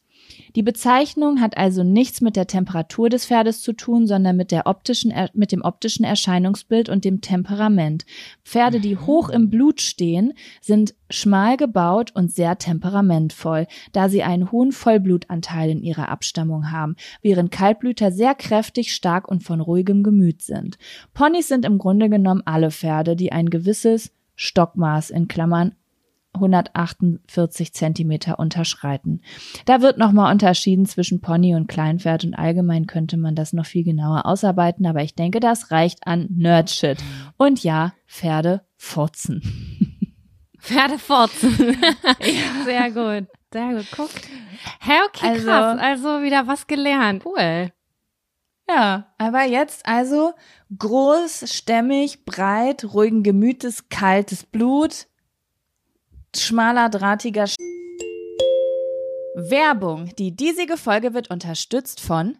Die 0.56 0.62
Bezeichnung 0.62 1.40
hat 1.40 1.56
also 1.56 1.84
nichts 1.84 2.20
mit 2.20 2.34
der 2.34 2.46
Temperatur 2.46 3.08
des 3.08 3.26
Pferdes 3.26 3.62
zu 3.62 3.72
tun, 3.72 4.06
sondern 4.06 4.36
mit, 4.36 4.50
der 4.50 4.66
optischen, 4.66 5.12
mit 5.32 5.52
dem 5.52 5.62
optischen 5.62 6.04
Erscheinungsbild 6.04 6.88
und 6.88 7.04
dem 7.04 7.20
Temperament. 7.20 8.04
Pferde, 8.44 8.80
die 8.80 8.96
hoch 8.96 9.28
im 9.28 9.48
Blut 9.48 9.80
stehen, 9.80 10.32
sind 10.60 10.94
schmal 11.08 11.56
gebaut 11.56 12.12
und 12.14 12.32
sehr 12.32 12.58
temperamentvoll, 12.58 13.66
da 13.92 14.08
sie 14.08 14.22
einen 14.22 14.50
hohen 14.50 14.72
Vollblutanteil 14.72 15.70
in 15.70 15.82
ihrer 15.82 16.08
Abstammung 16.08 16.72
haben, 16.72 16.96
während 17.22 17.50
Kaltblüter 17.50 18.10
sehr 18.10 18.34
kräftig, 18.34 18.94
stark 18.94 19.28
und 19.28 19.44
von 19.44 19.60
ruhigem 19.60 20.02
Gemüt 20.02 20.42
sind. 20.42 20.78
Ponys 21.14 21.48
sind 21.48 21.64
im 21.64 21.78
Grunde 21.78 22.08
genommen 22.08 22.42
alle 22.44 22.70
Pferde, 22.70 23.14
die 23.14 23.32
ein 23.32 23.50
gewisses 23.50 24.12
Stockmaß 24.34 25.10
in 25.10 25.28
Klammern 25.28 25.74
148 26.32 27.72
Zentimeter 27.74 28.38
unterschreiten. 28.38 29.20
Da 29.64 29.80
wird 29.82 29.98
nochmal 29.98 30.32
unterschieden 30.32 30.86
zwischen 30.86 31.20
Pony 31.20 31.54
und 31.54 31.66
Kleinpferd 31.66 32.24
und 32.24 32.34
allgemein 32.34 32.86
könnte 32.86 33.16
man 33.16 33.34
das 33.34 33.52
noch 33.52 33.66
viel 33.66 33.84
genauer 33.84 34.26
ausarbeiten, 34.26 34.86
aber 34.86 35.02
ich 35.02 35.14
denke, 35.14 35.40
das 35.40 35.70
reicht 35.70 36.06
an 36.06 36.28
Nerdshit. 36.30 36.98
Und 37.36 37.62
ja, 37.64 37.92
Pferde 38.06 38.62
furzen. 38.76 39.42
Pferdefurzen. 40.58 41.50
Sehr 42.64 42.90
gut. 42.90 43.28
Sehr 43.52 43.74
gut. 43.74 43.86
Guck. 43.96 44.10
Hä, 44.80 44.92
okay, 45.08 45.28
Also- 45.30 45.44
krass. 45.46 45.78
Also 45.80 46.22
wieder 46.22 46.46
was 46.46 46.66
gelernt. 46.66 47.24
Cool. 47.24 47.72
Ja, 48.68 49.12
aber 49.18 49.42
jetzt 49.44 49.84
also 49.86 50.32
groß, 50.78 51.52
stämmig, 51.52 52.24
breit, 52.24 52.84
ruhigen 52.94 53.24
Gemütes, 53.24 53.88
kaltes 53.88 54.44
Blut, 54.44 55.08
schmaler, 56.36 56.88
drahtiger 56.88 57.46
Sch 57.46 57.56
Werbung. 59.34 60.14
Die 60.16 60.34
diesige 60.34 60.76
Folge 60.76 61.14
wird 61.14 61.30
unterstützt 61.30 62.00
von 62.00 62.36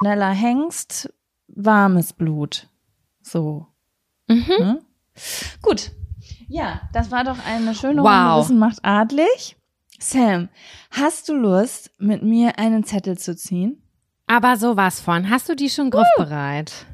Schneller 0.00 0.30
Hengst, 0.30 1.12
warmes 1.48 2.12
Blut. 2.12 2.68
So. 3.22 3.66
Mhm. 4.28 4.44
Ne? 4.58 4.80
Gut. 5.60 5.90
Ja, 6.48 6.80
das 6.92 7.10
war 7.10 7.24
doch 7.24 7.36
eine 7.46 7.74
schöne 7.74 8.02
Wow. 8.02 8.08
Runde 8.08 8.40
Wissen 8.40 8.58
macht 8.58 8.78
adlig. 8.82 9.56
Sam, 9.98 10.48
hast 10.90 11.28
du 11.28 11.34
Lust, 11.34 11.90
mit 11.98 12.22
mir 12.22 12.58
einen 12.58 12.84
Zettel 12.84 13.18
zu 13.18 13.36
ziehen? 13.36 13.82
Aber 14.26 14.56
sowas 14.56 15.00
von. 15.00 15.28
Hast 15.28 15.48
du 15.50 15.54
die 15.54 15.68
schon 15.68 15.90
griffbereit? 15.90 16.86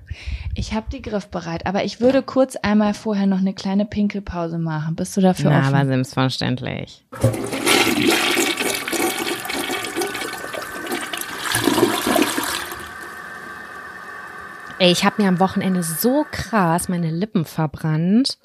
Ich 0.54 0.72
habe 0.72 0.86
die 0.90 1.02
griffbereit, 1.02 1.66
aber 1.66 1.84
ich 1.84 2.00
würde 2.00 2.22
kurz 2.22 2.56
einmal 2.56 2.94
vorher 2.94 3.26
noch 3.26 3.38
eine 3.38 3.54
kleine 3.54 3.84
Pinkelpause 3.84 4.58
machen. 4.58 4.96
Bist 4.96 5.16
du 5.16 5.20
dafür 5.20 5.50
Na, 5.50 5.60
offen? 5.60 5.74
aber 5.74 5.86
selbstverständlich. 5.86 7.06
Ey, 14.78 14.92
ich 14.92 15.06
habe 15.06 15.22
mir 15.22 15.28
am 15.28 15.40
Wochenende 15.40 15.82
so 15.82 16.26
krass 16.30 16.90
meine 16.90 17.10
Lippen 17.10 17.46
verbrannt. 17.46 18.38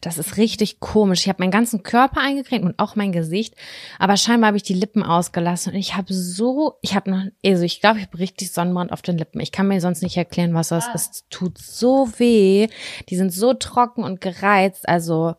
Das 0.00 0.16
ist 0.16 0.38
richtig 0.38 0.80
komisch. 0.80 1.20
Ich 1.20 1.28
habe 1.28 1.42
meinen 1.42 1.50
ganzen 1.50 1.82
Körper 1.82 2.22
eingecremt 2.22 2.64
und 2.64 2.78
auch 2.78 2.96
mein 2.96 3.12
Gesicht, 3.12 3.54
aber 3.98 4.16
scheinbar 4.16 4.48
habe 4.48 4.56
ich 4.56 4.62
die 4.62 4.72
Lippen 4.72 5.02
ausgelassen 5.02 5.74
und 5.74 5.78
ich 5.78 5.94
habe 5.94 6.14
so, 6.14 6.78
ich 6.80 6.94
habe 6.94 7.10
noch, 7.10 7.22
also 7.44 7.62
ich 7.62 7.82
glaube, 7.82 7.98
ich 7.98 8.06
habe 8.06 8.18
richtig 8.18 8.52
Sonnenbrand 8.52 8.90
auf 8.90 9.02
den 9.02 9.18
Lippen. 9.18 9.38
Ich 9.40 9.52
kann 9.52 9.68
mir 9.68 9.82
sonst 9.82 10.02
nicht 10.02 10.16
erklären, 10.16 10.54
was 10.54 10.68
das 10.68 10.86
ist. 10.94 11.10
Es 11.12 11.24
tut 11.28 11.58
so 11.58 12.08
weh. 12.16 12.68
Die 13.10 13.16
sind 13.16 13.32
so 13.32 13.52
trocken 13.52 14.02
und 14.02 14.22
gereizt. 14.22 14.88
Also 14.88 15.34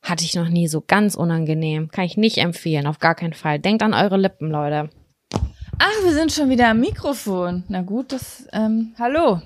hatte 0.00 0.24
ich 0.24 0.34
noch 0.34 0.48
nie 0.48 0.68
so 0.68 0.82
ganz 0.86 1.14
unangenehm. 1.14 1.90
Kann 1.90 2.04
ich 2.04 2.16
nicht 2.16 2.38
empfehlen, 2.38 2.86
auf 2.86 3.00
gar 3.00 3.14
keinen 3.14 3.34
Fall. 3.34 3.58
Denkt 3.58 3.82
an 3.82 3.92
eure 3.92 4.16
Lippen, 4.16 4.50
Leute. 4.50 4.88
Ach, 5.78 6.04
wir 6.04 6.14
sind 6.14 6.32
schon 6.32 6.48
wieder 6.48 6.68
am 6.68 6.80
Mikrofon. 6.80 7.64
Na 7.68 7.82
gut, 7.82 8.12
das, 8.12 8.48
ähm, 8.52 8.94
hallo. 8.98 9.42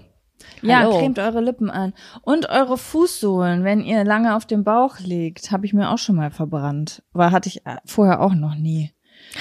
Ja, 0.62 0.80
Hallo. 0.80 0.98
cremt 0.98 1.18
eure 1.18 1.40
Lippen 1.40 1.70
an. 1.70 1.92
Und 2.22 2.48
eure 2.48 2.78
Fußsohlen, 2.78 3.64
wenn 3.64 3.80
ihr 3.80 4.04
lange 4.04 4.36
auf 4.36 4.46
dem 4.46 4.64
Bauch 4.64 4.98
liegt, 5.00 5.50
habe 5.50 5.66
ich 5.66 5.72
mir 5.72 5.90
auch 5.90 5.98
schon 5.98 6.16
mal 6.16 6.30
verbrannt. 6.30 7.02
War, 7.12 7.30
hatte 7.32 7.48
ich 7.48 7.66
äh, 7.66 7.76
vorher 7.84 8.20
auch 8.20 8.34
noch 8.34 8.54
nie. 8.54 8.90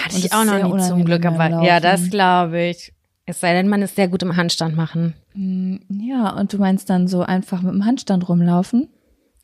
Hatte 0.04 0.16
Und 0.16 0.26
ich 0.26 0.34
auch 0.34 0.46
noch 0.46 0.76
nie 0.76 0.82
zum 0.82 1.06
Glück, 1.06 1.26
aber 1.26 1.64
ja, 1.64 1.80
das 1.80 2.10
glaube 2.10 2.62
ich. 2.64 2.94
Es 3.26 3.40
sei 3.40 3.54
denn, 3.54 3.68
man 3.68 3.82
ist 3.82 3.96
sehr 3.96 4.08
gut 4.08 4.24
im 4.24 4.36
Handstand 4.36 4.76
machen. 4.76 5.14
Hm, 5.34 5.80
Ja, 5.90 6.32
und 6.32 6.52
du 6.54 6.58
meinst 6.58 6.90
dann 6.90 7.08
so 7.08 7.22
einfach 7.22 7.62
mit 7.62 7.74
dem 7.74 7.86
Handstand 7.86 8.28
rumlaufen? 8.28 8.90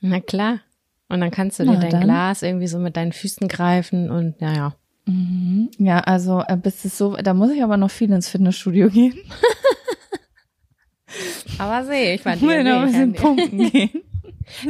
Na 0.01 0.19
klar. 0.19 0.59
Und 1.09 1.21
dann 1.21 1.31
kannst 1.31 1.59
du 1.59 1.63
Na, 1.65 1.73
dir 1.75 1.79
dein 1.81 1.91
dann. 1.91 2.01
Glas 2.03 2.41
irgendwie 2.41 2.67
so 2.67 2.79
mit 2.79 2.97
deinen 2.97 3.13
Füßen 3.13 3.47
greifen 3.47 4.09
und 4.11 4.35
ja, 4.41 4.53
ja. 4.53 4.75
Ja, 5.77 5.99
also 6.01 6.43
äh, 6.47 6.57
bis 6.57 6.83
es 6.83 6.97
so, 6.97 7.15
da 7.15 7.33
muss 7.33 7.49
ich 7.51 7.63
aber 7.63 7.77
noch 7.77 7.89
viel 7.91 8.11
ins 8.11 8.27
Fitnessstudio 8.27 8.89
gehen. 8.89 9.13
Aber 11.59 11.85
sehe 11.85 12.15
ich 12.15 12.25
Ich 12.25 12.41
will 12.41 12.63
noch 12.63 12.81
ein 12.81 12.85
bisschen 12.85 13.13
pumpen 13.13 13.57
gehen. 13.71 13.89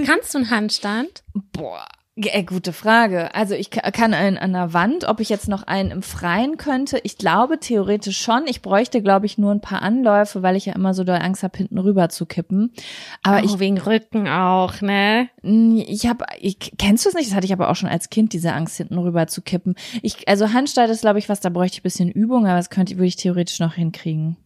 Kannst 0.06 0.34
du 0.34 0.40
einen 0.40 0.50
Handstand? 0.50 1.24
Boah, 1.52 1.86
äh, 2.16 2.44
gute 2.44 2.74
Frage. 2.74 3.36
Also 3.36 3.54
ich 3.54 3.70
ka- 3.70 3.92
kann 3.92 4.14
einen 4.16 4.38
an 4.38 4.54
der 4.54 4.74
Wand, 4.74 5.04
ob 5.08 5.20
ich 5.20 5.30
jetzt 5.30 5.48
noch 5.50 5.64
einen 5.64 5.92
im 5.92 6.02
Freien 6.02 6.58
könnte. 6.58 7.00
Ich 7.04 7.18
glaube 7.18 7.60
theoretisch 7.60 8.18
schon. 8.20 8.48
Ich 8.48 8.62
bräuchte, 8.64 9.04
glaube 9.04 9.28
ich, 9.28 9.38
nur 9.38 9.52
ein 9.52 9.62
paar 9.62 9.84
Anläufe, 9.84 10.42
weil 10.42 10.56
ich 10.56 10.66
ja 10.66 10.74
immer 10.74 10.94
so 10.96 11.04
doll 11.04 11.18
Angst 11.22 11.44
habe, 11.44 11.58
hinten 11.58 11.78
rüber 11.78 12.10
zu 12.10 12.26
kippen. 12.26 12.74
Aber 13.22 13.42
oh, 13.46 13.60
wegen 13.60 13.78
Rücken 13.78 14.28
auch, 14.28 14.82
ne? 14.82 15.30
ich, 15.44 15.90
ich 15.90 16.08
habe, 16.08 16.26
ich, 16.40 16.58
kennst 16.80 17.06
du 17.06 17.10
es 17.10 17.16
nicht? 17.16 17.28
Das 17.30 17.36
hatte 17.36 17.46
ich 17.46 17.54
aber 17.54 17.70
auch 17.70 17.76
schon 17.76 17.90
als 17.90 18.10
Kind, 18.10 18.34
diese 18.34 18.54
Angst, 18.54 18.78
hinten 18.78 18.98
rüber 18.98 19.28
zu 19.28 19.42
kippen. 19.44 19.76
Ich, 20.02 20.28
also 20.28 20.54
Handstand 20.54 20.90
ist, 20.90 21.02
glaube 21.02 21.20
ich, 21.20 21.30
was, 21.30 21.42
da 21.42 21.50
bräuchte 21.50 21.76
ich 21.76 21.82
ein 21.82 21.84
bisschen 21.84 22.10
Übung, 22.10 22.46
aber 22.48 22.56
das 22.58 22.72
könnte, 22.72 22.96
würde 22.96 23.08
ich 23.08 23.18
theoretisch 23.18 23.60
noch 23.60 23.74
hinkriegen. 23.76 24.38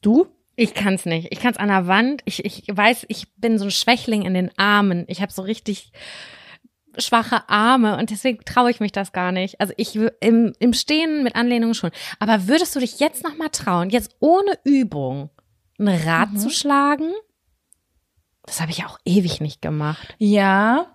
Du? 0.00 0.26
Ich 0.56 0.74
kann's 0.74 1.06
nicht. 1.06 1.28
Ich 1.30 1.40
kann's 1.40 1.56
an 1.56 1.68
der 1.68 1.86
Wand. 1.86 2.22
Ich, 2.24 2.44
ich 2.44 2.64
weiß, 2.70 3.06
ich 3.08 3.32
bin 3.36 3.58
so 3.58 3.64
ein 3.64 3.70
Schwächling 3.70 4.22
in 4.22 4.34
den 4.34 4.50
Armen. 4.58 5.04
Ich 5.08 5.22
habe 5.22 5.32
so 5.32 5.42
richtig 5.42 5.92
schwache 6.98 7.48
Arme 7.48 7.96
und 7.96 8.10
deswegen 8.10 8.44
traue 8.44 8.70
ich 8.70 8.80
mich 8.80 8.92
das 8.92 9.12
gar 9.12 9.32
nicht. 9.32 9.60
Also 9.60 9.72
ich 9.76 9.98
im, 10.20 10.52
im 10.58 10.72
Stehen 10.74 11.22
mit 11.22 11.36
Anlehnung 11.36 11.74
schon. 11.74 11.90
Aber 12.18 12.48
würdest 12.48 12.76
du 12.76 12.80
dich 12.80 13.00
jetzt 13.00 13.24
noch 13.24 13.36
mal 13.36 13.48
trauen, 13.48 13.88
jetzt 13.88 14.14
ohne 14.20 14.58
Übung 14.64 15.30
ein 15.78 15.88
Rad 15.88 16.38
zu 16.38 16.50
schlagen? 16.50 17.12
Das 18.44 18.60
habe 18.60 18.72
ich 18.72 18.84
auch 18.84 18.98
ewig 19.04 19.40
nicht 19.40 19.62
gemacht. 19.62 20.14
Ja, 20.18 20.91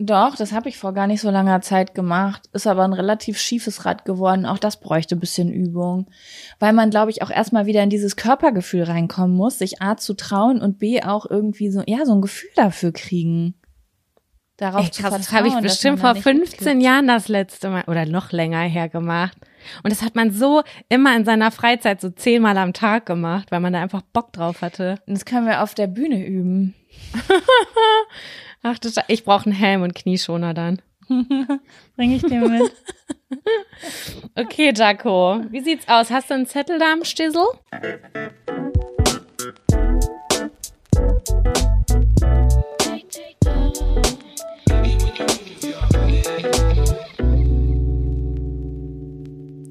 doch, 0.00 0.36
das 0.36 0.52
habe 0.52 0.68
ich 0.68 0.78
vor 0.78 0.94
gar 0.94 1.08
nicht 1.08 1.20
so 1.20 1.28
langer 1.28 1.60
Zeit 1.60 1.92
gemacht. 1.92 2.48
Ist 2.52 2.68
aber 2.68 2.84
ein 2.84 2.92
relativ 2.92 3.36
schiefes 3.38 3.84
Rad 3.84 4.04
geworden. 4.04 4.46
Auch 4.46 4.58
das 4.58 4.78
bräuchte 4.78 5.16
ein 5.16 5.20
bisschen 5.20 5.52
Übung. 5.52 6.06
Weil 6.60 6.72
man, 6.72 6.90
glaube 6.90 7.10
ich, 7.10 7.22
auch 7.22 7.30
erstmal 7.30 7.66
wieder 7.66 7.82
in 7.82 7.90
dieses 7.90 8.14
Körpergefühl 8.14 8.84
reinkommen 8.84 9.36
muss, 9.36 9.58
sich 9.58 9.82
A 9.82 9.96
zu 9.96 10.14
trauen 10.14 10.60
und 10.60 10.78
B 10.78 11.02
auch 11.02 11.26
irgendwie 11.28 11.70
so, 11.70 11.82
ja, 11.86 12.06
so 12.06 12.14
ein 12.14 12.22
Gefühl 12.22 12.50
dafür 12.54 12.92
kriegen. 12.92 13.54
Darauf 14.56 14.90
zu 14.90 15.02
krass, 15.02 15.16
das 15.16 15.32
habe 15.32 15.48
ich 15.48 15.56
bestimmt 15.60 16.00
vor 16.00 16.14
nicht 16.14 16.22
15 16.22 16.40
mitkriegt. 16.40 16.82
Jahren 16.82 17.06
das 17.08 17.28
letzte 17.28 17.68
Mal 17.70 17.84
oder 17.86 18.06
noch 18.06 18.30
länger 18.30 18.60
her 18.60 18.88
gemacht. 18.88 19.36
Und 19.82 19.92
das 19.92 20.02
hat 20.02 20.14
man 20.14 20.32
so 20.32 20.62
immer 20.88 21.16
in 21.16 21.24
seiner 21.24 21.50
Freizeit 21.50 22.00
so 22.00 22.10
zehnmal 22.10 22.56
am 22.58 22.72
Tag 22.72 23.06
gemacht, 23.06 23.50
weil 23.50 23.60
man 23.60 23.72
da 23.72 23.80
einfach 23.80 24.02
Bock 24.02 24.32
drauf 24.32 24.62
hatte. 24.62 24.96
Das 25.06 25.24
können 25.24 25.46
wir 25.46 25.62
auf 25.62 25.74
der 25.74 25.88
Bühne 25.88 26.24
üben. 26.24 26.74
Ach, 28.62 28.78
du 28.78 28.88
Sche- 28.88 29.04
ich 29.08 29.24
brauche 29.24 29.46
einen 29.46 29.54
Helm 29.54 29.82
und 29.82 29.94
Knieschoner 29.94 30.54
dann. 30.54 30.82
Bring 31.96 32.12
ich 32.12 32.22
dir 32.22 32.40
mit. 32.48 32.72
Okay, 34.34 34.72
Jaco, 34.74 35.42
wie 35.50 35.60
sieht's 35.60 35.86
aus? 35.86 36.10
Hast 36.10 36.30
du 36.30 36.34
einen 36.34 36.46
Zettel 36.46 36.78
da 36.78 36.92
am 36.92 37.04
Stissel? 37.04 37.44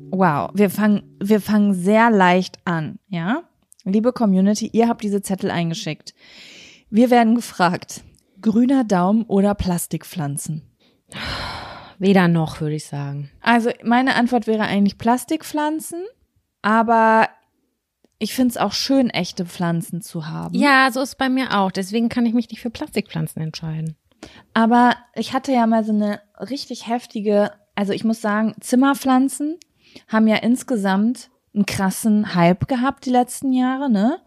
Wow, 0.09 0.49
wir 0.53 0.69
fangen, 0.69 1.03
wir 1.21 1.41
fangen 1.41 1.73
sehr 1.73 2.09
leicht 2.09 2.57
an, 2.65 2.97
ja? 3.07 3.43
Liebe 3.83 4.11
Community, 4.13 4.69
ihr 4.73 4.87
habt 4.87 5.03
diese 5.03 5.21
Zettel 5.21 5.51
eingeschickt. 5.51 6.13
Wir 6.89 7.09
werden 7.09 7.35
gefragt, 7.35 8.01
grüner 8.41 8.83
Daumen 8.83 9.23
oder 9.23 9.55
Plastikpflanzen? 9.55 10.63
Weder 11.99 12.27
noch, 12.27 12.61
würde 12.61 12.75
ich 12.75 12.85
sagen. 12.85 13.29
Also 13.41 13.71
meine 13.83 14.15
Antwort 14.15 14.47
wäre 14.47 14.63
eigentlich 14.63 14.97
Plastikpflanzen, 14.97 16.03
aber 16.61 17.29
ich 18.19 18.33
finde 18.33 18.51
es 18.51 18.57
auch 18.57 18.73
schön, 18.73 19.09
echte 19.09 19.45
Pflanzen 19.45 20.01
zu 20.01 20.27
haben. 20.27 20.55
Ja, 20.55 20.89
so 20.91 21.01
ist 21.01 21.09
es 21.09 21.15
bei 21.15 21.29
mir 21.29 21.57
auch. 21.57 21.71
Deswegen 21.71 22.09
kann 22.09 22.25
ich 22.25 22.33
mich 22.33 22.49
nicht 22.49 22.61
für 22.61 22.69
Plastikpflanzen 22.69 23.41
entscheiden. 23.41 23.95
Aber 24.53 24.95
ich 25.15 25.33
hatte 25.33 25.51
ja 25.51 25.67
mal 25.67 25.83
so 25.83 25.91
eine 25.91 26.21
richtig 26.39 26.87
heftige, 26.87 27.51
also 27.75 27.93
ich 27.93 28.03
muss 28.03 28.21
sagen, 28.21 28.55
Zimmerpflanzen 28.59 29.57
haben 30.07 30.27
ja 30.27 30.37
insgesamt 30.37 31.29
einen 31.53 31.65
krassen 31.65 32.35
Hype 32.35 32.67
gehabt 32.67 33.05
die 33.05 33.11
letzten 33.11 33.53
Jahre, 33.53 33.89
ne? 33.89 34.19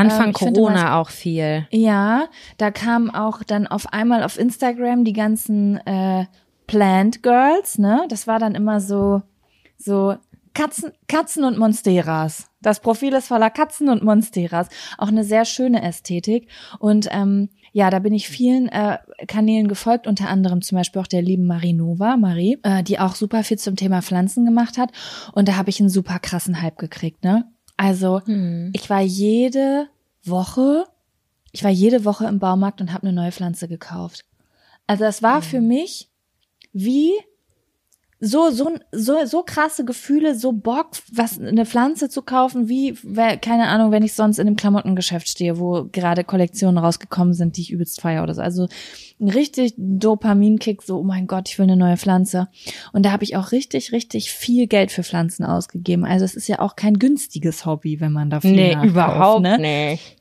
Anfang 0.00 0.28
Ähm, 0.28 0.34
finde, 0.34 0.60
Corona 0.60 0.84
was- 0.84 0.92
auch 1.06 1.10
viel. 1.10 1.66
Ja, 1.70 2.26
da 2.58 2.70
kamen 2.70 3.10
auch 3.10 3.42
dann 3.42 3.66
auf 3.66 3.92
einmal 3.92 4.22
auf 4.22 4.38
Instagram 4.38 5.04
die 5.04 5.12
ganzen 5.12 5.76
äh, 5.86 6.26
Plant 6.66 7.22
Girls, 7.22 7.78
ne? 7.78 8.06
Das 8.08 8.26
war 8.26 8.38
dann 8.38 8.54
immer 8.54 8.80
so, 8.80 9.22
so 9.76 10.14
Katzen, 10.54 10.92
Katzen 11.08 11.44
und 11.44 11.58
Monsteras. 11.58 12.48
Das 12.60 12.80
Profil 12.80 13.12
ist 13.14 13.28
voller 13.28 13.50
Katzen 13.50 13.88
und 13.88 14.02
Monsteras. 14.02 14.68
Auch 14.98 15.08
eine 15.08 15.24
sehr 15.24 15.44
schöne 15.44 15.82
Ästhetik. 15.82 16.48
Und 16.78 17.08
ähm, 17.10 17.48
ja, 17.72 17.88
da 17.88 18.00
bin 18.00 18.12
ich 18.12 18.28
vielen 18.28 18.68
äh, 18.68 18.98
Kanälen 19.28 19.68
gefolgt, 19.68 20.06
unter 20.08 20.28
anderem 20.28 20.60
zum 20.60 20.76
Beispiel 20.76 21.00
auch 21.00 21.06
der 21.06 21.22
lieben 21.22 21.46
Marinova, 21.46 22.16
Marie, 22.16 22.58
äh, 22.64 22.82
die 22.82 22.98
auch 22.98 23.14
super 23.14 23.44
viel 23.44 23.58
zum 23.58 23.76
Thema 23.76 24.02
Pflanzen 24.02 24.44
gemacht 24.44 24.76
hat. 24.76 24.90
Und 25.32 25.48
da 25.48 25.56
habe 25.56 25.70
ich 25.70 25.78
einen 25.80 25.88
super 25.88 26.18
krassen 26.18 26.60
Hype 26.60 26.78
gekriegt, 26.78 27.22
ne? 27.24 27.44
Also 27.80 28.20
hm. 28.26 28.72
ich 28.74 28.90
war 28.90 29.00
jede 29.00 29.88
Woche, 30.22 30.84
ich 31.50 31.64
war 31.64 31.70
jede 31.70 32.04
Woche 32.04 32.26
im 32.26 32.38
Baumarkt 32.38 32.82
und 32.82 32.92
habe 32.92 33.06
eine 33.06 33.14
neue 33.14 33.32
Pflanze 33.32 33.68
gekauft. 33.68 34.20
Also 34.86 35.04
das 35.04 35.22
war 35.22 35.36
hm. 35.36 35.42
für 35.42 35.60
mich 35.62 36.10
wie 36.74 37.14
so, 38.22 38.50
so, 38.50 38.76
so, 38.92 39.24
so 39.24 39.42
krasse 39.42 39.84
Gefühle, 39.84 40.34
so 40.34 40.52
Bock, 40.52 40.90
was, 41.10 41.40
eine 41.40 41.64
Pflanze 41.64 42.10
zu 42.10 42.20
kaufen, 42.20 42.68
wie, 42.68 42.94
keine 43.40 43.68
Ahnung, 43.68 43.92
wenn 43.92 44.02
ich 44.02 44.12
sonst 44.12 44.38
in 44.38 44.46
einem 44.46 44.56
Klamottengeschäft 44.56 45.26
stehe, 45.26 45.58
wo 45.58 45.86
gerade 45.90 46.22
Kollektionen 46.22 46.76
rausgekommen 46.76 47.32
sind, 47.32 47.56
die 47.56 47.62
ich 47.62 47.72
übelst 47.72 48.00
feier 48.00 48.22
oder 48.22 48.34
so. 48.34 48.42
Also 48.42 48.68
ein 49.20 49.30
richtig 49.30 49.72
Dopaminkick, 49.78 50.82
so, 50.82 50.98
oh 50.98 51.02
mein 51.02 51.26
Gott, 51.26 51.48
ich 51.48 51.58
will 51.58 51.64
eine 51.64 51.76
neue 51.76 51.96
Pflanze. 51.96 52.48
Und 52.92 53.06
da 53.06 53.12
habe 53.12 53.24
ich 53.24 53.36
auch 53.36 53.52
richtig, 53.52 53.92
richtig 53.92 54.30
viel 54.30 54.66
Geld 54.66 54.92
für 54.92 55.02
Pflanzen 55.02 55.44
ausgegeben. 55.44 56.04
Also 56.04 56.26
es 56.26 56.34
ist 56.34 56.46
ja 56.46 56.58
auch 56.58 56.76
kein 56.76 56.98
günstiges 56.98 57.64
Hobby, 57.64 58.00
wenn 58.00 58.12
man 58.12 58.28
dafür 58.28 58.50
Nee, 58.50 58.74
nachkauft, 58.74 58.90
überhaupt 58.90 59.42
ne? 59.42 59.58
nicht. 59.58 60.19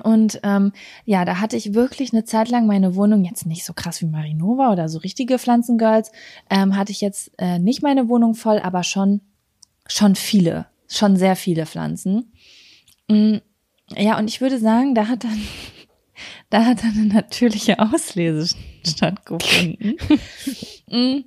Und 0.00 0.40
ähm, 0.42 0.72
ja, 1.04 1.24
da 1.24 1.40
hatte 1.40 1.56
ich 1.56 1.74
wirklich 1.74 2.12
eine 2.12 2.24
Zeit 2.24 2.48
lang 2.48 2.66
meine 2.66 2.94
Wohnung, 2.94 3.24
jetzt 3.24 3.46
nicht 3.46 3.64
so 3.64 3.72
krass 3.72 4.00
wie 4.02 4.06
Marinova 4.06 4.72
oder 4.72 4.88
so 4.88 4.98
richtige 4.98 5.38
Pflanzengirls, 5.38 6.12
ähm, 6.50 6.76
hatte 6.76 6.92
ich 6.92 7.00
jetzt 7.00 7.30
äh, 7.38 7.58
nicht 7.58 7.82
meine 7.82 8.08
Wohnung 8.08 8.34
voll, 8.34 8.58
aber 8.58 8.82
schon, 8.82 9.20
schon 9.86 10.14
viele, 10.14 10.66
schon 10.88 11.16
sehr 11.16 11.36
viele 11.36 11.66
Pflanzen. 11.66 12.32
Mm, 13.08 13.36
ja, 13.96 14.18
und 14.18 14.28
ich 14.28 14.40
würde 14.40 14.58
sagen, 14.58 14.94
da 14.94 15.08
hat 15.08 15.24
dann 15.24 15.40
da 16.50 16.64
hat 16.64 16.82
dann 16.82 16.92
eine 16.92 17.06
natürliche 17.06 17.78
Auslese 17.78 18.56
stattgefunden. 18.86 19.96
Mm. 20.90 21.24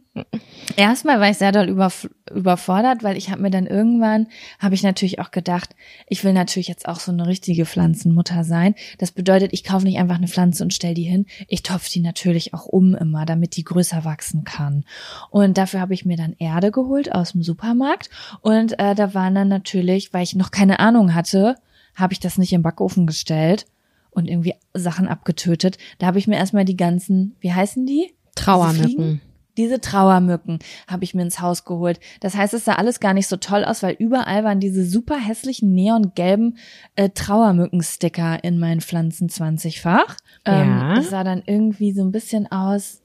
Erstmal 0.76 1.20
war 1.20 1.30
ich 1.30 1.38
sehr 1.38 1.52
doll 1.52 1.70
über, 1.70 1.92
überfordert, 2.34 3.04
weil 3.04 3.16
ich 3.16 3.30
habe 3.30 3.44
mir 3.44 3.52
dann 3.52 3.68
irgendwann, 3.68 4.26
habe 4.58 4.74
ich 4.74 4.82
natürlich 4.82 5.20
auch 5.20 5.30
gedacht, 5.30 5.76
ich 6.08 6.24
will 6.24 6.34
natürlich 6.34 6.68
jetzt 6.68 6.88
auch 6.88 7.00
so 7.00 7.12
eine 7.12 7.28
richtige 7.28 7.66
Pflanzenmutter 7.66 8.44
sein. 8.44 8.74
Das 8.98 9.12
bedeutet, 9.12 9.54
ich 9.54 9.64
kaufe 9.64 9.86
nicht 9.86 10.00
einfach 10.00 10.16
eine 10.16 10.28
Pflanze 10.28 10.64
und 10.64 10.74
stell 10.74 10.96
die 10.96 11.04
hin. 11.04 11.28
Ich 11.48 11.62
topfe 11.62 11.92
die 11.92 12.00
natürlich 12.00 12.56
auch 12.56 12.66
um 12.66 12.96
immer, 12.96 13.26
damit 13.28 13.56
die 13.56 13.64
größer 13.64 14.04
wachsen 14.04 14.44
kann. 14.46 14.84
Und 15.30 15.60
dafür 15.60 15.80
habe 15.80 15.94
ich 15.94 16.06
mir 16.06 16.18
dann 16.18 16.36
Erde 16.40 16.72
geholt 16.72 17.14
aus 17.14 17.34
dem 17.34 17.44
Supermarkt. 17.44 18.10
Und 18.42 18.80
äh, 18.80 18.96
da 18.96 19.14
waren 19.14 19.36
dann 19.36 19.48
natürlich, 19.48 20.12
weil 20.14 20.24
ich 20.24 20.36
noch 20.36 20.50
keine 20.50 20.80
Ahnung 20.80 21.14
hatte, 21.14 21.56
habe 21.94 22.14
ich 22.14 22.20
das 22.20 22.40
nicht 22.40 22.54
im 22.54 22.64
Backofen 22.64 23.06
gestellt 23.06 23.68
und 24.12 24.28
irgendwie 24.28 24.54
Sachen 24.74 25.08
abgetötet. 25.08 25.78
Da 25.98 26.08
habe 26.08 26.20
ich 26.20 26.28
mir 26.28 26.36
erstmal 26.36 26.66
die 26.66 26.78
ganzen, 26.78 27.36
wie 27.40 27.54
heißen 27.54 27.86
die? 27.86 28.14
Trauermücken. 28.36 29.22
Diese 29.58 29.82
Trauermücken 29.82 30.60
habe 30.88 31.04
ich 31.04 31.14
mir 31.14 31.24
ins 31.24 31.42
Haus 31.42 31.66
geholt. 31.66 32.00
Das 32.22 32.36
heißt, 32.36 32.54
es 32.54 32.66
sah 32.66 32.76
alles 32.76 33.02
gar 33.02 33.14
nicht 33.14 33.28
so 33.28 33.36
toll 33.36 33.66
aus, 33.66 33.84
weil 33.84 33.96
überall 34.00 34.44
waren 34.44 34.62
diese 34.62 34.86
super 34.86 35.18
hässlichen 35.18 35.74
neongelben 35.74 36.58
äh, 36.96 37.10
Trauermückensticker 37.10 38.44
in 38.44 38.60
meinen 38.60 38.80
Pflanzen 38.80 39.28
20-fach. 39.28 40.18
Ähm, 40.46 40.70
ja. 40.70 40.96
Das 40.96 41.10
sah 41.10 41.24
dann 41.24 41.44
irgendwie 41.46 41.92
so 41.92 42.02
ein 42.02 42.12
bisschen 42.12 42.50
aus. 42.50 43.02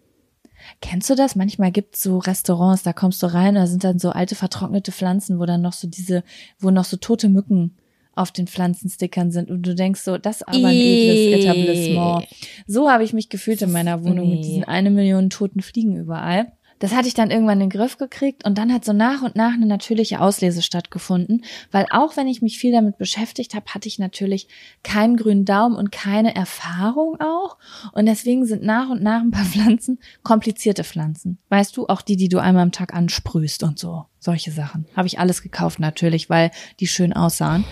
Kennst 0.80 1.10
du 1.10 1.14
das? 1.14 1.36
Manchmal 1.36 1.72
gibt's 1.72 2.02
so 2.02 2.18
Restaurants, 2.18 2.82
da 2.82 2.92
kommst 2.92 3.22
du 3.22 3.26
rein, 3.26 3.56
da 3.56 3.66
sind 3.66 3.84
dann 3.84 3.98
so 3.98 4.10
alte 4.10 4.34
vertrocknete 4.34 4.92
Pflanzen, 4.92 5.38
wo 5.38 5.46
dann 5.46 5.62
noch 5.62 5.72
so 5.72 5.88
diese, 5.88 6.22
wo 6.58 6.70
noch 6.70 6.84
so 6.84 6.96
tote 6.96 7.28
Mücken 7.28 7.76
auf 8.16 8.32
den 8.32 8.48
Pflanzenstickern 8.48 9.30
sind 9.30 9.50
und 9.50 9.62
du 9.62 9.74
denkst 9.74 10.00
so, 10.00 10.18
das 10.18 10.38
ist 10.38 10.48
aber 10.48 10.68
ein 10.68 10.74
edles 10.74 11.44
Etablissement. 11.44 12.26
So 12.66 12.90
habe 12.90 13.04
ich 13.04 13.12
mich 13.12 13.28
gefühlt 13.28 13.62
in 13.62 13.70
meiner 13.70 14.02
Wohnung 14.04 14.30
mit 14.30 14.44
diesen 14.44 14.64
eine 14.64 14.90
Million 14.90 15.30
toten 15.30 15.60
Fliegen 15.60 15.96
überall. 15.96 16.52
Das 16.78 16.94
hatte 16.94 17.08
ich 17.08 17.14
dann 17.14 17.30
irgendwann 17.30 17.60
in 17.60 17.70
den 17.70 17.78
Griff 17.78 17.96
gekriegt 17.96 18.44
und 18.44 18.58
dann 18.58 18.72
hat 18.72 18.84
so 18.84 18.92
nach 18.92 19.22
und 19.22 19.34
nach 19.34 19.54
eine 19.54 19.66
natürliche 19.66 20.20
Auslese 20.20 20.60
stattgefunden, 20.60 21.44
weil 21.72 21.86
auch 21.90 22.16
wenn 22.16 22.28
ich 22.28 22.42
mich 22.42 22.58
viel 22.58 22.72
damit 22.72 22.98
beschäftigt 22.98 23.54
habe, 23.54 23.66
hatte 23.72 23.88
ich 23.88 23.98
natürlich 23.98 24.48
keinen 24.82 25.16
grünen 25.16 25.46
Daumen 25.46 25.76
und 25.76 25.90
keine 25.90 26.34
Erfahrung 26.34 27.18
auch 27.20 27.56
und 27.92 28.06
deswegen 28.06 28.44
sind 28.44 28.62
nach 28.62 28.90
und 28.90 29.02
nach 29.02 29.22
ein 29.22 29.30
paar 29.30 29.44
Pflanzen 29.46 29.98
komplizierte 30.22 30.84
Pflanzen. 30.84 31.38
Weißt 31.48 31.76
du, 31.76 31.86
auch 31.86 32.02
die, 32.02 32.16
die 32.16 32.28
du 32.28 32.38
einmal 32.38 32.62
am 32.62 32.72
Tag 32.72 32.92
ansprühst 32.92 33.62
und 33.62 33.78
so, 33.78 34.04
solche 34.18 34.50
Sachen. 34.50 34.86
Habe 34.94 35.06
ich 35.06 35.18
alles 35.18 35.42
gekauft 35.42 35.78
natürlich, 35.78 36.28
weil 36.28 36.50
die 36.80 36.86
schön 36.86 37.14
aussahen. 37.14 37.64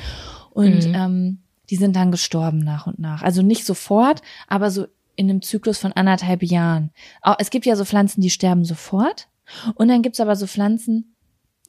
Und 0.55 0.88
mhm. 0.88 0.94
ähm, 0.94 1.38
die 1.68 1.76
sind 1.76 1.94
dann 1.96 2.11
gestorben 2.11 2.59
nach 2.59 2.86
und 2.86 2.98
nach. 2.98 3.22
Also 3.22 3.42
nicht 3.42 3.66
sofort, 3.66 4.22
aber 4.48 4.70
so 4.70 4.86
in 5.16 5.28
einem 5.28 5.42
Zyklus 5.42 5.78
von 5.78 5.92
anderthalb 5.92 6.42
Jahren. 6.42 6.90
Es 7.38 7.50
gibt 7.50 7.66
ja 7.66 7.76
so 7.76 7.84
Pflanzen, 7.84 8.20
die 8.20 8.30
sterben 8.30 8.64
sofort. 8.64 9.28
Und 9.74 9.88
dann 9.88 10.02
gibt's 10.02 10.20
aber 10.20 10.36
so 10.36 10.46
Pflanzen, 10.46 11.14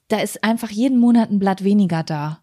da 0.07 0.19
ist 0.19 0.43
einfach 0.43 0.69
jeden 0.69 0.99
Monat 0.99 1.29
ein 1.29 1.39
Blatt 1.39 1.63
weniger 1.63 2.03
da. 2.03 2.39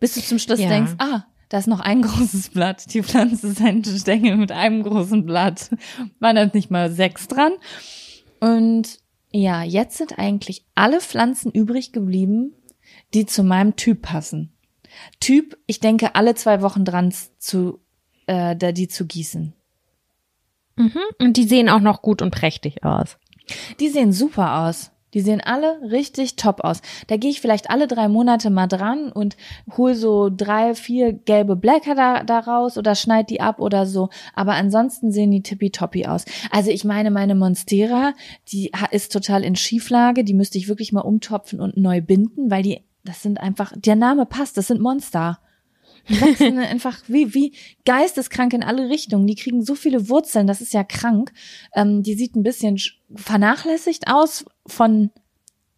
Bis 0.00 0.14
du 0.14 0.20
zum 0.20 0.38
Schluss 0.38 0.60
ja. 0.60 0.68
denkst, 0.68 0.92
ah, 0.98 1.24
da 1.48 1.58
ist 1.58 1.66
noch 1.66 1.80
ein 1.80 2.02
großes 2.02 2.50
Blatt. 2.50 2.92
Die 2.92 3.02
Pflanze 3.02 3.48
ist 3.48 3.60
ein 3.60 3.84
Stängel 3.84 4.36
mit 4.36 4.52
einem 4.52 4.82
großen 4.82 5.24
Blatt. 5.24 5.70
Waren 6.20 6.36
da 6.36 6.46
nicht 6.46 6.70
mal 6.70 6.90
sechs 6.90 7.26
dran. 7.28 7.52
Und 8.40 8.98
ja, 9.30 9.62
jetzt 9.62 9.98
sind 9.98 10.18
eigentlich 10.18 10.64
alle 10.74 11.00
Pflanzen 11.00 11.50
übrig 11.50 11.92
geblieben, 11.92 12.54
die 13.14 13.26
zu 13.26 13.42
meinem 13.42 13.76
Typ 13.76 14.02
passen. 14.02 14.52
Typ, 15.20 15.56
ich 15.66 15.80
denke, 15.80 16.14
alle 16.14 16.34
zwei 16.34 16.62
Wochen 16.62 16.84
dran 16.84 17.12
zu, 17.38 17.80
äh, 18.26 18.56
da 18.56 18.72
die 18.72 18.88
zu 18.88 19.06
gießen. 19.06 19.52
Mhm. 20.76 21.00
Und 21.18 21.36
die 21.36 21.44
sehen 21.44 21.68
auch 21.68 21.80
noch 21.80 22.02
gut 22.02 22.22
und 22.22 22.30
prächtig 22.30 22.84
aus. 22.84 23.18
Die 23.80 23.88
sehen 23.88 24.12
super 24.12 24.66
aus. 24.66 24.90
Die 25.14 25.20
sehen 25.20 25.40
alle 25.40 25.80
richtig 25.90 26.36
top 26.36 26.60
aus. 26.62 26.82
Da 27.06 27.16
gehe 27.16 27.30
ich 27.30 27.40
vielleicht 27.40 27.70
alle 27.70 27.86
drei 27.86 28.08
Monate 28.08 28.50
mal 28.50 28.66
dran 28.66 29.10
und 29.10 29.36
hol 29.76 29.94
so 29.94 30.28
drei, 30.30 30.74
vier 30.74 31.14
gelbe 31.14 31.56
Blätter 31.56 31.94
da, 31.94 32.24
da 32.24 32.40
raus 32.40 32.76
oder 32.76 32.94
schneid 32.94 33.30
die 33.30 33.40
ab 33.40 33.58
oder 33.58 33.86
so. 33.86 34.10
Aber 34.34 34.52
ansonsten 34.52 35.10
sehen 35.10 35.30
die 35.30 35.42
tippitoppi 35.42 36.06
aus. 36.06 36.26
Also 36.50 36.70
ich 36.70 36.84
meine, 36.84 37.10
meine 37.10 37.34
Monstera, 37.34 38.12
die 38.52 38.70
ist 38.90 39.10
total 39.10 39.44
in 39.44 39.56
Schieflage. 39.56 40.24
Die 40.24 40.34
müsste 40.34 40.58
ich 40.58 40.68
wirklich 40.68 40.92
mal 40.92 41.00
umtopfen 41.00 41.60
und 41.60 41.78
neu 41.78 42.02
binden, 42.02 42.50
weil 42.50 42.62
die 42.62 42.82
das 43.08 43.22
sind 43.22 43.40
einfach, 43.40 43.72
der 43.74 43.96
Name 43.96 44.26
passt, 44.26 44.56
das 44.58 44.66
sind 44.66 44.80
Monster. 44.80 45.40
Die 46.08 46.20
wachsen 46.20 46.58
einfach 46.58 47.00
wie, 47.06 47.32
wie 47.34 47.54
geisteskrank 47.86 48.52
in 48.52 48.62
alle 48.62 48.90
Richtungen. 48.90 49.26
Die 49.26 49.34
kriegen 49.34 49.64
so 49.64 49.74
viele 49.74 50.08
Wurzeln, 50.08 50.46
das 50.46 50.60
ist 50.60 50.74
ja 50.74 50.84
krank. 50.84 51.32
Ähm, 51.74 52.02
die 52.02 52.14
sieht 52.14 52.36
ein 52.36 52.42
bisschen 52.42 52.78
vernachlässigt 53.14 54.08
aus 54.08 54.44
von 54.66 55.10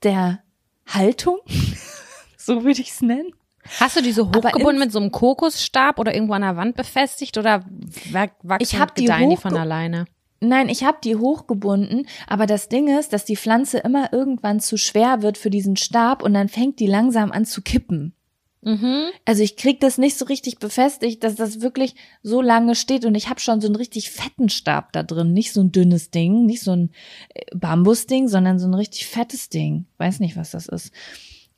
der 0.03 0.43
Haltung. 0.87 1.39
so 2.37 2.65
würde 2.65 2.81
ich 2.81 2.91
es 2.91 3.01
nennen. 3.01 3.31
Hast 3.79 3.97
du 3.97 4.03
die 4.03 4.13
so 4.13 4.27
hochgebunden 4.27 4.81
mit 4.81 4.91
so 4.91 4.99
einem 4.99 5.13
Kokosstab 5.13 6.01
oder 6.01 6.13
irgendwo 6.13 6.33
an 6.33 6.43
der 6.43 6.57
Wand 6.57 6.75
befestigt 6.77 7.39
oder 7.39 7.65
wachsen 8.11 8.59
ich 8.61 8.79
hab 8.79 8.95
die, 8.97 9.05
die 9.05 9.37
von 9.37 9.57
alleine? 9.57 10.07
Nein, 10.41 10.71
ich 10.71 10.85
habe 10.85 10.99
die 11.05 11.17
hochgebunden, 11.17 12.07
aber 12.27 12.47
das 12.47 12.69
Ding 12.69 12.89
ist, 12.99 13.13
dass 13.13 13.27
die 13.27 13.37
Pflanze 13.37 13.79
immer 13.79 14.13
irgendwann 14.13 14.59
zu 14.61 14.79
schwer 14.79 15.21
wird 15.21 15.37
für 15.37 15.51
diesen 15.51 15.77
Stab 15.77 16.23
und 16.23 16.33
dann 16.33 16.49
fängt 16.49 16.81
die 16.81 16.87
langsam 16.87 17.31
an 17.31 17.45
zu 17.45 17.61
kippen. 17.61 18.15
Mhm. 18.63 19.11
Also 19.25 19.43
ich 19.43 19.57
krieg 19.57 19.81
das 19.81 19.97
nicht 19.97 20.19
so 20.19 20.27
richtig 20.27 20.59
befestigt, 20.59 21.25
dass 21.25 21.35
das 21.35 21.61
wirklich 21.61 21.95
so 22.23 22.43
lange 22.43 22.75
steht 22.75 23.05
und 23.05 23.15
ich 23.15 23.29
habe 23.29 23.41
schon 23.41 23.61
so 23.61 23.69
einen 23.69 23.77
richtig 23.77 24.11
fetten 24.11 24.49
Stab 24.49 24.93
da 24.93 25.03
drin, 25.03 25.33
nicht 25.33 25.53
so 25.53 25.63
ein 25.63 25.73
dünnes 25.73 26.11
Ding, 26.11 26.47
nicht 26.47 26.63
so 26.63 26.73
ein 26.73 26.91
äh, 27.35 27.45
Bambusding, 27.55 28.29
sondern 28.29 28.59
so 28.59 28.67
ein 28.67 28.75
richtig 28.75 29.07
fettes 29.07 29.49
Ding. 29.49 29.87
Weiß 29.99 30.21
nicht, 30.21 30.37
was 30.37 30.51
das 30.51 30.67
ist. 30.67 30.93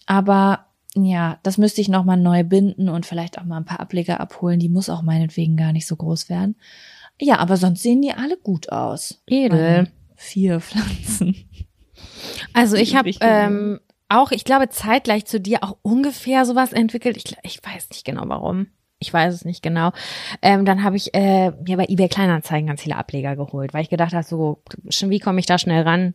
Aber 0.06 0.66
ja, 0.94 1.38
das 1.42 1.58
müsste 1.58 1.80
ich 1.80 1.88
noch 1.88 2.04
mal 2.04 2.16
neu 2.16 2.44
binden 2.44 2.88
und 2.88 3.06
vielleicht 3.06 3.38
auch 3.38 3.44
mal 3.44 3.56
ein 3.56 3.64
paar 3.64 3.80
Ableger 3.80 4.20
abholen. 4.20 4.60
Die 4.60 4.68
muss 4.68 4.90
auch 4.90 5.02
meinetwegen 5.02 5.56
gar 5.56 5.72
nicht 5.72 5.86
so 5.86 5.96
groß 5.96 6.28
werden. 6.28 6.56
Ja, 7.20 7.38
aber 7.38 7.56
sonst 7.56 7.82
sehen 7.82 8.02
die 8.02 8.12
alle 8.12 8.36
gut 8.36 8.70
aus. 8.72 9.22
Edel. 9.26 9.88
vier 10.16 10.60
Pflanzen. 10.60 11.36
Also 12.52 12.76
ich 12.76 12.96
habe 12.96 13.10
ähm, 13.20 13.80
auch, 14.08 14.30
ich 14.30 14.44
glaube, 14.44 14.68
zeitgleich 14.68 15.24
zu 15.24 15.40
dir 15.40 15.62
auch 15.62 15.76
ungefähr 15.82 16.44
sowas 16.44 16.72
entwickelt. 16.72 17.16
Ich, 17.16 17.36
ich 17.42 17.60
weiß 17.62 17.90
nicht 17.90 18.04
genau 18.04 18.22
warum. 18.26 18.68
Ich 18.98 19.12
weiß 19.12 19.34
es 19.34 19.44
nicht 19.44 19.62
genau. 19.62 19.90
Ähm, 20.42 20.64
dann 20.64 20.84
habe 20.84 20.96
ich 20.96 21.12
äh, 21.14 21.50
mir 21.50 21.76
bei 21.76 21.86
eBay 21.88 22.08
Kleinanzeigen 22.08 22.68
ganz 22.68 22.82
viele 22.82 22.96
Ableger 22.96 23.34
geholt, 23.34 23.74
weil 23.74 23.82
ich 23.82 23.90
gedacht 23.90 24.12
habe, 24.12 24.24
so, 24.24 24.62
wie 24.84 25.18
komme 25.18 25.40
ich 25.40 25.46
da 25.46 25.58
schnell 25.58 25.82
ran? 25.82 26.14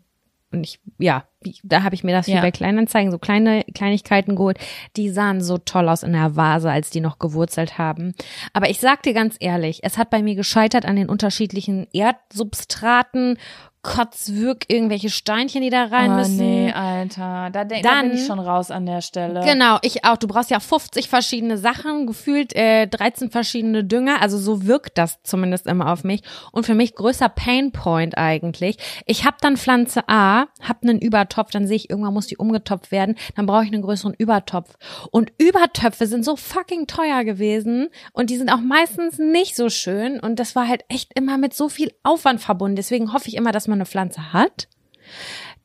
Und 0.51 0.63
ich, 0.63 0.79
ja, 0.97 1.25
da 1.63 1.83
habe 1.83 1.95
ich 1.95 2.03
mir 2.03 2.13
das 2.13 2.27
wie 2.27 2.31
Ja. 2.31 2.41
bei 2.41 2.51
Kleinanzeigen, 2.51 3.11
so 3.11 3.19
kleine 3.19 3.63
Kleinigkeiten 3.75 4.35
geholt. 4.35 4.57
Die 4.95 5.09
sahen 5.09 5.41
so 5.41 5.57
toll 5.57 5.87
aus 5.87 6.03
in 6.03 6.13
der 6.13 6.35
Vase, 6.35 6.71
als 6.71 6.89
die 6.89 6.99
noch 6.99 7.19
gewurzelt 7.19 7.77
haben. 7.77 8.13
Aber 8.53 8.69
ich 8.69 8.79
sag 8.79 9.03
dir 9.03 9.13
ganz 9.13 9.35
ehrlich, 9.39 9.79
es 9.83 9.97
hat 9.97 10.09
bei 10.09 10.21
mir 10.23 10.35
gescheitert 10.35 10.85
an 10.85 10.95
den 10.95 11.09
unterschiedlichen 11.09 11.87
Erdsubstraten, 11.93 13.37
Kotzwirk, 13.83 14.65
irgendwelche 14.67 15.09
Steinchen, 15.09 15.61
die 15.61 15.69
da 15.69 15.85
rein 15.85 16.11
oh, 16.11 16.15
müssen. 16.15 16.37
nee, 16.37 16.73
Alter. 16.73 17.49
Da, 17.53 17.63
denk, 17.63 17.83
da 17.83 17.89
Dann- 17.91 18.09
bin 18.09 18.17
ich 18.17 18.25
schon 18.25 18.39
raus 18.39 18.69
an 18.69 18.85
der 18.85 18.99
Stelle. 19.01 19.41
Genau, 19.45 19.77
ich 19.81 20.03
auch. 20.03 20.17
Du 20.17 20.27
brauchst 20.27 20.51
ja 20.51 20.59
50 20.59 21.07
verschiedene 21.07 21.57
Sachen, 21.57 22.05
gefühlt 22.05 22.53
äh, 22.53 22.87
13 22.87 23.29
verschiedene 23.29 23.85
Dünger. 23.85 24.21
Also 24.21 24.37
so 24.39 24.65
wirkt 24.65 24.97
das 24.97 25.19
zumindest 25.23 25.67
immer 25.67 25.89
auf 25.93 26.03
mich. 26.03 26.21
Und 26.51 26.65
für 26.65 26.75
mich 26.75 26.95
größer 26.95 27.29
Painpoint 27.29 28.17
eigentlich. 28.17 28.77
Ich 29.05 29.23
habe 29.23 29.37
dann 29.39 29.55
Pflanze 29.55 30.01
A, 30.09 30.47
hab 30.61 30.83
einen 30.83 30.99
Übertopf, 31.27 31.51
dann 31.51 31.67
sehe 31.67 31.75
ich, 31.75 31.89
irgendwann 31.89 32.13
muss 32.13 32.27
die 32.27 32.37
umgetopft 32.37 32.91
werden. 32.91 33.15
Dann 33.35 33.45
brauche 33.45 33.63
ich 33.63 33.71
einen 33.71 33.81
größeren 33.81 34.13
Übertopf. 34.17 34.75
Und 35.11 35.31
Übertöpfe 35.37 36.07
sind 36.07 36.23
so 36.23 36.35
fucking 36.35 36.87
teuer 36.87 37.23
gewesen. 37.23 37.89
Und 38.13 38.29
die 38.29 38.37
sind 38.37 38.49
auch 38.49 38.61
meistens 38.61 39.17
nicht 39.17 39.55
so 39.55 39.69
schön. 39.69 40.19
Und 40.19 40.39
das 40.39 40.55
war 40.55 40.67
halt 40.67 40.83
echt 40.87 41.11
immer 41.15 41.37
mit 41.37 41.53
so 41.53 41.69
viel 41.69 41.91
Aufwand 42.03 42.41
verbunden. 42.41 42.75
Deswegen 42.75 43.13
hoffe 43.13 43.27
ich 43.27 43.35
immer, 43.35 43.51
dass 43.51 43.67
man 43.67 43.77
eine 43.77 43.85
Pflanze 43.85 44.33
hat 44.33 44.67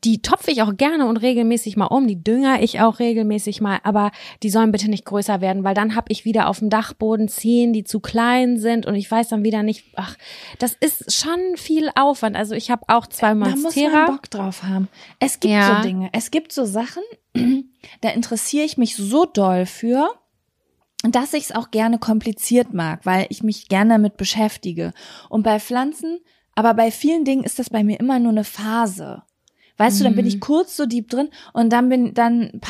die 0.05 0.20
topfe 0.20 0.50
ich 0.50 0.62
auch 0.62 0.76
gerne 0.76 1.07
und 1.07 1.18
regelmäßig 1.18 1.76
mal 1.76 1.86
um, 1.86 2.09
die 2.09 2.22
dünger 2.22 2.61
ich 2.61 2.80
auch 2.80 2.98
regelmäßig 2.98 3.61
mal, 3.61 3.78
aber 3.84 4.11
die 4.42 4.50
sollen 4.50 4.72
bitte 4.72 4.90
nicht 4.90 5.05
größer 5.05 5.40
werden, 5.40 5.62
weil 5.62 5.74
dann 5.74 5.94
habe 5.94 6.07
ich 6.11 6.24
wieder 6.24 6.48
auf 6.48 6.59
dem 6.59 6.70
Dachboden 6.70 7.28
Zehen, 7.28 7.72
die 7.72 7.84
zu 7.84 8.00
klein 8.00 8.59
sind 8.59 8.86
und 8.86 8.96
ich 8.96 9.09
weiß 9.11 9.28
dann 9.28 9.44
wieder 9.44 9.62
nicht, 9.62 9.84
ach, 9.94 10.16
das 10.59 10.76
ist 10.80 11.12
schon 11.12 11.57
viel 11.57 11.90
Aufwand. 11.94 12.36
Also 12.36 12.55
ich 12.55 12.70
habe 12.70 12.82
auch 12.88 13.07
zwei 13.07 13.28
Da 13.28 13.34
muss 13.34 13.50
man 13.50 13.62
Monstera. 13.62 14.07
Bock 14.07 14.28
drauf 14.30 14.62
haben. 14.64 14.88
Es 15.20 15.38
gibt 15.38 15.55
Ja. 15.55 15.76
so 15.76 15.82
Dinge, 15.88 16.09
es 16.12 16.30
gibt 16.30 16.53
so 16.53 16.64
Sachen, 16.64 17.03
da 18.00 18.09
interessiere 18.11 18.64
ich 18.64 18.76
mich 18.76 18.96
so 18.96 19.24
doll 19.24 19.66
für, 19.66 20.11
dass 21.09 21.32
ich 21.32 21.44
es 21.44 21.53
auch 21.53 21.70
gerne 21.70 21.98
kompliziert 21.98 22.74
mag, 22.74 23.07
weil 23.07 23.26
ich 23.28 23.42
mich 23.42 23.68
gerne 23.68 23.94
damit 23.94 24.16
beschäftige. 24.16 24.92
Und 25.28 25.42
bei 25.42 25.61
Pflanzen, 25.61 26.18
aber 26.55 26.74
bei 26.74 26.90
vielen 26.90 27.24
Dingen 27.24 27.44
ist 27.44 27.59
das 27.59 27.70
bei 27.70 27.84
mir 27.84 27.98
immer 28.00 28.18
nur 28.18 28.32
eine 28.32 28.44
Phase. 28.44 29.22
Weißt 29.77 30.01
du, 30.01 30.05
dann 30.05 30.14
bin 30.14 30.27
ich 30.27 30.41
kurz 30.41 30.77
so 30.77 30.87
deep 30.87 31.09
drin 31.09 31.29
und 31.53 31.73
dann 31.73 31.89
bin 31.89 32.14
dann 32.14 32.61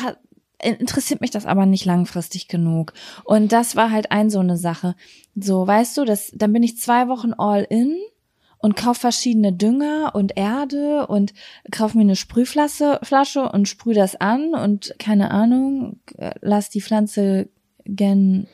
interessiert 0.63 1.21
mich 1.21 1.31
das 1.31 1.45
aber 1.45 1.65
nicht 1.65 1.85
langfristig 1.85 2.47
genug. 2.47 2.93
Und 3.25 3.51
das 3.51 3.75
war 3.75 3.91
halt 3.91 4.11
ein 4.11 4.29
so 4.29 4.39
eine 4.39 4.57
Sache. 4.57 4.95
So, 5.35 5.67
weißt 5.67 5.97
du, 5.97 6.05
das, 6.05 6.31
dann 6.33 6.53
bin 6.53 6.63
ich 6.63 6.77
zwei 6.77 7.07
Wochen 7.07 7.33
all 7.33 7.63
in 7.69 7.97
und 8.59 8.75
kauf 8.75 8.97
verschiedene 8.97 9.51
Dünger 9.51 10.11
und 10.15 10.37
Erde 10.37 11.07
und 11.07 11.33
kauf 11.71 11.95
mir 11.95 12.01
eine 12.01 12.15
Sprühflasche 12.15 12.99
Flasche 13.03 13.49
und 13.49 13.67
sprüh 13.67 13.93
das 13.93 14.15
an 14.15 14.53
und 14.53 14.95
keine 14.99 15.31
Ahnung, 15.31 15.99
äh, 16.17 16.31
lass 16.41 16.69
die 16.69 16.81
Pflanze 16.81 17.49
gen 17.83 18.47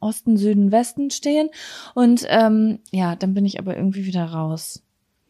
Osten, 0.00 0.36
Süden, 0.36 0.70
Westen 0.70 1.10
stehen 1.10 1.48
und 1.94 2.26
ähm, 2.28 2.80
ja, 2.92 3.16
dann 3.16 3.32
bin 3.32 3.46
ich 3.46 3.58
aber 3.58 3.74
irgendwie 3.74 4.04
wieder 4.04 4.26
raus. 4.26 4.82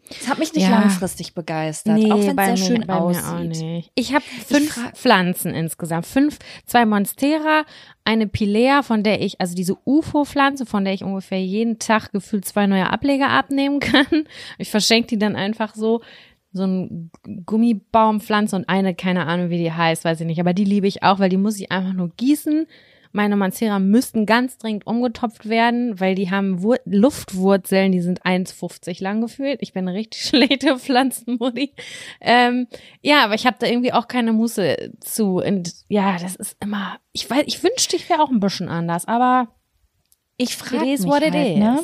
Das 0.09 0.29
hat 0.29 0.39
mich 0.39 0.53
nicht 0.55 0.65
Ja. 0.69 0.71
langfristig 0.81 1.35
begeistert, 1.35 1.97
auch 2.11 2.19
wenn 2.27 2.39
es 2.39 2.61
sehr 2.61 2.77
schön 2.77 2.87
bei 2.87 2.95
aussieht. 2.95 3.25
Mir 3.25 3.35
auch 3.35 3.39
nicht. 3.41 3.91
Ich 3.95 4.15
habe 4.15 4.25
fünf 4.47 4.73
fra- 4.75 4.91
Pflanzen 4.93 5.55
insgesamt. 5.55 6.07
Fünf, 6.07 6.39
zwei 6.65 6.87
Monstera, 6.87 7.65
eine 8.05 8.27
Pilea, 8.27 8.83
von 8.83 9.03
der 9.03 9.21
ich, 9.23 9.41
also 9.41 9.55
diese 9.55 9.77
UFO-Pflanze, 9.85 10.65
von 10.67 10.85
der 10.85 10.95
ich 10.95 11.03
ungefähr 11.05 11.41
jeden 11.43 11.79
Tag 11.79 12.13
gefühlt 12.13 12.45
zwei 12.45 12.67
neue 12.67 12.89
Ableger 12.91 13.31
abnehmen 13.31 13.81
kann. 13.81 14.07
Ich 14.59 14.71
verschenke 14.71 15.09
die 15.09 15.19
dann 15.19 15.37
einfach 15.37 15.75
so. 15.75 16.01
So 16.53 16.65
ein 16.65 17.11
Gummibaumpflanze 17.45 18.57
und 18.57 18.69
eine, 18.69 18.95
keine 18.95 19.27
Ahnung, 19.27 19.51
wie 19.51 19.59
die 19.59 19.73
heißt, 19.73 20.05
weiß 20.05 20.21
ich 20.21 20.27
nicht. 20.27 20.41
Aber 20.41 20.55
die 20.55 20.65
liebe 20.65 20.87
ich 20.87 21.03
auch, 21.03 21.19
weil 21.19 21.29
die 21.29 21.37
muss 21.37 21.59
ich 21.61 21.71
einfach 21.73 21.93
nur 21.93 22.11
gießen. 22.17 22.67
Meine 23.17 23.35
Monstera 23.35 23.79
müssten 23.79 24.27
ganz 24.27 24.59
dringend 24.59 24.87
umgetopft 24.87 25.49
werden, 25.49 25.99
weil 25.99 26.15
die 26.15 26.31
haben 26.31 26.63
Wur 26.63 26.79
Luftwurzeln, 26.85 27.91
die 27.91 28.03
sind 28.03 28.23
1,50 28.27 29.03
lang 29.03 29.23
gefühlt. 29.23 29.63
Ich 29.63 29.73
bin 29.73 29.89
eine 29.89 29.97
richtig 29.97 30.23
schlechte 30.29 30.79
Pflanzenmutti. 30.79 31.73
Ähm, 32.21 32.67
ja, 33.01 33.25
aber 33.25 33.35
ich 33.35 33.47
habe 33.47 33.57
da 33.59 33.67
irgendwie 33.67 33.95
auch 33.95 34.07
keine 34.07 34.35
Muße 34.35 34.93
zu. 35.01 35.37
Und 35.39 35.73
ja, 35.89 36.19
das 36.19 36.37
ist 36.37 36.57
immer, 36.61 36.99
ich 37.13 37.29
weiß, 37.29 37.45
ich 37.47 37.63
wünschte, 37.65 37.97
ich 37.97 38.09
wäre 38.11 38.23
auch 38.23 38.31
ein 38.31 38.39
bisschen 38.39 38.69
anders, 38.69 39.09
aber 39.09 39.49
Ich 40.37 40.55
frage 40.55 40.85
mich 40.85 41.03
what 41.05 41.23
it 41.23 41.33
halt, 41.33 41.53
is. 41.55 41.59
ne? 41.59 41.83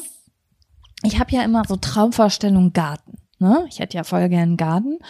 Ich 1.05 1.19
habe 1.19 1.33
ja 1.33 1.43
immer 1.45 1.63
so 1.67 1.77
Traumvorstellungen 1.77 2.75
Garten. 2.75 3.12
Ne? 3.43 3.67
Ich 3.69 3.81
hätte 3.81 3.97
ja 3.97 4.05
voll 4.05 4.29
gern 4.29 4.43
einen 4.43 4.57
Garten 4.57 5.01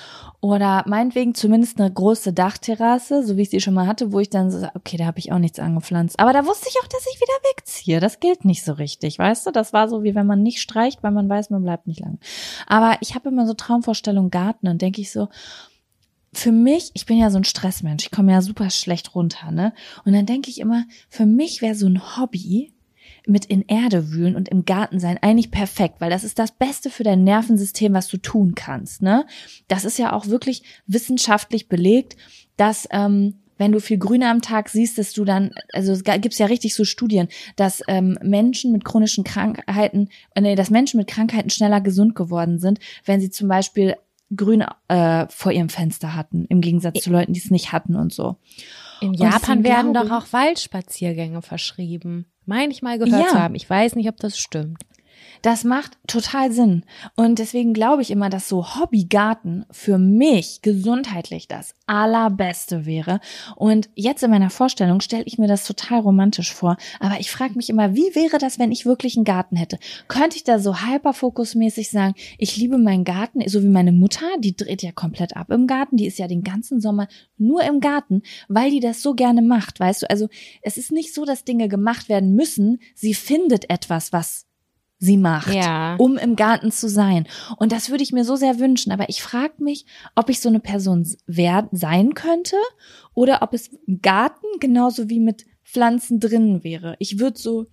oder 0.41 0.85
meinetwegen 0.87 1.35
zumindest 1.35 1.79
eine 1.79 1.93
große 1.93 2.33
Dachterrasse, 2.33 3.27
so 3.27 3.37
wie 3.37 3.43
ich 3.43 3.51
sie 3.51 3.61
schon 3.61 3.75
mal 3.75 3.87
hatte, 3.87 4.11
wo 4.11 4.21
ich 4.21 4.31
dann 4.31 4.51
so, 4.51 4.67
okay, 4.73 4.97
da 4.97 5.05
habe 5.05 5.19
ich 5.19 5.33
auch 5.33 5.39
nichts 5.39 5.59
angepflanzt. 5.59 6.19
Aber 6.19 6.33
da 6.33 6.47
wusste 6.47 6.67
ich 6.71 6.77
auch, 6.83 6.89
dass 6.89 7.07
ich 7.13 7.21
wieder 7.21 7.51
wegziehe. 7.51 8.01
Das 8.01 8.21
gilt 8.21 8.47
nicht 8.47 8.65
so 8.65 8.73
richtig, 8.73 9.19
weißt 9.19 9.47
du? 9.47 9.51
Das 9.51 9.75
war 9.75 9.87
so, 9.87 10.03
wie 10.03 10.15
wenn 10.15 10.27
man 10.27 10.43
nicht 10.43 10.63
streicht, 10.63 11.03
weil 11.03 11.11
man 11.11 11.29
weiß, 11.29 11.51
man 11.51 11.63
bleibt 11.63 11.87
nicht 11.87 12.01
lange. 12.01 12.17
Aber 12.67 12.97
ich 13.03 13.15
habe 13.15 13.29
immer 13.29 13.47
so 13.47 13.53
Traumvorstellungen 13.53 14.31
Garten 14.31 14.67
und 14.67 14.81
denke 14.81 15.03
ich 15.03 15.13
so, 15.13 15.29
für 16.33 16.53
mich, 16.53 16.91
ich 16.95 17.05
bin 17.05 17.19
ja 17.19 17.29
so 17.29 17.37
ein 17.37 17.45
Stressmensch, 17.45 18.05
ich 18.05 18.11
komme 18.11 18.33
ja 18.33 18.41
super 18.41 18.71
schlecht 18.71 19.15
runter, 19.15 19.51
ne? 19.51 19.75
Und 20.07 20.15
dann 20.15 20.25
denke 20.25 20.49
ich 20.49 20.59
immer, 20.59 20.85
für 21.11 21.27
mich 21.27 21.61
wäre 21.61 21.75
so 21.75 21.87
ein 21.87 22.17
Hobby 22.17 22.72
mit 23.27 23.45
in 23.45 23.63
Erde 23.67 24.11
wühlen 24.11 24.37
und 24.37 24.49
im 24.49 24.65
Garten 24.65 24.99
sein 24.99 25.19
eigentlich 25.21 25.51
perfekt, 25.51 26.01
weil 26.01 26.11
das 26.11 26.25
ist 26.25 26.39
das 26.39 26.53
Beste 26.53 26.91
für 26.91 27.05
dein 27.05 27.25
Nervensystem, 27.25 27.93
was 27.93 28.09
du 28.09 28.17
tun 28.17 28.55
kannst, 28.55 29.03
ne? 29.03 29.27
Das 29.69 29.85
ist 29.85 29.99
ja 29.99 30.13
auch 30.13 30.27
wirklich 30.27 30.63
wissenschaftlich 30.87 31.69
belegt, 31.69 32.17
dass 32.57 32.89
ähm, 32.91 33.43
wenn 33.59 33.73
du 33.73 33.81
viel 33.81 33.99
Grüne 33.99 34.29
am 34.29 34.43
Tag 34.43 34.69
siehst, 34.69 34.99
dass 34.99 35.13
du 35.13 35.25
dann, 35.25 35.53
also 35.73 35.93
es 35.93 36.03
gibt's 36.03 36.39
ja 36.39 36.47
richtig 36.47 36.75
so 36.75 36.85
Studien, 36.85 37.29
dass 37.55 37.83
ähm, 37.87 38.19
Menschen 38.21 38.73
mit 38.73 38.85
chronischen 38.85 39.23
Krankheiten, 39.23 40.09
äh, 40.35 40.41
nee, 40.41 40.57
dass 40.57 40.71
Menschen 40.71 40.99
mit 40.99 41.07
Krankheiten 41.07 41.51
schneller 41.51 41.81
gesund 41.81 42.17
geworden 42.17 42.59
sind, 42.59 42.81
wenn 43.05 43.21
sie 43.21 43.31
zum 43.31 43.47
Beispiel 43.49 43.95
Grün 44.35 44.65
äh, 44.89 45.27
vor 45.29 45.53
ihrem 45.53 45.69
Fenster 45.69 46.17
hatten, 46.17 46.47
im 46.47 46.61
Gegensatz 46.61 47.03
zu 47.03 47.11
Leuten, 47.11 47.35
die 47.35 47.41
es 47.41 47.51
nicht 47.51 47.71
hatten 47.73 47.95
und 47.95 48.13
so. 48.13 48.37
In 49.03 49.15
Japan 49.15 49.65
werden 49.65 49.95
doch 49.95 50.11
auch 50.11 50.33
Waldspaziergänge 50.33 51.43
verschrieben. 51.43 52.27
Meine 52.45 52.73
ich 52.73 52.83
mal 52.83 52.99
gehört 52.99 53.23
Ja. 53.23 53.29
zu 53.29 53.39
haben. 53.41 53.55
Ich 53.55 53.69
weiß 53.69 53.95
nicht, 53.97 54.09
ob 54.09 54.17
das 54.17 54.39
stimmt. 54.39 54.79
Das 55.43 55.65
macht 55.65 55.99
total 56.07 56.53
Sinn. 56.53 56.85
Und 57.17 57.39
deswegen 57.39 57.73
glaube 57.73 58.03
ich 58.03 58.11
immer, 58.11 58.31
dass 58.31 58.49
so 58.49 58.77
Hobbygarten 58.77 59.67
für 59.71 59.99
mich 59.99 60.63
gesundheitlich 60.63 61.49
das 61.49 61.75
allerbeste 61.87 62.87
wäre. 62.87 63.21
Und 63.57 63.91
jetzt 63.95 64.23
in 64.23 64.31
meiner 64.31 64.51
Vorstellung 64.51 65.01
stelle 65.01 65.25
ich 65.27 65.39
mir 65.39 65.49
das 65.49 65.67
total 65.67 66.01
romantisch 66.01 66.53
vor. 66.53 66.77
Aber 67.01 67.19
ich 67.21 67.31
frage 67.31 67.55
mich 67.55 67.71
immer, 67.71 67.95
wie 67.95 68.15
wäre 68.15 68.39
das, 68.39 68.59
wenn 68.59 68.73
ich 68.73 68.87
wirklich 68.87 69.17
einen 69.17 69.25
Garten 69.25 69.57
hätte? 69.57 69.79
Könnte 70.09 70.37
ich 70.37 70.45
da 70.45 70.59
so 70.59 70.81
hyperfokusmäßig 70.81 71.91
sagen, 71.91 72.15
ich 72.39 72.57
liebe 72.57 72.79
meinen 72.79 73.05
Garten, 73.05 73.47
so 73.49 73.63
wie 73.63 73.69
meine 73.69 73.93
Mutter, 73.93 74.27
die 74.39 74.57
dreht 74.57 74.83
ja 74.83 74.93
komplett 74.93 75.37
ab 75.37 75.51
im 75.51 75.67
Garten, 75.67 75.97
die 75.97 76.07
ist 76.07 76.19
ja 76.19 76.29
den 76.29 76.43
ganzen 76.43 76.81
Sommer 76.81 77.09
nur 77.37 77.63
im 77.65 77.81
Garten, 77.81 78.23
weil 78.49 78.71
die 78.71 78.81
das 78.81 79.03
so 79.03 79.15
gerne 79.15 79.43
macht, 79.43 79.81
weißt 79.81 80.03
du? 80.03 80.11
Also 80.11 80.29
es 80.63 80.77
ist 80.77 80.93
nicht 80.93 81.15
so, 81.15 81.25
dass 81.25 81.45
Dinge 81.45 81.69
gemacht 81.69 82.09
werden 82.09 82.35
müssen. 82.35 82.79
Sie 82.95 83.15
findet 83.15 83.69
etwas, 83.71 84.13
was 84.13 84.47
sie 85.03 85.17
macht, 85.17 85.53
Ja. 85.53 85.97
um 85.99 86.17
im 86.17 86.37
Garten 86.37 86.71
zu 86.71 86.89
sein. 86.89 87.27
Und 87.57 87.73
das 87.73 87.91
würde 87.91 88.05
ich 88.05 88.13
mir 88.13 88.25
so 88.25 88.37
sehr 88.37 88.61
wünschen. 88.61 88.93
Aber 88.93 89.09
ich 89.09 89.21
frage 89.21 89.55
mich, 89.59 89.85
ob 90.15 90.31
ich 90.31 90.39
so 90.41 90.49
eine 90.49 90.61
Person 90.61 91.05
wer 91.27 91.69
sein 91.73 92.15
könnte 92.15 92.55
oder 93.13 93.43
ob 93.43 93.53
es 93.53 93.69
im 93.89 94.01
Garten 94.01 94.47
genauso 94.61 95.11
wie 95.11 95.19
mit 95.19 95.45
Pflanzen 95.65 96.21
drinnen 96.21 96.63
wäre. 96.63 96.95
Ich 97.01 97.19
würde 97.19 97.37
so 97.37 97.67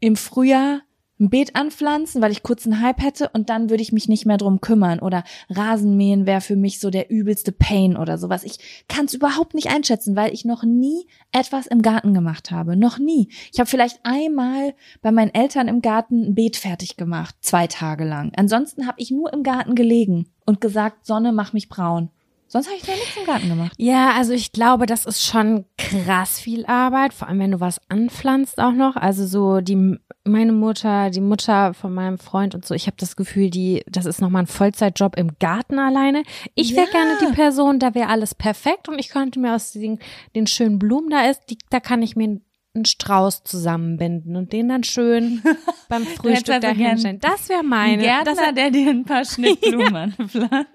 im 0.00 0.16
Frühjahr 0.16 0.80
ein 1.22 1.30
Beet 1.30 1.54
anpflanzen, 1.56 2.20
weil 2.20 2.32
ich 2.32 2.42
kurz 2.42 2.66
einen 2.66 2.82
Hype 2.82 3.00
hätte 3.02 3.30
und 3.32 3.48
dann 3.48 3.70
würde 3.70 3.82
ich 3.82 3.92
mich 3.92 4.08
nicht 4.08 4.26
mehr 4.26 4.36
drum 4.36 4.60
kümmern. 4.60 4.98
Oder 4.98 5.24
Rasenmähen 5.48 6.26
wäre 6.26 6.40
für 6.40 6.56
mich 6.56 6.80
so 6.80 6.90
der 6.90 7.10
übelste 7.10 7.52
Pain 7.52 7.96
oder 7.96 8.18
sowas. 8.18 8.44
Ich 8.44 8.58
kann 8.88 9.06
es 9.06 9.14
überhaupt 9.14 9.54
nicht 9.54 9.70
einschätzen, 9.70 10.16
weil 10.16 10.34
ich 10.34 10.44
noch 10.44 10.64
nie 10.64 11.06
etwas 11.30 11.66
im 11.68 11.80
Garten 11.80 12.12
gemacht 12.12 12.50
habe. 12.50 12.76
Noch 12.76 12.98
nie. 12.98 13.28
Ich 13.52 13.60
habe 13.60 13.70
vielleicht 13.70 14.00
einmal 14.02 14.74
bei 15.00 15.12
meinen 15.12 15.32
Eltern 15.32 15.68
im 15.68 15.80
Garten 15.80 16.24
ein 16.24 16.34
Beet 16.34 16.56
fertig 16.56 16.96
gemacht, 16.96 17.36
zwei 17.40 17.66
Tage 17.68 18.04
lang. 18.04 18.32
Ansonsten 18.36 18.86
habe 18.86 19.00
ich 19.00 19.10
nur 19.10 19.32
im 19.32 19.44
Garten 19.44 19.74
gelegen 19.74 20.26
und 20.44 20.60
gesagt, 20.60 21.06
Sonne, 21.06 21.32
mach 21.32 21.52
mich 21.52 21.68
braun. 21.68 22.10
Sonst 22.52 22.66
habe 22.66 22.76
ich 22.76 22.86
noch 22.86 22.94
nichts 22.94 23.16
im 23.16 23.24
Garten 23.24 23.48
gemacht. 23.48 23.72
Ja, 23.78 24.10
also 24.12 24.34
ich 24.34 24.52
glaube, 24.52 24.84
das 24.84 25.06
ist 25.06 25.24
schon 25.24 25.64
krass 25.78 26.38
viel 26.38 26.66
Arbeit, 26.66 27.14
vor 27.14 27.26
allem 27.28 27.38
wenn 27.38 27.52
du 27.52 27.60
was 27.60 27.80
anpflanzt 27.88 28.60
auch 28.60 28.72
noch. 28.72 28.96
Also 28.96 29.26
so 29.26 29.62
die 29.62 29.96
meine 30.24 30.52
Mutter, 30.52 31.08
die 31.08 31.22
Mutter 31.22 31.72
von 31.72 31.94
meinem 31.94 32.18
Freund 32.18 32.54
und 32.54 32.66
so, 32.66 32.74
ich 32.74 32.86
habe 32.86 32.96
das 33.00 33.16
Gefühl, 33.16 33.48
die 33.48 33.82
das 33.88 34.04
ist 34.04 34.20
nochmal 34.20 34.42
ein 34.42 34.46
Vollzeitjob 34.48 35.16
im 35.16 35.30
Garten 35.40 35.78
alleine. 35.78 36.24
Ich 36.54 36.76
wäre 36.76 36.86
Ja. 36.86 36.92
gerne 36.92 37.16
die 37.22 37.34
Person, 37.34 37.78
da 37.78 37.94
wäre 37.94 38.10
alles 38.10 38.34
perfekt 38.34 38.86
und 38.86 38.98
ich 38.98 39.08
könnte 39.08 39.40
mir 39.40 39.54
aus 39.54 39.72
den, 39.72 39.98
den 40.36 40.46
schönen 40.46 40.78
Blumen 40.78 41.08
da 41.08 41.30
ist, 41.30 41.40
die, 41.48 41.56
da 41.70 41.80
kann 41.80 42.02
ich 42.02 42.16
mir 42.16 42.38
einen 42.74 42.84
Strauß 42.84 43.44
zusammenbinden 43.44 44.36
und 44.36 44.52
den 44.52 44.68
dann 44.68 44.84
schön 44.84 45.42
beim 45.88 46.04
Frühstück 46.06 46.54
also 46.54 46.66
da 46.68 46.72
gern 46.74 46.90
hinstellen. 46.90 47.18
Das 47.20 47.48
wäre 47.48 47.62
meine. 47.62 48.02
das, 48.24 48.38
der 48.54 48.70
dir 48.70 48.90
ein 48.90 49.04
paar 49.04 49.24
Schnittblumen 49.26 49.96
anpflanzt. 50.18 50.66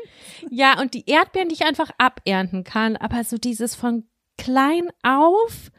Ja, 0.49 0.79
und 0.79 0.93
die 0.93 1.05
Erdbeeren, 1.09 1.49
die 1.49 1.55
ich 1.55 1.65
einfach 1.65 1.91
abernten 1.97 2.63
kann, 2.63 2.95
aber 2.97 3.23
so 3.23 3.37
dieses 3.37 3.75
von 3.75 4.05
klein 4.37 4.89
auf, 5.03 5.71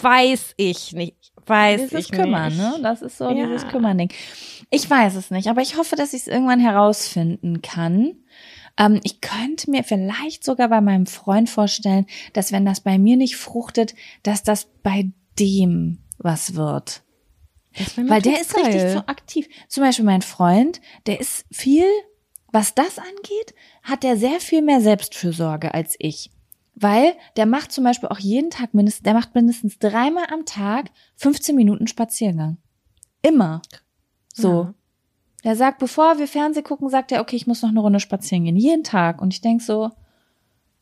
weiß 0.00 0.54
ich 0.56 0.92
nicht. 0.92 1.32
Weiß 1.46 1.88
dieses 1.90 2.06
ich 2.06 2.12
Kümmern, 2.12 2.52
nicht. 2.52 2.58
ne? 2.58 2.78
Das 2.82 3.02
ist 3.02 3.18
so 3.18 3.28
Ja. 3.30 3.46
dieses 3.46 3.66
Kümmern-Ding. 3.68 4.12
Ich 4.70 4.88
weiß 4.88 5.16
es 5.16 5.30
nicht, 5.30 5.48
aber 5.48 5.60
ich 5.60 5.76
hoffe, 5.76 5.96
dass 5.96 6.12
ich 6.12 6.22
es 6.22 6.26
irgendwann 6.28 6.60
herausfinden 6.60 7.62
kann. 7.62 8.16
Ähm, 8.78 9.00
ich 9.02 9.20
könnte 9.20 9.70
mir 9.70 9.82
vielleicht 9.84 10.44
sogar 10.44 10.68
bei 10.68 10.80
meinem 10.80 11.06
Freund 11.06 11.50
vorstellen, 11.50 12.06
dass 12.32 12.52
wenn 12.52 12.64
das 12.64 12.80
bei 12.80 12.96
mir 12.98 13.16
nicht 13.16 13.36
fruchtet, 13.36 13.94
dass 14.22 14.42
das 14.42 14.68
bei 14.82 15.10
dem 15.38 15.98
was 16.18 16.54
wird. 16.54 17.02
Weil 17.96 18.22
der 18.22 18.40
ist 18.40 18.54
richtig 18.56 18.74
geil. 18.82 18.92
so 18.92 18.98
aktiv. 19.06 19.48
Zum 19.66 19.82
Beispiel 19.82 20.04
mein 20.04 20.22
Freund, 20.22 20.80
der 21.06 21.20
ist 21.20 21.44
viel, 21.50 21.86
was 22.52 22.74
das 22.74 22.98
angeht, 22.98 23.54
hat 23.82 24.02
der 24.02 24.16
sehr 24.16 24.40
viel 24.40 24.62
mehr 24.62 24.80
Selbstfürsorge 24.80 25.74
als 25.74 25.96
ich. 25.98 26.30
Weil 26.74 27.12
der 27.36 27.46
macht 27.46 27.72
zum 27.72 27.84
Beispiel 27.84 28.08
auch 28.08 28.18
jeden 28.18 28.50
Tag 28.50 28.74
mindestens, 28.74 29.02
der 29.02 29.14
macht 29.14 29.34
mindestens 29.34 29.78
dreimal 29.78 30.24
am 30.32 30.46
Tag 30.46 30.90
15 31.16 31.54
Minuten 31.54 31.86
Spaziergang. 31.86 32.56
Immer. 33.20 33.60
So. 34.32 34.62
Ja. 34.62 34.74
Der 35.44 35.56
sagt, 35.56 35.78
bevor 35.78 36.18
wir 36.18 36.28
Fernseh 36.28 36.62
gucken, 36.62 36.88
sagt 36.88 37.12
er, 37.12 37.20
okay, 37.20 37.36
ich 37.36 37.46
muss 37.46 37.62
noch 37.62 37.70
eine 37.70 37.80
Runde 37.80 38.00
spazieren 38.00 38.44
gehen. 38.44 38.56
Jeden 38.56 38.84
Tag. 38.84 39.20
Und 39.20 39.34
ich 39.34 39.40
denk 39.40 39.60
so, 39.60 39.90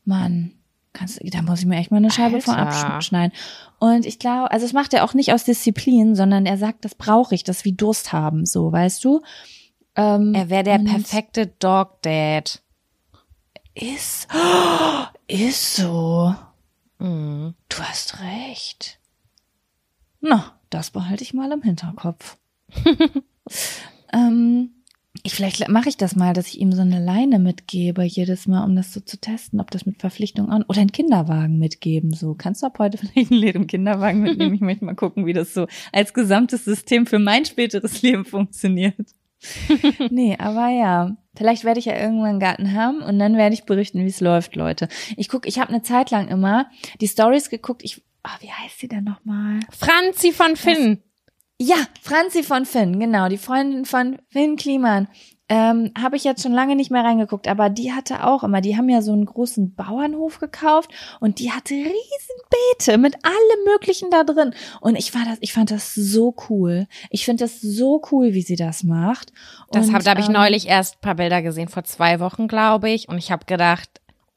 Mann, 0.05 0.53
kannst, 0.93 1.19
da 1.23 1.41
muss 1.41 1.59
ich 1.59 1.65
mir 1.65 1.77
echt 1.77 1.91
mal 1.91 1.97
eine 1.97 2.11
Scheibe 2.11 2.41
von 2.41 2.55
Alter. 2.55 2.93
abschneiden. 2.95 3.35
Und 3.79 4.05
ich 4.05 4.19
glaube, 4.19 4.51
also 4.51 4.65
das 4.65 4.73
macht 4.73 4.93
er 4.93 5.03
auch 5.03 5.13
nicht 5.13 5.33
aus 5.33 5.43
Disziplin, 5.43 6.15
sondern 6.15 6.45
er 6.45 6.57
sagt, 6.57 6.85
das 6.85 6.95
brauche 6.95 7.33
ich, 7.35 7.43
das 7.43 7.65
wie 7.65 7.73
Durst 7.73 8.13
haben, 8.13 8.45
so, 8.45 8.71
weißt 8.71 9.03
du? 9.03 9.21
Ähm, 9.95 10.33
Er 10.35 10.49
wäre 10.49 10.63
der 10.63 10.79
perfekte 10.79 11.47
Dog 11.47 12.01
Dad. 12.03 12.61
Ist, 13.73 14.27
ist 15.27 15.75
so. 15.75 16.35
Mhm. 16.99 17.55
Du 17.69 17.77
hast 17.77 18.19
recht. 18.19 18.99
Na, 20.19 20.59
das 20.69 20.91
behalte 20.91 21.23
ich 21.23 21.33
mal 21.33 21.51
im 21.51 21.61
Hinterkopf. 21.61 22.37
ähm, 24.13 24.71
ich, 25.23 25.33
vielleicht 25.33 25.67
mache 25.67 25.89
ich 25.89 25.97
das 25.97 26.15
mal, 26.15 26.33
dass 26.33 26.47
ich 26.47 26.59
ihm 26.59 26.71
so 26.71 26.81
eine 26.81 27.03
Leine 27.03 27.39
mitgebe, 27.39 28.03
jedes 28.03 28.47
Mal, 28.47 28.63
um 28.63 28.75
das 28.75 28.93
so 28.93 28.99
zu 28.99 29.19
testen, 29.19 29.59
ob 29.59 29.71
das 29.71 29.85
mit 29.85 29.99
Verpflichtung 29.99 30.49
an 30.49 30.63
oder 30.63 30.81
einen 30.81 30.91
Kinderwagen 30.91 31.57
mitgeben. 31.57 32.13
So, 32.13 32.33
kannst 32.33 32.63
du 32.63 32.67
ab 32.67 32.79
heute 32.79 32.97
vielleicht 32.99 33.31
ein 33.31 33.37
Lied 33.37 33.55
im 33.55 33.67
Kinderwagen 33.67 34.21
mitnehmen? 34.21 34.55
Ich 34.55 34.61
möchte 34.61 34.85
mal 34.85 34.95
gucken, 34.95 35.25
wie 35.25 35.33
das 35.33 35.53
so 35.53 35.67
als 35.91 36.13
gesamtes 36.13 36.65
System 36.65 37.05
für 37.05 37.19
mein 37.19 37.45
späteres 37.45 38.01
Leben 38.01 38.25
funktioniert. 38.25 39.15
nee, 40.11 40.37
aber 40.37 40.69
ja, 40.69 41.17
vielleicht 41.35 41.63
werde 41.63 41.79
ich 41.79 41.85
ja 41.85 41.97
irgendwann 41.97 42.29
einen 42.29 42.39
Garten 42.39 42.73
haben 42.73 43.01
und 43.01 43.19
dann 43.19 43.37
werde 43.37 43.53
ich 43.53 43.65
berichten, 43.65 44.03
wie 44.03 44.09
es 44.09 44.21
läuft, 44.21 44.55
Leute. 44.55 44.87
Ich 45.17 45.29
guck, 45.29 45.47
ich 45.47 45.59
habe 45.59 45.69
eine 45.69 45.81
Zeit 45.81 46.11
lang 46.11 46.27
immer 46.27 46.69
die 46.99 47.07
Stories 47.07 47.49
geguckt. 47.49 47.83
Ich, 47.83 48.01
ah, 48.23 48.37
wie 48.39 48.51
heißt 48.51 48.79
sie 48.79 48.87
denn 48.87 49.03
nochmal? 49.03 49.59
Franzi 49.71 50.31
von 50.31 50.55
Finn. 50.55 51.01
Ja, 51.59 51.75
Franzi 52.01 52.41
von 52.41 52.65
Finn, 52.65 52.99
genau, 52.99 53.29
die 53.29 53.37
Freundin 53.37 53.85
von 53.85 54.17
Finn 54.29 54.55
Kliman. 54.55 55.07
Ähm, 55.53 55.91
habe 56.01 56.15
ich 56.15 56.23
jetzt 56.23 56.43
schon 56.43 56.53
lange 56.53 56.77
nicht 56.77 56.91
mehr 56.91 57.03
reingeguckt, 57.03 57.49
aber 57.49 57.69
die 57.69 57.91
hatte 57.91 58.25
auch 58.25 58.45
immer, 58.45 58.61
die 58.61 58.77
haben 58.77 58.87
ja 58.87 59.01
so 59.01 59.11
einen 59.11 59.25
großen 59.25 59.75
Bauernhof 59.75 60.39
gekauft 60.39 60.89
und 61.19 61.39
die 61.39 61.51
hatte 61.51 61.73
riesen 61.73 61.91
Beete 62.49 62.97
mit 62.97 63.15
allem 63.25 63.65
möglichen 63.65 64.09
da 64.09 64.23
drin. 64.23 64.55
Und 64.79 64.95
ich 64.95 65.13
war 65.13 65.25
das, 65.25 65.39
ich 65.41 65.51
fand 65.51 65.69
das 65.69 65.93
so 65.93 66.33
cool. 66.49 66.87
Ich 67.09 67.25
finde 67.25 67.43
das 67.43 67.59
so 67.59 68.01
cool, 68.13 68.33
wie 68.33 68.43
sie 68.43 68.55
das 68.55 68.83
macht. 68.83 69.33
Das 69.71 69.87
Und, 69.87 69.93
hab, 69.93 70.03
da 70.03 70.11
habe 70.11 70.21
ich 70.21 70.27
ähm, 70.27 70.33
neulich 70.33 70.69
erst 70.69 70.95
ein 70.95 71.01
paar 71.01 71.15
Bilder 71.15 71.41
gesehen, 71.41 71.67
vor 71.67 71.83
zwei 71.83 72.21
Wochen, 72.21 72.47
glaube 72.47 72.89
ich. 72.89 73.09
Und 73.09 73.17
ich 73.17 73.29
habe 73.29 73.43
gedacht, 73.43 73.89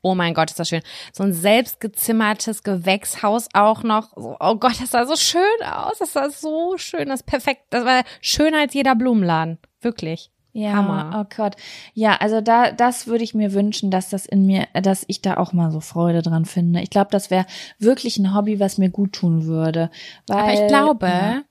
oh 0.02 0.16
mein 0.16 0.34
Gott, 0.34 0.50
ist 0.50 0.58
das 0.58 0.68
schön. 0.68 0.82
So 1.12 1.22
ein 1.22 1.32
selbstgezimmertes 1.32 2.64
Gewächshaus 2.64 3.46
auch 3.52 3.84
noch. 3.84 4.16
Oh 4.16 4.56
Gott, 4.56 4.80
das 4.80 4.90
sah 4.90 5.06
so 5.06 5.14
schön 5.14 5.42
aus. 5.64 5.98
Das 5.98 6.12
sah 6.12 6.28
so 6.28 6.76
schön. 6.76 7.08
Das 7.08 7.20
ist 7.20 7.26
perfekt. 7.26 7.62
Das 7.70 7.84
war 7.84 8.02
schöner 8.20 8.62
als 8.62 8.74
jeder 8.74 8.96
Blumenladen. 8.96 9.58
Wirklich. 9.80 10.32
Ja, 10.54 10.72
Hammer. 10.74 11.20
oh 11.20 11.34
Gott. 11.36 11.56
Ja, 11.94 12.16
also 12.16 12.40
da, 12.40 12.70
das 12.70 13.08
würde 13.08 13.24
ich 13.24 13.34
mir 13.34 13.52
wünschen, 13.52 13.90
dass 13.90 14.08
das 14.08 14.24
in 14.24 14.46
mir, 14.46 14.68
dass 14.72 15.04
ich 15.08 15.20
da 15.20 15.36
auch 15.36 15.52
mal 15.52 15.72
so 15.72 15.80
Freude 15.80 16.22
dran 16.22 16.44
finde. 16.44 16.80
Ich 16.80 16.90
glaube, 16.90 17.08
das 17.10 17.28
wäre 17.28 17.44
wirklich 17.80 18.18
ein 18.18 18.34
Hobby, 18.34 18.60
was 18.60 18.78
mir 18.78 18.88
gut 18.88 19.14
tun 19.14 19.46
würde. 19.46 19.90
Weil, 20.28 20.38
Aber 20.38 20.52
ich 20.52 20.66
glaube, 20.68 21.06
ja. 21.08 21.42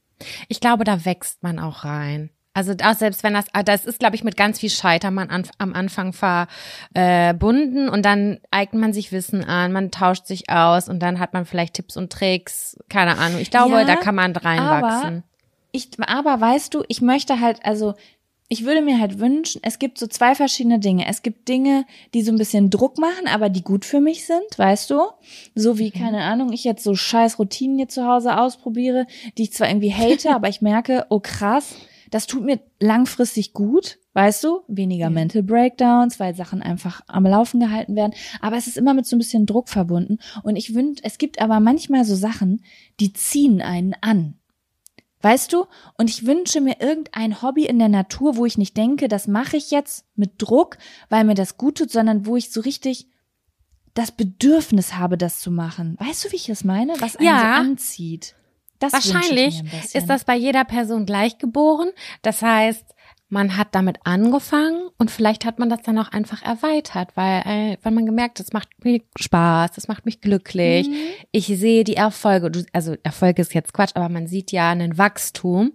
ich 0.47 0.61
glaube, 0.61 0.85
da 0.85 1.03
wächst 1.03 1.43
man 1.43 1.59
auch 1.59 1.83
rein. 1.83 2.29
Also 2.53 2.73
auch 2.81 2.93
selbst 2.93 3.23
wenn 3.23 3.33
das, 3.33 3.47
ah, 3.51 3.63
das 3.63 3.83
ist, 3.83 3.99
glaube 3.99 4.15
ich, 4.15 4.23
mit 4.23 4.37
ganz 4.37 4.59
viel 4.59 4.69
Scheitern 4.69 5.15
man 5.15 5.29
an, 5.29 5.43
am 5.57 5.73
Anfang 5.73 6.13
verbunden 6.13 7.89
und 7.89 8.05
dann 8.05 8.39
eignet 8.51 8.79
man 8.79 8.93
sich 8.93 9.11
Wissen 9.11 9.43
an, 9.43 9.73
man 9.73 9.91
tauscht 9.91 10.27
sich 10.27 10.49
aus 10.49 10.87
und 10.87 10.99
dann 10.99 11.19
hat 11.19 11.33
man 11.33 11.45
vielleicht 11.45 11.73
Tipps 11.73 11.97
und 11.97 12.13
Tricks, 12.13 12.77
keine 12.89 13.17
Ahnung. 13.17 13.41
Ich 13.41 13.51
glaube, 13.51 13.73
Ja, 13.73 13.85
da 13.85 13.95
kann 13.95 14.15
man 14.15 14.33
reinwachsen. 14.33 15.23
Ich, 15.71 15.89
aber 15.99 16.39
weißt 16.39 16.73
du, 16.73 16.83
ich 16.87 17.01
möchte 17.01 17.41
halt, 17.41 17.65
also 17.65 17.95
ich 18.53 18.65
würde 18.65 18.83
mir 18.83 18.99
halt 18.99 19.17
wünschen, 19.17 19.61
es 19.63 19.79
gibt 19.79 19.97
so 19.97 20.05
zwei 20.05 20.35
verschiedene 20.35 20.77
Dinge. 20.77 21.07
Es 21.07 21.23
gibt 21.23 21.47
Dinge, 21.47 21.87
die 22.13 22.21
so 22.21 22.31
ein 22.31 22.37
bisschen 22.37 22.69
Druck 22.69 22.99
machen, 22.99 23.25
aber 23.25 23.49
die 23.49 23.63
gut 23.63 23.83
für 23.83 23.99
mich 23.99 24.27
sind, 24.27 24.45
weißt 24.55 24.91
du? 24.91 25.01
So 25.55 25.79
wie, 25.79 25.89
keine 25.89 26.21
Ahnung, 26.21 26.53
ich 26.53 26.63
jetzt 26.63 26.83
so 26.83 26.93
scheiß 26.93 27.39
Routinen 27.39 27.77
hier 27.79 27.87
zu 27.87 28.05
Hause 28.05 28.37
ausprobiere, 28.37 29.07
die 29.39 29.43
ich 29.43 29.53
zwar 29.53 29.69
irgendwie 29.69 29.91
hate, 29.91 30.29
aber 30.35 30.49
ich 30.49 30.61
merke, 30.61 31.07
oh 31.09 31.19
krass, 31.19 31.73
das 32.11 32.27
tut 32.27 32.45
mir 32.45 32.59
langfristig 32.79 33.53
gut, 33.53 33.97
weißt 34.13 34.43
du? 34.43 34.59
Weniger 34.67 35.09
Mental 35.09 35.41
Breakdowns, 35.41 36.19
weil 36.19 36.35
Sachen 36.35 36.61
einfach 36.61 37.01
am 37.07 37.25
Laufen 37.25 37.59
gehalten 37.59 37.95
werden. 37.95 38.13
Aber 38.39 38.55
es 38.55 38.67
ist 38.67 38.77
immer 38.77 38.93
mit 38.93 39.07
so 39.07 39.15
ein 39.15 39.19
bisschen 39.19 39.47
Druck 39.47 39.67
verbunden. 39.67 40.19
Und 40.43 40.57
ich 40.57 40.75
wünsche, 40.75 41.03
es 41.03 41.17
gibt 41.17 41.41
aber 41.41 41.59
manchmal 41.59 42.05
so 42.05 42.13
Sachen, 42.13 42.63
die 42.99 43.13
ziehen 43.13 43.63
einen 43.63 43.95
an. 44.01 44.35
Weißt 45.23 45.53
du? 45.53 45.65
Und 45.97 46.09
ich 46.09 46.25
wünsche 46.25 46.59
mir 46.59 46.81
irgendein 46.81 47.41
Hobby 47.41 47.65
in 47.65 47.79
der 47.79 47.87
Natur, 47.87 48.35
wo 48.35 48.45
ich 48.45 48.57
nicht 48.57 48.75
denke, 48.75 49.07
das 49.07 49.25
mache 49.25 49.55
ich 49.55 49.71
jetzt 49.71 50.05
mit 50.15 50.33
Druck, 50.37 50.77
weil 51.09 51.23
mir 51.23 51.33
das 51.33 51.57
gut 51.57 51.77
tut, 51.77 51.89
sondern 51.91 52.25
wo 52.25 52.35
ich 52.35 52.51
so 52.51 52.59
richtig 52.59 53.07
das 53.93 54.11
Bedürfnis 54.11 54.95
habe, 54.95 55.17
das 55.17 55.39
zu 55.39 55.49
machen. 55.49 55.95
Weißt 55.99 56.25
du, 56.25 56.31
wie 56.31 56.35
ich 56.35 56.47
das 56.47 56.65
meine? 56.65 56.93
Was 56.99 57.15
einen 57.15 57.27
Ja. 57.27 57.39
so 57.39 57.69
anzieht. 57.69 58.35
Das 58.79 58.91
Wahrscheinlich 58.91 59.63
ist 59.93 60.09
das 60.09 60.25
bei 60.25 60.35
jeder 60.35 60.65
Person 60.65 61.05
gleich 61.05 61.37
geboren. 61.37 61.89
Das 62.21 62.41
heißt, 62.41 62.83
man 63.33 63.57
hat 63.57 63.69
damit 63.71 63.97
angefangen 64.03 64.89
und 64.99 65.09
vielleicht 65.11 65.43
hat 65.43 65.57
man 65.57 65.67
das 65.67 65.81
dann 65.81 65.97
auch 65.97 66.09
einfach 66.09 66.43
erweitert, 66.43 67.09
weil, 67.15 67.41
äh, 67.45 67.77
weil 67.81 67.91
man 67.91 68.05
gemerkt, 68.05 68.39
es 68.39 68.53
macht 68.53 68.69
mir 68.85 69.01
Spaß, 69.19 69.71
es 69.75 69.87
macht 69.87 70.05
mich 70.05 70.21
glücklich. 70.21 70.87
Mhm. 70.87 70.95
Ich 71.31 71.47
sehe 71.47 71.83
die 71.83 71.95
Erfolge. 71.95 72.63
Also 72.71 72.95
Erfolge 73.01 73.41
ist 73.41 73.53
jetzt 73.55 73.73
Quatsch, 73.73 73.95
aber 73.95 74.07
man 74.07 74.27
sieht 74.27 74.51
ja 74.51 74.69
einen 74.69 74.97
Wachstum. 74.97 75.73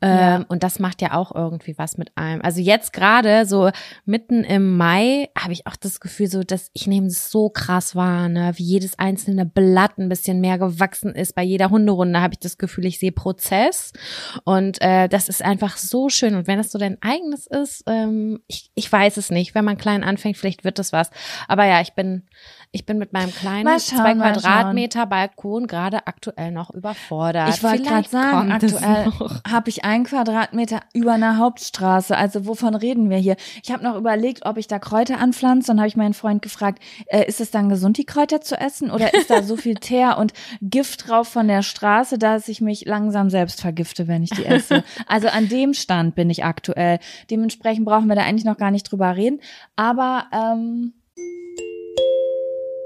Ähm, 0.00 0.18
Ja. 0.18 0.44
Und 0.48 0.62
das 0.62 0.78
macht 0.78 1.02
ja 1.02 1.14
auch 1.14 1.34
irgendwie 1.34 1.78
was 1.78 1.96
mit 1.96 2.12
einem. 2.16 2.42
Also 2.42 2.60
jetzt 2.60 2.92
gerade 2.92 3.46
so 3.46 3.70
mitten 4.04 4.44
im 4.44 4.76
Mai 4.76 5.28
habe 5.38 5.52
ich 5.52 5.66
auch 5.66 5.76
das 5.76 6.00
Gefühl, 6.00 6.26
so 6.26 6.42
dass 6.42 6.70
ich 6.72 6.86
nehme 6.86 7.06
es 7.06 7.30
so 7.30 7.48
krass 7.48 7.94
wahr, 7.96 8.28
ne? 8.28 8.52
wie 8.56 8.64
jedes 8.64 8.98
einzelne 8.98 9.46
Blatt 9.46 9.98
ein 9.98 10.08
bisschen 10.08 10.40
mehr 10.40 10.58
gewachsen 10.58 11.14
ist. 11.14 11.34
Bei 11.34 11.42
jeder 11.42 11.70
Hunderunde 11.70 12.20
habe 12.20 12.34
ich 12.34 12.40
das 12.40 12.58
Gefühl, 12.58 12.86
ich 12.86 12.98
sehe 12.98 13.12
Prozess. 13.12 13.92
Und 14.44 14.80
äh, 14.82 15.08
das 15.08 15.28
ist 15.28 15.42
einfach 15.42 15.76
so 15.76 16.08
schön. 16.08 16.34
Und 16.34 16.46
wenn 16.46 16.58
das 16.58 16.72
so 16.72 16.78
dein 16.78 17.00
eigenes 17.00 17.46
ist, 17.46 17.84
ähm, 17.86 18.40
ich, 18.46 18.70
ich 18.74 18.90
weiß 18.90 19.16
es 19.16 19.30
nicht. 19.30 19.54
Wenn 19.54 19.64
man 19.64 19.78
klein 19.78 20.04
anfängt, 20.04 20.36
vielleicht 20.36 20.64
wird 20.64 20.78
das 20.78 20.92
was. 20.92 21.10
Aber 21.48 21.64
ja, 21.64 21.80
ich 21.80 21.94
bin, 21.94 22.24
ich 22.74 22.86
bin 22.86 22.98
mit 22.98 23.12
meinem 23.12 23.32
kleinen 23.32 23.68
schauen, 23.78 23.98
zwei 23.98 24.14
Quadratmeter 24.14 25.06
Balkon 25.06 25.68
gerade 25.68 26.08
aktuell 26.08 26.50
noch 26.50 26.70
überfordert. 26.74 27.50
Ich 27.50 27.62
wollte 27.62 27.84
gerade 27.84 28.08
sagen, 28.08 28.50
aktuell 28.50 29.12
habe 29.48 29.70
ich 29.70 29.84
einen 29.84 30.02
Quadratmeter 30.02 30.80
über 30.92 31.12
einer 31.12 31.38
Hauptstraße. 31.38 32.16
Also 32.16 32.46
wovon 32.46 32.74
reden 32.74 33.10
wir 33.10 33.18
hier? 33.18 33.36
Ich 33.62 33.70
habe 33.70 33.84
noch 33.84 33.94
überlegt, 33.94 34.44
ob 34.44 34.56
ich 34.56 34.66
da 34.66 34.80
Kräuter 34.80 35.20
anpflanze 35.20 35.70
und 35.70 35.78
habe 35.78 35.86
ich 35.86 35.96
meinen 35.96 36.14
Freund 36.14 36.42
gefragt, 36.42 36.82
äh, 37.06 37.24
ist 37.26 37.40
es 37.40 37.52
dann 37.52 37.68
gesund, 37.68 37.96
die 37.96 38.06
Kräuter 38.06 38.40
zu 38.40 38.60
essen 38.60 38.90
oder 38.90 39.14
ist 39.14 39.30
da 39.30 39.44
so 39.44 39.56
viel 39.56 39.74
Teer 39.80 40.18
und 40.18 40.32
Gift 40.60 41.08
drauf 41.08 41.28
von 41.28 41.46
der 41.46 41.62
Straße, 41.62 42.18
dass 42.18 42.48
ich 42.48 42.60
mich 42.60 42.86
langsam 42.86 43.30
selbst 43.30 43.60
vergifte, 43.60 44.08
wenn 44.08 44.24
ich 44.24 44.30
die 44.30 44.44
esse? 44.44 44.82
Also 45.06 45.28
an 45.28 45.48
dem 45.48 45.74
Stand 45.74 46.14
bin 46.14 46.30
ich 46.30 46.44
aktuell. 46.44 46.98
Dementsprechend 47.30 47.84
brauchen 47.84 48.08
wir 48.08 48.16
da 48.16 48.22
eigentlich 48.22 48.44
noch 48.44 48.56
gar 48.56 48.70
nicht 48.70 48.90
drüber 48.90 49.14
reden. 49.16 49.40
Aber 49.76 50.24
ähm, 50.32 50.94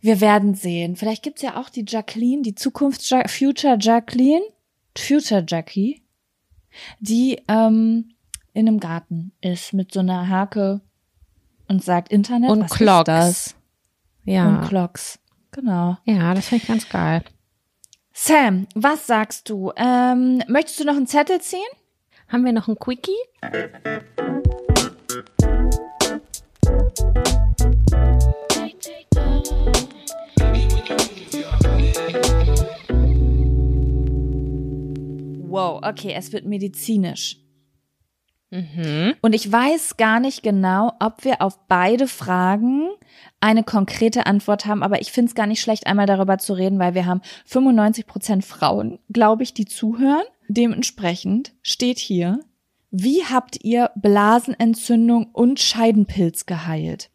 Wir 0.00 0.20
werden 0.20 0.54
sehen. 0.54 0.96
Vielleicht 0.96 1.22
gibt's 1.22 1.42
ja 1.42 1.60
auch 1.60 1.68
die 1.68 1.84
Jacqueline, 1.86 2.42
die 2.42 2.54
Zukunfts 2.54 3.12
Future 3.26 3.76
Jacqueline, 3.78 4.44
Future 4.96 5.44
Jackie, 5.46 6.02
die 7.00 7.42
ähm, 7.48 8.14
in 8.52 8.68
einem 8.68 8.80
Garten 8.80 9.32
ist 9.40 9.72
mit 9.72 9.92
so 9.92 10.00
einer 10.00 10.28
Hake 10.28 10.80
und 11.68 11.84
sagt 11.84 12.10
Internet. 12.10 12.50
Und 12.50 12.62
was 12.62 12.70
Clocks. 12.70 13.00
Ist 13.00 13.06
das? 13.06 13.56
Ja. 14.24 14.48
Und 14.48 14.68
Clocks. 14.68 15.18
Genau. 15.50 15.96
Ja, 16.04 16.34
das 16.34 16.48
finde 16.48 16.62
ich 16.62 16.68
ganz 16.68 16.88
geil. 16.88 17.22
Sam, 18.12 18.66
was 18.74 19.06
sagst 19.06 19.48
du? 19.50 19.72
Ähm, 19.76 20.42
möchtest 20.48 20.80
du 20.80 20.84
noch 20.84 20.96
einen 20.96 21.06
Zettel 21.06 21.40
ziehen? 21.40 21.60
Haben 22.28 22.44
wir 22.44 22.52
noch 22.52 22.66
ein 22.68 22.78
Quickie? 22.78 23.12
Wow, 35.48 35.80
okay, 35.82 36.12
es 36.14 36.32
wird 36.32 36.44
medizinisch. 36.44 37.38
Mhm. 38.50 39.14
Und 39.22 39.34
ich 39.34 39.50
weiß 39.50 39.96
gar 39.96 40.20
nicht 40.20 40.42
genau, 40.42 40.92
ob 41.00 41.24
wir 41.24 41.42
auf 41.42 41.66
beide 41.66 42.06
Fragen 42.06 42.88
eine 43.40 43.64
konkrete 43.64 44.26
Antwort 44.26 44.66
haben, 44.66 44.82
aber 44.82 45.00
ich 45.00 45.12
finde 45.12 45.30
es 45.30 45.34
gar 45.34 45.46
nicht 45.46 45.60
schlecht, 45.60 45.86
einmal 45.86 46.06
darüber 46.06 46.38
zu 46.38 46.52
reden, 46.52 46.78
weil 46.78 46.94
wir 46.94 47.06
haben 47.06 47.22
95 47.46 48.06
Prozent 48.06 48.44
Frauen, 48.44 48.98
glaube 49.10 49.42
ich, 49.42 49.54
die 49.54 49.66
zuhören. 49.66 50.24
Dementsprechend 50.48 51.52
steht 51.62 51.98
hier, 51.98 52.40
wie 52.98 53.24
habt 53.24 53.62
ihr 53.62 53.90
Blasenentzündung 53.94 55.26
und 55.34 55.60
Scheidenpilz 55.60 56.46
geheilt? 56.46 57.10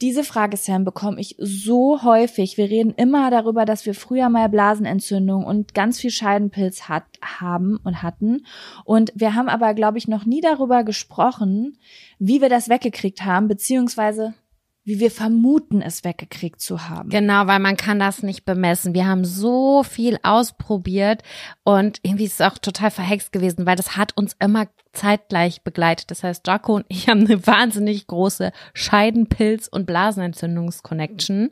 Diese 0.00 0.24
Frage, 0.24 0.56
Sam, 0.56 0.84
bekomme 0.84 1.20
ich 1.20 1.36
so 1.38 2.02
häufig. 2.02 2.56
Wir 2.56 2.68
reden 2.68 2.94
immer 2.96 3.30
darüber, 3.30 3.64
dass 3.64 3.86
wir 3.86 3.94
früher 3.94 4.28
mal 4.28 4.48
Blasenentzündung 4.48 5.44
und 5.44 5.72
ganz 5.72 6.00
viel 6.00 6.10
Scheidenpilz 6.10 6.88
hat, 6.88 7.04
haben 7.22 7.78
und 7.84 8.02
hatten. 8.02 8.44
Und 8.84 9.12
wir 9.14 9.36
haben 9.36 9.48
aber, 9.48 9.72
glaube 9.74 9.98
ich, 9.98 10.08
noch 10.08 10.24
nie 10.24 10.40
darüber 10.40 10.82
gesprochen, 10.82 11.78
wie 12.18 12.40
wir 12.40 12.48
das 12.48 12.68
weggekriegt 12.68 13.24
haben, 13.24 13.46
beziehungsweise 13.46 14.34
wie 14.82 14.98
wir 14.98 15.10
vermuten, 15.10 15.82
es 15.82 16.04
weggekriegt 16.04 16.60
zu 16.60 16.88
haben. 16.88 17.10
Genau, 17.10 17.46
weil 17.46 17.58
man 17.60 17.76
kann 17.76 17.98
das 17.98 18.22
nicht 18.22 18.44
bemessen. 18.44 18.94
Wir 18.94 19.06
haben 19.06 19.24
so 19.24 19.82
viel 19.82 20.18
ausprobiert 20.22 21.22
und 21.64 21.98
irgendwie 22.02 22.24
ist 22.24 22.40
es 22.40 22.46
auch 22.46 22.56
total 22.58 22.90
verhext 22.90 23.30
gewesen, 23.30 23.66
weil 23.66 23.76
das 23.76 23.96
hat 23.96 24.16
uns 24.16 24.34
immer 24.40 24.68
zeitgleich 24.92 25.62
begleitet. 25.62 26.10
Das 26.10 26.24
heißt, 26.24 26.46
Jaco 26.46 26.76
und 26.76 26.86
ich 26.88 27.08
haben 27.10 27.26
eine 27.26 27.46
wahnsinnig 27.46 28.06
große 28.06 28.52
Scheidenpilz- 28.74 29.68
und 29.68 29.86
Blasenentzündungsconnection. 29.86 31.50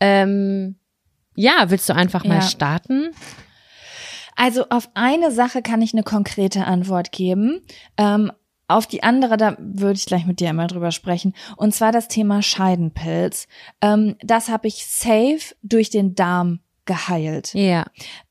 Ähm, 0.00 0.76
ja, 1.34 1.64
willst 1.68 1.88
du 1.88 1.94
einfach 1.94 2.24
mal 2.24 2.36
Ja. 2.36 2.42
starten? 2.42 3.10
Also 4.36 4.66
auf 4.70 4.88
eine 4.94 5.30
Sache 5.30 5.62
kann 5.62 5.82
ich 5.82 5.92
eine 5.92 6.02
konkrete 6.02 6.64
Antwort 6.64 7.12
geben. 7.12 7.60
Ähm, 7.98 8.32
auf 8.74 8.86
die 8.86 9.02
andere, 9.02 9.36
da 9.36 9.56
würde 9.58 9.98
ich 9.98 10.06
gleich 10.06 10.26
mit 10.26 10.40
dir 10.40 10.48
einmal 10.48 10.66
drüber 10.66 10.90
sprechen. 10.90 11.34
Und 11.56 11.74
zwar 11.74 11.92
das 11.92 12.08
Thema 12.08 12.42
Scheidenpilz. 12.42 13.46
Ähm, 13.80 14.16
das 14.20 14.48
habe 14.48 14.68
ich 14.68 14.86
safe 14.86 15.54
durch 15.62 15.90
den 15.90 16.14
Darm 16.14 16.60
geheilt. 16.84 17.54
Ja. 17.54 17.84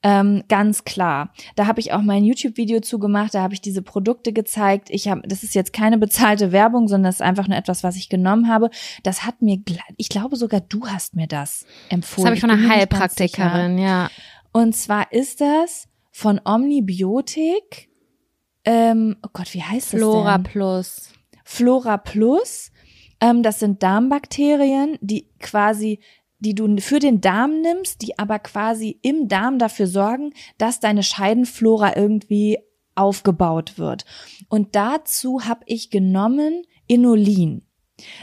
Ähm, 0.04 0.44
ganz 0.50 0.84
klar. 0.84 1.34
Da 1.56 1.68
habe 1.68 1.80
ich 1.80 1.94
auch 1.94 2.02
mein 2.02 2.24
YouTube-Video 2.24 2.82
zugemacht, 2.82 3.34
da 3.34 3.42
habe 3.42 3.54
ich 3.54 3.62
diese 3.62 3.82
Produkte 3.82 4.34
gezeigt. 4.34 4.90
Ich 4.90 5.08
habe, 5.08 5.22
das 5.26 5.44
ist 5.44 5.56
jetzt 5.56 5.72
keine 5.72 5.98
bezahlte 5.98 6.52
Werbung, 6.52 6.88
sondern 6.88 7.10
das 7.10 7.16
ist 7.16 7.22
einfach 7.22 7.48
nur 7.48 7.58
etwas, 7.58 7.84
was 7.84 7.96
ich 7.96 8.10
genommen 8.10 8.50
habe. 8.50 8.70
Das 9.04 9.26
hat 9.26 9.42
mir, 9.42 9.62
ich 9.96 10.10
glaube 10.10 10.36
sogar 10.36 10.60
du 10.60 10.88
hast 10.88 11.16
mir 11.16 11.28
das 11.28 11.66
empfohlen. 11.90 12.26
Das 12.26 12.26
habe 12.26 12.36
ich 12.36 12.42
von 12.42 12.52
einer. 12.52 12.68
Heilpraktikerin, 12.68 13.78
ja. 13.78 14.10
Und 14.52 14.76
zwar 14.76 15.12
ist 15.14 15.40
das 15.40 15.88
von 16.12 16.42
Omnibiotik. 16.44 17.91
Ähm, 18.66 19.18
oh 19.24 19.30
Gott, 19.34 19.54
wie 19.54 19.64
heißt 19.64 19.90
Flora 19.90 20.38
das 20.38 20.44
denn? 20.44 20.52
Plus. 20.52 21.10
Flora 21.44 21.98
Plus. 21.98 22.72
Ähm, 23.20 23.44
das 23.44 23.60
sind 23.60 23.84
Darmbakterien, 23.84 24.98
die 25.02 25.30
quasi, 25.40 26.00
die 26.40 26.56
du 26.56 26.78
für 26.80 27.00
den 27.00 27.22
Darm 27.22 27.62
nimmst, 27.62 28.02
die 28.02 28.18
aber 28.18 28.40
quasi 28.40 29.00
im 29.02 29.28
Darm 29.28 29.60
dafür 29.60 29.88
sorgen, 29.88 30.34
dass 30.58 30.80
deine 30.80 31.04
Scheidenflora 31.04 31.96
irgendwie 31.96 32.58
aufgebaut 32.96 33.78
wird. 33.78 34.06
Und 34.50 34.76
dazu 34.76 35.46
habe 35.46 35.62
ich 35.66 35.90
genommen 35.90 36.64
Inulin. 36.88 37.66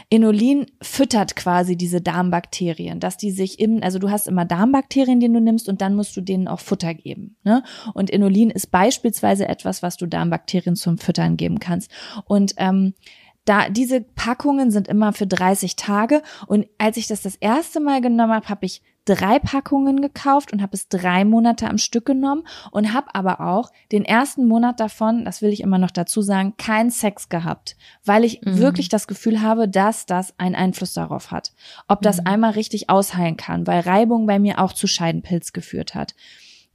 Inulin 0.09 0.65
füttert 0.81 1.35
quasi 1.35 1.75
diese 1.75 2.01
Darmbakterien, 2.01 2.99
dass 2.99 3.17
die 3.17 3.31
sich 3.31 3.59
im, 3.59 3.81
also 3.83 3.99
du 3.99 4.09
hast 4.09 4.27
immer 4.27 4.45
Darmbakterien, 4.45 5.19
die 5.19 5.31
du 5.31 5.39
nimmst 5.39 5.69
und 5.69 5.81
dann 5.81 5.95
musst 5.95 6.15
du 6.15 6.21
denen 6.21 6.47
auch 6.47 6.59
Futter 6.59 6.93
geben. 6.93 7.35
Ne? 7.43 7.63
Und 7.93 8.09
Inulin 8.09 8.49
ist 8.49 8.71
beispielsweise 8.71 9.47
etwas, 9.47 9.83
was 9.83 9.97
du 9.97 10.05
Darmbakterien 10.05 10.75
zum 10.75 10.97
Füttern 10.97 11.37
geben 11.37 11.59
kannst. 11.59 11.91
Und 12.25 12.53
ähm, 12.57 12.93
da 13.45 13.69
diese 13.69 14.01
Packungen 14.01 14.69
sind 14.69 14.87
immer 14.87 15.13
für 15.13 15.25
30 15.25 15.75
Tage 15.75 16.21
und 16.47 16.67
als 16.77 16.97
ich 16.97 17.07
das 17.07 17.21
das 17.21 17.35
erste 17.35 17.79
Mal 17.79 18.01
genommen 18.01 18.33
habe, 18.33 18.49
habe 18.49 18.65
ich 18.65 18.81
drei 19.09 19.39
Packungen 19.39 20.01
gekauft 20.01 20.53
und 20.53 20.61
habe 20.61 20.75
es 20.75 20.87
drei 20.87 21.25
Monate 21.25 21.67
am 21.67 21.79
Stück 21.79 22.05
genommen 22.05 22.43
und 22.71 22.93
habe 22.93 23.15
aber 23.15 23.41
auch 23.41 23.71
den 23.91 24.05
ersten 24.05 24.47
Monat 24.47 24.79
davon, 24.79 25.25
das 25.25 25.41
will 25.41 25.51
ich 25.51 25.61
immer 25.61 25.79
noch 25.79 25.89
dazu 25.91 26.21
sagen, 26.21 26.53
keinen 26.57 26.91
Sex 26.91 27.27
gehabt, 27.29 27.75
weil 28.05 28.23
ich 28.23 28.41
Mhm. 28.43 28.59
wirklich 28.59 28.87
das 28.89 29.07
Gefühl 29.07 29.41
habe, 29.41 29.67
dass 29.67 30.05
das 30.05 30.37
einen 30.37 30.53
Einfluss 30.55 30.93
darauf 30.93 31.31
hat, 31.31 31.53
ob 31.87 32.01
das 32.03 32.17
Mhm. 32.19 32.27
einmal 32.27 32.51
richtig 32.51 32.89
ausheilen 32.89 33.35
kann, 33.35 33.65
weil 33.65 33.79
Reibung 33.81 34.27
bei 34.27 34.37
mir 34.37 34.59
auch 34.59 34.73
zu 34.73 34.85
Scheidenpilz 34.85 35.53
geführt 35.53 35.95
hat. 35.95 36.13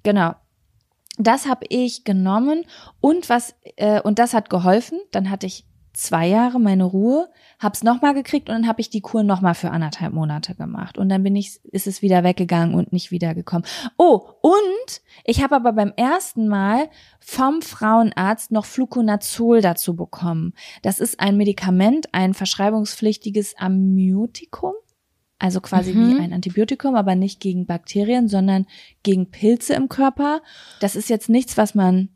Genau. 0.02 0.34
Das 1.16 1.46
habe 1.46 1.64
ich 1.68 2.02
genommen 2.02 2.64
und 3.00 3.28
was 3.28 3.54
äh, 3.76 4.00
und 4.00 4.18
das 4.18 4.34
hat 4.34 4.50
geholfen. 4.50 4.98
Dann 5.12 5.30
hatte 5.30 5.46
ich 5.46 5.64
zwei 5.94 6.26
Jahre 6.26 6.60
meine 6.60 6.84
Ruhe, 6.84 7.30
hab's 7.58 7.82
nochmal 7.82 8.14
gekriegt 8.14 8.48
und 8.48 8.54
dann 8.54 8.68
habe 8.68 8.80
ich 8.80 8.90
die 8.90 9.00
Kur 9.00 9.22
nochmal 9.22 9.54
für 9.54 9.70
anderthalb 9.70 10.12
Monate 10.12 10.54
gemacht. 10.54 10.98
Und 10.98 11.08
dann 11.08 11.22
bin 11.22 11.36
ich, 11.36 11.60
ist 11.64 11.86
es 11.86 12.02
wieder 12.02 12.24
weggegangen 12.24 12.74
und 12.74 12.92
nicht 12.92 13.10
wiedergekommen. 13.10 13.66
Oh, 13.96 14.28
und 14.42 15.02
ich 15.24 15.42
habe 15.42 15.56
aber 15.56 15.72
beim 15.72 15.92
ersten 15.96 16.48
Mal 16.48 16.90
vom 17.20 17.62
Frauenarzt 17.62 18.50
noch 18.50 18.66
Fluconazol 18.66 19.62
dazu 19.62 19.96
bekommen. 19.96 20.52
Das 20.82 20.98
ist 20.98 21.20
ein 21.20 21.36
Medikament, 21.36 22.08
ein 22.12 22.34
verschreibungspflichtiges 22.34 23.56
Amniotikum. 23.56 24.74
Also 25.38 25.60
quasi 25.60 25.92
mhm. 25.92 26.16
wie 26.16 26.20
ein 26.20 26.32
Antibiotikum, 26.32 26.94
aber 26.94 27.14
nicht 27.14 27.40
gegen 27.40 27.66
Bakterien, 27.66 28.28
sondern 28.28 28.66
gegen 29.02 29.30
Pilze 29.30 29.74
im 29.74 29.88
Körper. 29.88 30.42
Das 30.80 30.96
ist 30.96 31.08
jetzt 31.08 31.28
nichts, 31.28 31.56
was 31.56 31.74
man 31.74 32.08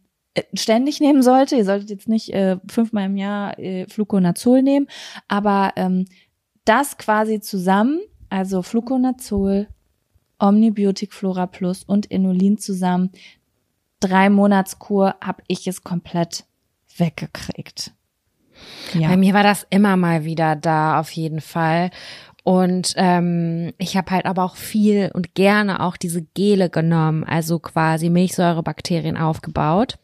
ständig 0.54 1.00
nehmen 1.00 1.22
sollte. 1.22 1.56
Ihr 1.56 1.64
solltet 1.64 1.90
jetzt 1.90 2.08
nicht 2.08 2.32
äh, 2.32 2.58
fünfmal 2.68 3.06
im 3.06 3.16
Jahr 3.16 3.58
äh, 3.58 3.86
Fluconazol 3.88 4.62
nehmen, 4.62 4.86
aber 5.26 5.72
ähm, 5.76 6.06
das 6.64 6.98
quasi 6.98 7.40
zusammen, 7.40 8.00
also 8.28 8.62
Fluconazol, 8.62 9.68
Omnibiotic 10.38 11.12
Flora 11.12 11.46
Plus 11.46 11.82
und 11.82 12.06
Inulin 12.06 12.58
zusammen, 12.58 13.10
drei 14.00 14.30
Monatskur, 14.30 15.16
habe 15.22 15.42
ich 15.48 15.66
es 15.66 15.82
komplett 15.82 16.44
weggekriegt. 16.96 17.92
Ja. 18.94 19.08
Bei 19.08 19.16
mir 19.16 19.34
war 19.34 19.42
das 19.42 19.66
immer 19.70 19.96
mal 19.96 20.24
wieder 20.24 20.56
da, 20.56 21.00
auf 21.00 21.10
jeden 21.10 21.40
Fall. 21.40 21.90
Und 22.44 22.94
ähm, 22.96 23.72
ich 23.78 23.96
habe 23.96 24.10
halt 24.10 24.26
aber 24.26 24.44
auch 24.44 24.56
viel 24.56 25.10
und 25.12 25.34
gerne 25.34 25.80
auch 25.80 25.96
diese 25.96 26.22
Gele 26.22 26.70
genommen, 26.70 27.24
also 27.24 27.58
quasi 27.58 28.10
Milchsäurebakterien 28.10 29.16
aufgebaut. 29.16 29.98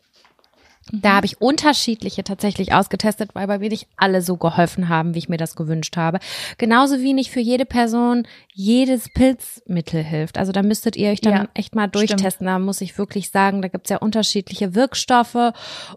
Da 0.93 1.11
mhm. 1.11 1.17
habe 1.17 1.27
ich 1.27 1.41
unterschiedliche 1.41 2.25
tatsächlich 2.25 2.75
ausgetestet, 2.75 3.31
weil 3.35 3.47
bei 3.47 3.59
mir 3.59 3.71
nicht 3.71 3.89
alle 3.97 4.21
so 4.21 4.37
geholfen 4.37 4.89
haben, 4.89 5.15
wie 5.15 5.19
ich 5.19 5.29
mir 5.29 5.39
das 5.39 5.57
gewünscht 5.57 5.97
habe. 5.97 6.19
Genauso 6.59 7.01
wie 7.01 7.15
nicht 7.15 7.31
für 7.31 7.41
jede 7.41 7.65
Person 7.65 8.27
jedes 8.53 9.09
Pilzmittel 9.09 10.03
hilft. 10.03 10.39
Also 10.39 10.53
da 10.53 10.63
müsstet 10.63 10.97
ihr 10.97 11.11
euch 11.11 11.21
dann 11.21 11.33
ja, 11.33 11.49
echt 11.55 11.75
mal 11.75 11.89
durchtesten. 11.89 12.31
Stimmt. 12.31 12.49
Da 12.49 12.59
muss 12.59 12.81
ich 12.81 12.99
wirklich 12.99 13.31
sagen, 13.31 13.63
da 13.63 13.69
gibt's 13.69 13.91
ja 13.91 13.97
unterschiedliche 13.97 14.75
Wirkstoffe. 14.75 15.53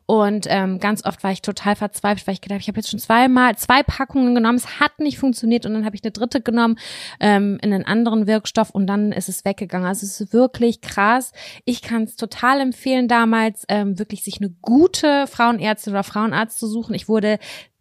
Und 0.06 0.48
ähm, 0.50 0.80
ganz 0.80 1.06
oft 1.06 1.24
war 1.24 1.32
ich 1.32 1.42
total 1.42 1.76
verzweifelt, 1.76 2.26
weil 2.26 2.34
ich 2.34 2.42
gedacht, 2.42 2.62
ich 2.62 2.68
habe 2.68 2.80
jetzt 2.80 2.90
schon 2.90 3.00
zweimal 3.00 3.58
zwei 3.58 3.84
Packungen 3.84 4.36
genommen, 4.36 4.58
es 4.58 4.80
hat 4.80 5.00
nicht 5.00 5.20
funktioniert 5.20 5.66
und 5.66 5.74
dann 5.74 5.86
habe 5.86 5.96
ich 5.96 6.04
eine 6.04 6.12
dritte 6.12 6.42
genommen 6.42 6.80
ähm, 7.20 7.60
in 7.62 7.74
einen 7.74 7.86
anderen 7.86 8.26
Wirkstoff 8.26 8.70
und 8.70 8.88
dann 8.88 9.12
ist 9.12 9.28
es 9.30 9.44
weggegangen. 9.44 9.88
Also 9.88 10.06
es 10.06 10.22
ist 10.22 10.34
wirklich 10.34 10.82
krass. 10.82 11.34
Ich 11.66 11.82
kann 11.82 12.04
es 12.04 12.16
total 12.16 12.62
empfehlen, 12.62 13.08
damals 13.08 13.66
ähm, 13.68 14.00
wirklich 14.00 14.24
sich 14.24 14.40
eine 14.40 14.50
gute 14.62 14.77
gute 14.78 15.26
Frauenärztin 15.26 15.94
oder 15.94 16.04
Frauenarzt 16.04 16.60
zu 16.60 16.68
suchen. 16.68 16.94
Ich 16.94 17.10
wurde 17.10 17.40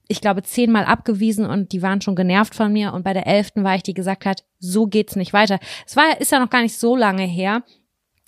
ich 0.09 0.21
glaube, 0.21 0.45
zehnmal 0.45 0.85
abgewiesen 0.85 1.45
und 1.45 1.73
die 1.73 1.83
waren 1.83 2.01
schon 2.01 2.15
genervt 2.15 2.55
von 2.55 2.73
mir. 2.73 2.95
Und 2.95 3.03
bei 3.03 3.13
der 3.13 3.27
elften 3.27 3.65
war 3.65 3.75
ich, 3.75 3.83
die 3.83 3.93
gesagt 3.93 4.25
hat, 4.25 4.45
so 4.61 4.87
geht's 4.87 5.17
nicht 5.17 5.33
weiter. 5.33 5.59
Es 5.85 5.97
war, 5.97 6.21
ist 6.21 6.31
ja 6.31 6.39
noch 6.39 6.49
gar 6.49 6.63
nicht 6.63 6.79
so 6.79 6.95
lange 6.95 7.25
her. 7.25 7.65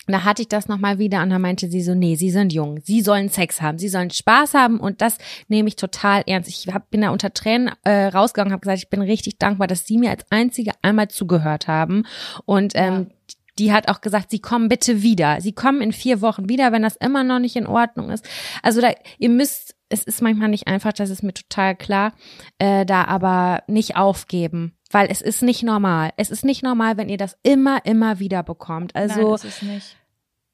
Da 0.05 0.25
hatte 0.25 0.41
ich 0.41 0.49
das 0.49 0.67
nochmal 0.67 0.99
wieder 0.99 1.23
und 1.23 1.29
da 1.29 1.39
meinte 1.39 1.69
sie 1.69 1.81
so, 1.81 1.95
nee, 1.95 2.15
sie 2.15 2.31
sind 2.31 2.51
jung, 2.51 2.79
sie 2.83 3.01
sollen 3.01 3.29
Sex 3.29 3.61
haben, 3.61 3.77
sie 3.77 3.89
sollen 3.89 4.09
Spaß 4.09 4.55
haben 4.55 4.79
und 4.79 5.01
das 5.01 5.19
nehme 5.47 5.69
ich 5.69 5.75
total 5.75 6.23
ernst. 6.25 6.49
Ich 6.49 6.67
hab, 6.73 6.89
bin 6.89 7.01
da 7.01 7.11
unter 7.11 7.31
Tränen 7.31 7.71
äh, 7.83 8.07
rausgegangen, 8.07 8.51
habe 8.51 8.61
gesagt, 8.61 8.79
ich 8.79 8.89
bin 8.89 9.01
richtig 9.01 9.37
dankbar, 9.37 9.67
dass 9.67 9.85
sie 9.85 9.99
mir 9.99 10.09
als 10.09 10.25
einzige 10.31 10.71
einmal 10.81 11.09
zugehört 11.09 11.67
haben 11.67 12.05
und 12.45 12.73
ähm, 12.75 13.07
ja 13.11 13.38
die 13.59 13.71
hat 13.71 13.89
auch 13.89 14.01
gesagt, 14.01 14.31
sie 14.31 14.39
kommen 14.39 14.69
bitte 14.69 15.01
wieder. 15.03 15.41
Sie 15.41 15.51
kommen 15.51 15.81
in 15.81 15.91
vier 15.91 16.21
Wochen 16.21 16.49
wieder, 16.49 16.71
wenn 16.71 16.81
das 16.81 16.95
immer 16.95 17.23
noch 17.23 17.39
nicht 17.39 17.55
in 17.55 17.67
Ordnung 17.67 18.09
ist. 18.09 18.27
Also 18.63 18.81
da, 18.81 18.91
ihr 19.17 19.29
müsst, 19.29 19.75
es 19.89 20.03
ist 20.03 20.21
manchmal 20.21 20.49
nicht 20.49 20.67
einfach, 20.67 20.93
das 20.93 21.09
ist 21.09 21.23
mir 21.23 21.33
total 21.33 21.75
klar, 21.75 22.13
äh, 22.57 22.85
da 22.85 23.03
aber 23.03 23.63
nicht 23.67 23.95
aufgeben. 23.95 24.73
Weil 24.91 25.09
es 25.11 25.21
ist 25.21 25.43
nicht 25.43 25.61
normal. 25.61 26.11
Es 26.17 26.31
ist 26.31 26.43
nicht 26.43 26.63
normal, 26.63 26.97
wenn 26.97 27.09
ihr 27.09 27.17
das 27.17 27.37
immer, 27.43 27.85
immer 27.85 28.19
wieder 28.19 28.41
bekommt. 28.41 28.95
Also 28.95 29.21
Nein, 29.21 29.35
ist 29.35 29.45
es 29.45 29.61
nicht 29.61 29.98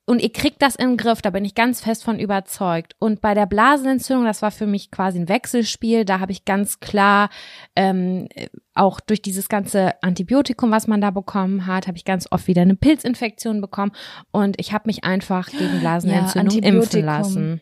und 0.06 0.22
ihr 0.22 0.32
kriegt 0.32 0.62
das 0.62 0.76
den 0.76 0.98
Griff, 0.98 1.22
da 1.22 1.32
bin 1.32 1.44
ich 1.46 1.56
ganz 1.56 1.82
fest 1.82 2.04
von 2.04 2.20
überzeugt. 2.20 2.96
Und 3.00 3.22
bei 3.22 3.34
der 3.34 3.48
Blasenentzündung, 3.48 4.26
das 4.26 4.44
war 4.44 4.52
für 4.52 4.68
mich 4.68 4.92
quasi 4.92 5.20
ein 5.20 5.30
Wechselspiel, 5.30 6.06
da 6.06 6.20
habe 6.20 6.32
ich 6.32 6.46
ganz 6.46 6.80
klar 6.80 7.30
ähm, 7.76 8.28
auch 8.76 9.00
durch 9.00 9.22
dieses 9.24 9.50
ganze 9.50 10.02
Antibiotikum, 10.04 10.70
was 10.70 10.86
man 10.86 11.02
da 11.02 11.10
bekommen 11.10 11.66
hat, 11.66 11.88
habe 11.88 11.98
ich 11.98 12.06
ganz 12.06 12.28
oft 12.32 12.48
wieder 12.48 12.62
eine 12.62 12.76
Pilzinfektion 12.76 13.62
bekommen 13.62 13.94
und 14.32 14.60
ich 14.60 14.74
habe 14.74 14.84
mich 14.86 15.04
einfach 15.04 15.50
gegen 15.50 15.80
Blasenentzündung 15.80 16.62
ja, 16.62 16.70
impfen 16.70 17.04
lassen. 17.04 17.62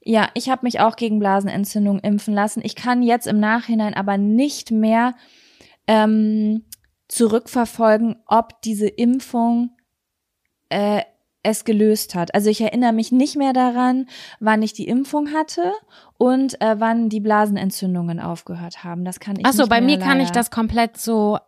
Ja, 0.00 0.28
ich 0.34 0.48
habe 0.48 0.60
mich 0.62 0.80
auch 0.80 0.96
gegen 0.96 1.18
Blasenentzündung 1.18 1.98
impfen 1.98 2.32
lassen. 2.32 2.62
Ich 2.64 2.76
kann 2.76 3.02
jetzt 3.02 3.26
im 3.26 3.40
Nachhinein 3.40 3.92
aber 3.92 4.16
nicht 4.16 4.70
mehr 4.70 5.14
ähm, 5.88 6.64
zurückverfolgen, 7.08 8.16
ob 8.26 8.62
diese 8.62 8.86
Impfung 8.86 9.76
äh, 10.68 11.02
es 11.46 11.64
gelöst 11.64 12.14
hat. 12.14 12.34
Also 12.34 12.50
ich 12.50 12.60
erinnere 12.60 12.92
mich 12.92 13.12
nicht 13.12 13.36
mehr 13.36 13.52
daran, 13.52 14.08
wann 14.40 14.62
ich 14.62 14.72
die 14.72 14.88
Impfung 14.88 15.32
hatte 15.32 15.72
und 16.18 16.60
äh, 16.60 16.76
wann 16.78 17.08
die 17.08 17.20
Blasenentzündungen 17.20 18.20
aufgehört 18.20 18.84
haben. 18.84 19.04
Das 19.04 19.20
kann 19.20 19.36
ich. 19.36 19.46
Ach 19.46 19.52
so, 19.52 19.66
bei 19.66 19.80
mir 19.80 19.98
kann 19.98 20.20
ich 20.20 20.30
das 20.30 20.50
komplett 20.50 20.98
so 20.98 21.38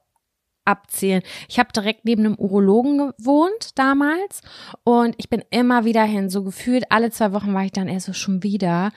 abzählen. 0.65 1.23
Ich 1.49 1.59
habe 1.59 1.73
direkt 1.73 2.05
neben 2.05 2.27
einem 2.27 2.35
Urologen 2.37 2.99
gewohnt 2.99 3.71
damals 3.77 4.43
und 4.85 5.15
ich 5.17 5.31
bin 5.31 5.43
immer 5.51 5.85
wieder 5.85 6.05
hin. 6.05 6.29
So 6.29 6.45
gefühlt 6.45 6.93
alle 6.93 7.11
zwei 7.11 7.33
Wochen 7.33 7.55
war 7.55 7.65
ich 7.65 7.73
dann 7.73 7.89
eher 7.89 8.01
so 8.01 8.13
schon 8.13 8.43
wieder. 8.43 8.93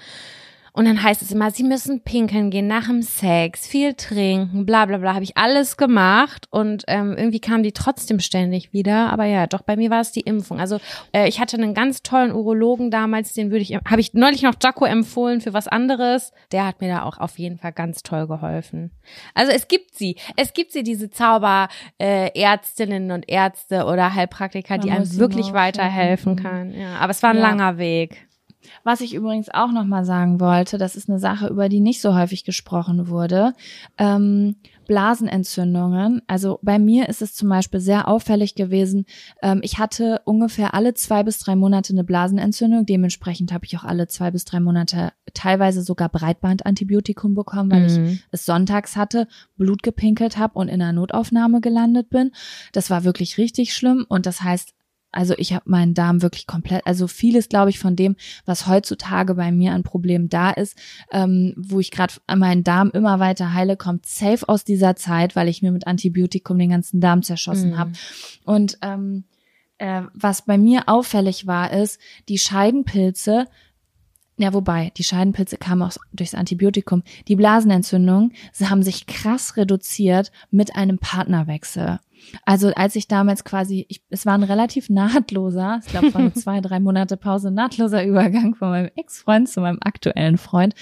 Und 0.73 0.85
dann 0.85 1.03
heißt 1.03 1.21
es 1.21 1.31
immer, 1.31 1.51
sie 1.51 1.63
müssen 1.63 2.01
pinkeln 2.01 2.49
gehen 2.49 2.67
nach 2.67 2.87
dem 2.87 3.01
Sex, 3.01 3.67
viel 3.67 3.93
trinken, 3.93 4.65
bla 4.65 4.85
bla 4.85 4.97
bla. 4.97 5.13
Habe 5.13 5.25
ich 5.25 5.35
alles 5.35 5.75
gemacht 5.75 6.47
und 6.49 6.85
ähm, 6.87 7.13
irgendwie 7.17 7.41
kamen 7.41 7.63
die 7.63 7.73
trotzdem 7.73 8.21
ständig 8.21 8.71
wieder. 8.71 9.11
Aber 9.11 9.25
ja, 9.25 9.47
doch 9.47 9.63
bei 9.63 9.75
mir 9.75 9.89
war 9.89 9.99
es 9.99 10.13
die 10.13 10.21
Impfung. 10.21 10.61
Also 10.61 10.79
äh, 11.13 11.27
ich 11.27 11.41
hatte 11.41 11.57
einen 11.57 11.73
ganz 11.73 12.03
tollen 12.03 12.31
Urologen 12.31 12.89
damals, 12.89 13.33
den 13.33 13.51
würde 13.51 13.63
ich, 13.63 13.75
habe 13.75 13.99
ich 13.99 14.13
neulich 14.13 14.43
noch 14.43 14.55
Jaco 14.61 14.85
empfohlen 14.85 15.41
für 15.41 15.53
was 15.53 15.67
anderes. 15.67 16.31
Der 16.53 16.65
hat 16.65 16.79
mir 16.79 16.87
da 16.87 17.03
auch 17.03 17.17
auf 17.17 17.37
jeden 17.37 17.57
Fall 17.57 17.73
ganz 17.73 18.01
toll 18.01 18.27
geholfen. 18.27 18.91
Also 19.33 19.51
es 19.51 19.67
gibt 19.67 19.95
sie, 19.95 20.15
es 20.37 20.53
gibt 20.53 20.71
sie 20.71 20.83
diese 20.83 21.09
Zauberärztinnen 21.09 23.09
äh, 23.09 23.13
und 23.13 23.27
Ärzte 23.27 23.83
oder 23.85 24.15
Heilpraktiker, 24.15 24.77
die 24.77 24.91
einem 24.91 25.17
wirklich 25.17 25.51
weiterhelfen 25.51 26.37
kann. 26.37 26.73
Ja, 26.73 26.95
aber 26.99 27.11
es 27.11 27.21
war 27.23 27.31
ein 27.31 27.37
ja. 27.37 27.41
langer 27.41 27.77
Weg. 27.77 28.27
Was 28.83 29.01
ich 29.01 29.13
übrigens 29.13 29.49
auch 29.49 29.71
nochmal 29.71 30.05
sagen 30.05 30.39
wollte, 30.39 30.77
das 30.77 30.95
ist 30.95 31.09
eine 31.09 31.19
Sache, 31.19 31.47
über 31.47 31.69
die 31.69 31.79
nicht 31.79 32.01
so 32.01 32.15
häufig 32.15 32.43
gesprochen 32.43 33.07
wurde. 33.07 33.53
Ähm, 33.97 34.55
Blasenentzündungen. 34.91 36.21
Also 36.27 36.59
bei 36.61 36.77
mir 36.77 37.07
ist 37.07 37.21
es 37.21 37.33
zum 37.33 37.47
Beispiel 37.47 37.79
sehr 37.79 38.09
auffällig 38.09 38.55
gewesen. 38.55 39.05
Ähm, 39.41 39.61
ich 39.63 39.79
hatte 39.79 40.21
ungefähr 40.25 40.73
alle 40.73 40.93
zwei 40.93 41.23
bis 41.23 41.39
drei 41.39 41.55
Monate 41.55 41.93
eine 41.93 42.03
Blasenentzündung. 42.03 42.85
Dementsprechend 42.85 43.53
habe 43.53 43.65
ich 43.65 43.77
auch 43.77 43.85
alle 43.85 44.07
zwei 44.07 44.31
bis 44.31 44.43
drei 44.43 44.59
Monate 44.59 45.13
teilweise 45.33 45.81
sogar 45.81 46.09
Breitbandantibiotikum 46.09 47.35
bekommen, 47.35 47.71
weil 47.71 47.89
mhm. 47.89 48.05
ich 48.05 48.23
es 48.31 48.45
sonntags 48.45 48.97
hatte, 48.97 49.27
Blut 49.55 49.81
gepinkelt 49.81 50.37
habe 50.37 50.59
und 50.59 50.67
in 50.67 50.81
einer 50.81 50.91
Notaufnahme 50.91 51.61
gelandet 51.61 52.09
bin. 52.09 52.31
Das 52.73 52.89
war 52.89 53.05
wirklich 53.05 53.37
richtig 53.37 53.73
schlimm 53.73 54.05
und 54.09 54.25
das 54.25 54.41
heißt, 54.41 54.73
also 55.11 55.33
ich 55.37 55.53
habe 55.53 55.69
meinen 55.69 55.93
Darm 55.93 56.21
wirklich 56.21 56.47
komplett, 56.47 56.85
also 56.85 57.07
vieles, 57.07 57.49
glaube 57.49 57.69
ich, 57.69 57.79
von 57.79 57.95
dem, 57.95 58.15
was 58.45 58.67
heutzutage 58.67 59.35
bei 59.35 59.51
mir 59.51 59.73
an 59.73 59.83
Problemen 59.83 60.29
da 60.29 60.51
ist, 60.51 60.77
ähm, 61.11 61.53
wo 61.57 61.79
ich 61.79 61.91
gerade 61.91 62.13
meinen 62.33 62.63
Darm 62.63 62.91
immer 62.91 63.19
weiter 63.19 63.53
heile, 63.53 63.77
kommt 63.77 64.05
safe 64.05 64.47
aus 64.47 64.63
dieser 64.63 64.95
Zeit, 64.95 65.35
weil 65.35 65.47
ich 65.47 65.61
mir 65.61 65.71
mit 65.71 65.87
Antibiotikum 65.87 66.57
den 66.57 66.69
ganzen 66.69 67.01
Darm 67.01 67.23
zerschossen 67.23 67.71
mhm. 67.71 67.77
habe. 67.77 67.91
Und 68.45 68.77
ähm, 68.81 69.25
äh, 69.77 70.03
was 70.13 70.43
bei 70.43 70.57
mir 70.57 70.83
auffällig 70.87 71.47
war, 71.47 71.71
ist, 71.73 71.99
die 72.29 72.37
Scheidenpilze 72.37 73.47
ja, 74.41 74.53
wobei, 74.53 74.91
die 74.97 75.03
Scheidenpilze 75.03 75.57
kamen 75.57 75.83
auch 75.83 75.95
durchs 76.13 76.35
Antibiotikum. 76.35 77.03
Die 77.27 77.35
Blasenentzündungen 77.35 78.33
sie 78.51 78.69
haben 78.69 78.83
sich 78.83 79.05
krass 79.05 79.57
reduziert 79.57 80.31
mit 80.49 80.75
einem 80.75 80.97
Partnerwechsel. 80.97 81.99
Also 82.45 82.69
als 82.69 82.95
ich 82.95 83.07
damals 83.07 83.43
quasi, 83.43 83.85
ich, 83.89 84.01
es 84.09 84.25
war 84.25 84.33
ein 84.33 84.43
relativ 84.43 84.89
nahtloser, 84.89 85.81
ich 85.85 85.91
glaube, 85.91 86.07
es 86.07 86.13
war 86.15 86.21
nur 86.21 86.33
zwei, 86.33 86.61
drei 86.61 86.79
Monate 86.79 87.17
Pause, 87.17 87.51
nahtloser 87.51 88.03
Übergang 88.05 88.55
von 88.55 88.69
meinem 88.69 88.91
Ex-Freund 88.95 89.49
zu 89.49 89.61
meinem 89.61 89.79
aktuellen 89.81 90.37
Freund. 90.37 90.75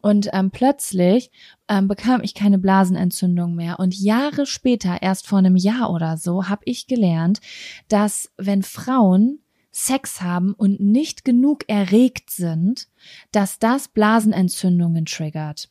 Und 0.00 0.28
ähm, 0.34 0.50
plötzlich 0.50 1.30
ähm, 1.66 1.88
bekam 1.88 2.20
ich 2.22 2.34
keine 2.34 2.58
Blasenentzündung 2.58 3.54
mehr. 3.54 3.78
Und 3.78 3.98
Jahre 3.98 4.44
später, 4.44 5.00
erst 5.00 5.26
vor 5.26 5.38
einem 5.38 5.56
Jahr 5.56 5.90
oder 5.90 6.18
so, 6.18 6.48
habe 6.48 6.60
ich 6.66 6.86
gelernt, 6.86 7.40
dass 7.88 8.30
wenn 8.36 8.62
Frauen 8.62 9.38
Sex 9.76 10.22
haben 10.22 10.54
und 10.54 10.78
nicht 10.78 11.24
genug 11.24 11.68
erregt 11.68 12.30
sind, 12.30 12.86
dass 13.32 13.58
das 13.58 13.88
Blasenentzündungen 13.88 15.04
triggert. 15.04 15.68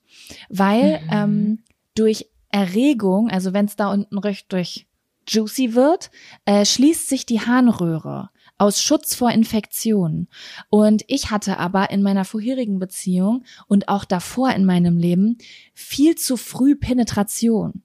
Weil 0.49 0.99
mhm. 0.99 1.09
ähm, 1.09 1.63
durch 1.95 2.29
Erregung, 2.49 3.29
also 3.29 3.53
wenn 3.53 3.65
es 3.65 3.77
da 3.77 3.89
unten 3.89 4.19
durch 4.49 4.87
juicy 5.25 5.73
wird, 5.73 6.11
äh, 6.43 6.65
schließt 6.65 7.07
sich 7.07 7.25
die 7.25 7.39
Harnröhre. 7.39 8.29
aus 8.59 8.81
Schutz 8.81 9.15
vor 9.15 9.31
Infektionen. 9.31 10.27
Und 10.69 11.03
ich 11.07 11.31
hatte 11.31 11.57
aber 11.57 11.89
in 11.89 12.03
meiner 12.03 12.23
vorherigen 12.23 12.79
Beziehung 12.79 13.43
und 13.67 13.87
auch 13.87 14.05
davor 14.05 14.51
in 14.51 14.63
meinem 14.63 14.97
Leben 14.97 15.37
viel 15.73 16.15
zu 16.15 16.37
früh 16.37 16.75
Penetration 16.75 17.83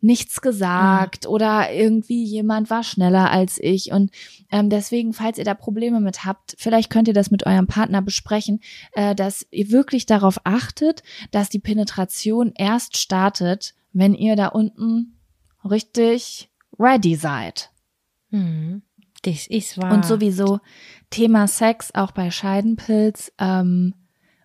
nichts 0.00 0.40
gesagt 0.40 1.24
mhm. 1.24 1.30
oder 1.30 1.72
irgendwie 1.72 2.24
jemand 2.24 2.70
war 2.70 2.84
schneller 2.84 3.30
als 3.30 3.58
ich. 3.60 3.90
Und 3.92 4.10
ähm, 4.50 4.70
deswegen, 4.70 5.12
falls 5.12 5.38
ihr 5.38 5.44
da 5.44 5.54
Probleme 5.54 6.00
mit 6.00 6.24
habt, 6.24 6.54
vielleicht 6.58 6.90
könnt 6.90 7.08
ihr 7.08 7.14
das 7.14 7.30
mit 7.30 7.46
eurem 7.46 7.66
Partner 7.66 8.02
besprechen, 8.02 8.60
äh, 8.92 9.14
dass 9.14 9.46
ihr 9.50 9.70
wirklich 9.70 10.06
darauf 10.06 10.40
achtet, 10.44 11.02
dass 11.30 11.48
die 11.48 11.58
Penetration 11.58 12.52
erst 12.54 12.96
startet, 12.96 13.74
wenn 13.92 14.14
ihr 14.14 14.36
da 14.36 14.48
unten 14.48 15.18
richtig 15.68 16.50
ready 16.78 17.16
seid. 17.16 17.70
Mhm. 18.30 18.82
Das 19.22 19.46
ist 19.48 19.78
wahr. 19.78 19.92
Und 19.92 20.04
sowieso 20.04 20.60
Thema 21.10 21.48
Sex 21.48 21.92
auch 21.94 22.12
bei 22.12 22.30
Scheidenpilz. 22.30 23.32
Ähm, 23.38 23.94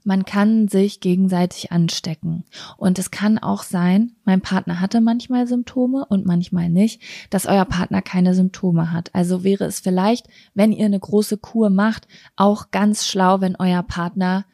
man 0.03 0.25
kann 0.25 0.67
sich 0.67 0.99
gegenseitig 0.99 1.71
anstecken. 1.71 2.43
Und 2.77 2.99
es 2.99 3.11
kann 3.11 3.37
auch 3.37 3.63
sein, 3.63 4.15
mein 4.25 4.41
Partner 4.41 4.79
hatte 4.79 5.01
manchmal 5.01 5.47
Symptome 5.47 6.05
und 6.05 6.25
manchmal 6.25 6.69
nicht, 6.69 7.01
dass 7.29 7.45
euer 7.45 7.65
Partner 7.65 8.01
keine 8.01 8.35
Symptome 8.35 8.91
hat. 8.91 9.13
Also 9.13 9.43
wäre 9.43 9.65
es 9.65 9.79
vielleicht, 9.79 10.27
wenn 10.53 10.71
ihr 10.71 10.85
eine 10.85 10.99
große 10.99 11.37
Kur 11.37 11.69
macht, 11.69 12.07
auch 12.35 12.71
ganz 12.71 13.07
schlau, 13.07 13.41
wenn 13.41 13.55
euer 13.55 13.83
Partner 13.83 14.45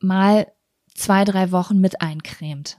mal 0.00 0.46
zwei, 0.94 1.24
drei 1.24 1.52
Wochen 1.52 1.78
mit 1.78 2.00
eincremt. 2.00 2.78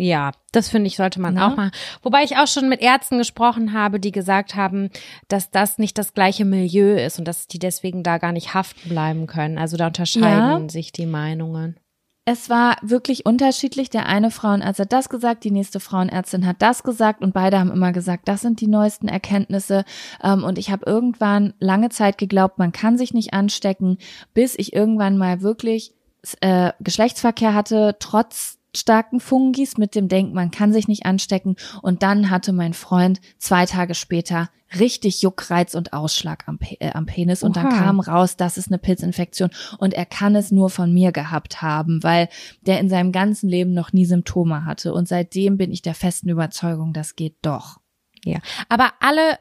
Ja, 0.00 0.30
das 0.52 0.68
finde 0.68 0.86
ich, 0.86 0.96
sollte 0.96 1.20
man 1.20 1.36
ja. 1.36 1.48
auch 1.48 1.56
machen. 1.56 1.72
Wobei 2.02 2.22
ich 2.22 2.36
auch 2.36 2.46
schon 2.46 2.68
mit 2.68 2.80
Ärzten 2.80 3.18
gesprochen 3.18 3.72
habe, 3.72 3.98
die 3.98 4.12
gesagt 4.12 4.54
haben, 4.54 4.90
dass 5.26 5.50
das 5.50 5.78
nicht 5.78 5.98
das 5.98 6.14
gleiche 6.14 6.44
Milieu 6.44 6.94
ist 6.94 7.18
und 7.18 7.26
dass 7.26 7.48
die 7.48 7.58
deswegen 7.58 8.04
da 8.04 8.18
gar 8.18 8.30
nicht 8.30 8.54
haften 8.54 8.88
bleiben 8.88 9.26
können. 9.26 9.58
Also 9.58 9.76
da 9.76 9.88
unterscheiden 9.88 10.62
ja. 10.62 10.68
sich 10.68 10.92
die 10.92 11.06
Meinungen. 11.06 11.80
Es 12.30 12.48
war 12.48 12.76
wirklich 12.82 13.26
unterschiedlich. 13.26 13.90
Der 13.90 14.06
eine 14.06 14.30
Frauenarzt 14.30 14.78
hat 14.78 14.92
das 14.92 15.08
gesagt, 15.08 15.42
die 15.42 15.50
nächste 15.50 15.80
Frauenärztin 15.80 16.46
hat 16.46 16.62
das 16.62 16.84
gesagt 16.84 17.22
und 17.22 17.34
beide 17.34 17.58
haben 17.58 17.72
immer 17.72 17.90
gesagt, 17.90 18.28
das 18.28 18.42
sind 18.42 18.60
die 18.60 18.68
neuesten 18.68 19.08
Erkenntnisse. 19.08 19.84
Ähm, 20.22 20.44
und 20.44 20.58
ich 20.58 20.70
habe 20.70 20.84
irgendwann 20.86 21.54
lange 21.58 21.88
Zeit 21.88 22.18
geglaubt, 22.18 22.58
man 22.58 22.70
kann 22.70 22.98
sich 22.98 23.14
nicht 23.14 23.32
anstecken, 23.32 23.98
bis 24.32 24.56
ich 24.56 24.74
irgendwann 24.74 25.18
mal 25.18 25.40
wirklich 25.40 25.94
äh, 26.40 26.72
Geschlechtsverkehr 26.80 27.54
hatte, 27.54 27.96
trotz 27.98 28.57
starken 28.76 29.20
Fungis 29.20 29.78
mit 29.78 29.94
dem 29.94 30.08
Denken, 30.08 30.34
man 30.34 30.50
kann 30.50 30.72
sich 30.72 30.88
nicht 30.88 31.06
anstecken. 31.06 31.56
Und 31.82 32.02
dann 32.02 32.30
hatte 32.30 32.52
mein 32.52 32.74
Freund 32.74 33.20
zwei 33.38 33.66
Tage 33.66 33.94
später 33.94 34.50
richtig 34.78 35.22
Juckreiz 35.22 35.74
und 35.74 35.92
Ausschlag 35.92 36.46
am, 36.46 36.58
äh, 36.60 36.90
am 36.92 37.06
Penis. 37.06 37.42
Und 37.42 37.56
dann 37.56 37.70
kam 37.70 38.00
raus, 38.00 38.36
das 38.36 38.58
ist 38.58 38.68
eine 38.68 38.78
Pilzinfektion. 38.78 39.50
Und 39.78 39.94
er 39.94 40.06
kann 40.06 40.36
es 40.36 40.50
nur 40.50 40.70
von 40.70 40.92
mir 40.92 41.12
gehabt 41.12 41.62
haben, 41.62 42.02
weil 42.02 42.28
der 42.62 42.80
in 42.80 42.88
seinem 42.88 43.12
ganzen 43.12 43.48
Leben 43.48 43.72
noch 43.72 43.92
nie 43.92 44.04
Symptome 44.04 44.64
hatte. 44.64 44.92
Und 44.92 45.08
seitdem 45.08 45.56
bin 45.56 45.72
ich 45.72 45.82
der 45.82 45.94
festen 45.94 46.28
Überzeugung, 46.28 46.92
das 46.92 47.16
geht 47.16 47.36
doch. 47.42 47.80
Ja, 48.24 48.40
aber 48.68 48.92
alle 49.00 49.38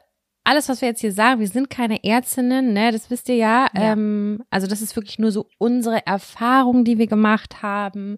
alles, 0.47 0.69
was 0.69 0.79
wir 0.79 0.87
jetzt 0.87 1.01
hier 1.01 1.11
sagen, 1.11 1.41
wir 1.41 1.47
sind 1.49 1.69
keine 1.69 2.05
Ärztinnen, 2.05 2.71
ne, 2.71 2.93
das 2.93 3.11
wisst 3.11 3.27
ihr 3.27 3.35
ja. 3.35 3.67
ja. 3.75 3.91
Ähm, 3.91 4.41
also 4.49 4.65
das 4.65 4.81
ist 4.81 4.95
wirklich 4.95 5.19
nur 5.19 5.31
so 5.31 5.49
unsere 5.57 6.07
Erfahrung, 6.07 6.85
die 6.85 6.97
wir 6.97 7.07
gemacht 7.07 7.61
haben. 7.61 8.17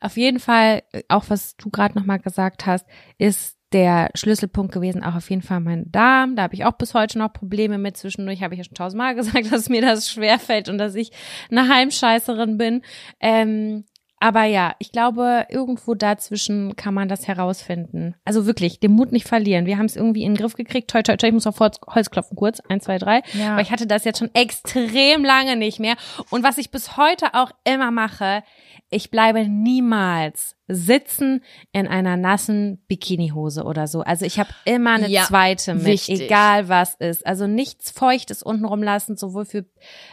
Auf 0.00 0.16
jeden 0.16 0.40
Fall, 0.40 0.82
äh, 0.92 1.02
auch 1.08 1.24
was 1.28 1.54
du 1.56 1.68
gerade 1.68 1.98
nochmal 1.98 2.18
gesagt 2.18 2.64
hast, 2.64 2.86
ist 3.18 3.58
der 3.72 4.08
Schlüsselpunkt 4.14 4.72
gewesen, 4.72 5.04
auch 5.04 5.16
auf 5.16 5.28
jeden 5.28 5.42
Fall 5.42 5.60
mein 5.60 5.92
Darm. 5.92 6.34
Da 6.34 6.44
habe 6.44 6.54
ich 6.54 6.64
auch 6.64 6.78
bis 6.78 6.94
heute 6.94 7.18
noch 7.18 7.34
Probleme 7.34 7.76
mit. 7.76 7.98
Zwischendurch 7.98 8.42
habe 8.42 8.54
ich 8.54 8.58
ja 8.58 8.64
schon 8.64 8.74
tausendmal 8.74 9.14
gesagt, 9.16 9.52
dass 9.52 9.68
mir 9.68 9.82
das 9.82 10.10
schwerfällt 10.10 10.70
und 10.70 10.78
dass 10.78 10.94
ich 10.94 11.10
eine 11.50 11.68
Heimscheißerin 11.68 12.56
bin. 12.56 12.82
Ähm, 13.20 13.84
aber 14.18 14.44
ja, 14.44 14.74
ich 14.78 14.92
glaube, 14.92 15.46
irgendwo 15.50 15.94
dazwischen 15.94 16.74
kann 16.74 16.94
man 16.94 17.08
das 17.08 17.28
herausfinden. 17.28 18.14
Also 18.24 18.46
wirklich, 18.46 18.80
den 18.80 18.92
Mut 18.92 19.12
nicht 19.12 19.26
verlieren. 19.26 19.66
Wir 19.66 19.76
haben 19.76 19.86
es 19.86 19.96
irgendwie 19.96 20.22
in 20.22 20.32
den 20.32 20.38
Griff 20.38 20.54
gekriegt. 20.54 20.90
Toi, 20.90 21.02
toi, 21.02 21.16
toi, 21.16 21.26
ich 21.26 21.34
muss 21.34 21.46
auf 21.46 21.60
Holz 21.60 22.10
klopfen 22.10 22.36
kurz. 22.36 22.60
Eins, 22.60 22.84
zwei, 22.84 22.98
drei. 22.98 23.22
Ja. 23.34 23.52
Aber 23.52 23.60
ich 23.60 23.70
hatte 23.70 23.86
das 23.86 24.04
jetzt 24.04 24.18
schon 24.18 24.34
extrem 24.34 25.24
lange 25.24 25.56
nicht 25.56 25.80
mehr. 25.80 25.96
Und 26.30 26.42
was 26.42 26.56
ich 26.56 26.70
bis 26.70 26.96
heute 26.96 27.34
auch 27.34 27.50
immer 27.64 27.90
mache, 27.90 28.42
ich 28.88 29.10
bleibe 29.10 29.46
niemals 29.48 30.55
sitzen 30.68 31.42
in 31.72 31.86
einer 31.86 32.16
nassen 32.16 32.78
Bikinihose 32.88 33.64
oder 33.64 33.86
so. 33.86 34.00
Also 34.00 34.24
ich 34.24 34.38
habe 34.38 34.50
immer 34.64 34.94
eine 34.94 35.08
ja, 35.08 35.24
zweite 35.24 35.74
mit, 35.74 35.84
wichtig. 35.84 36.22
egal 36.22 36.68
was 36.68 36.94
ist. 36.94 37.26
Also 37.26 37.46
nichts 37.46 37.90
Feuchtes 37.90 38.42
untenrum 38.42 38.82
lassen, 38.82 39.16
sowohl 39.16 39.44
für 39.44 39.64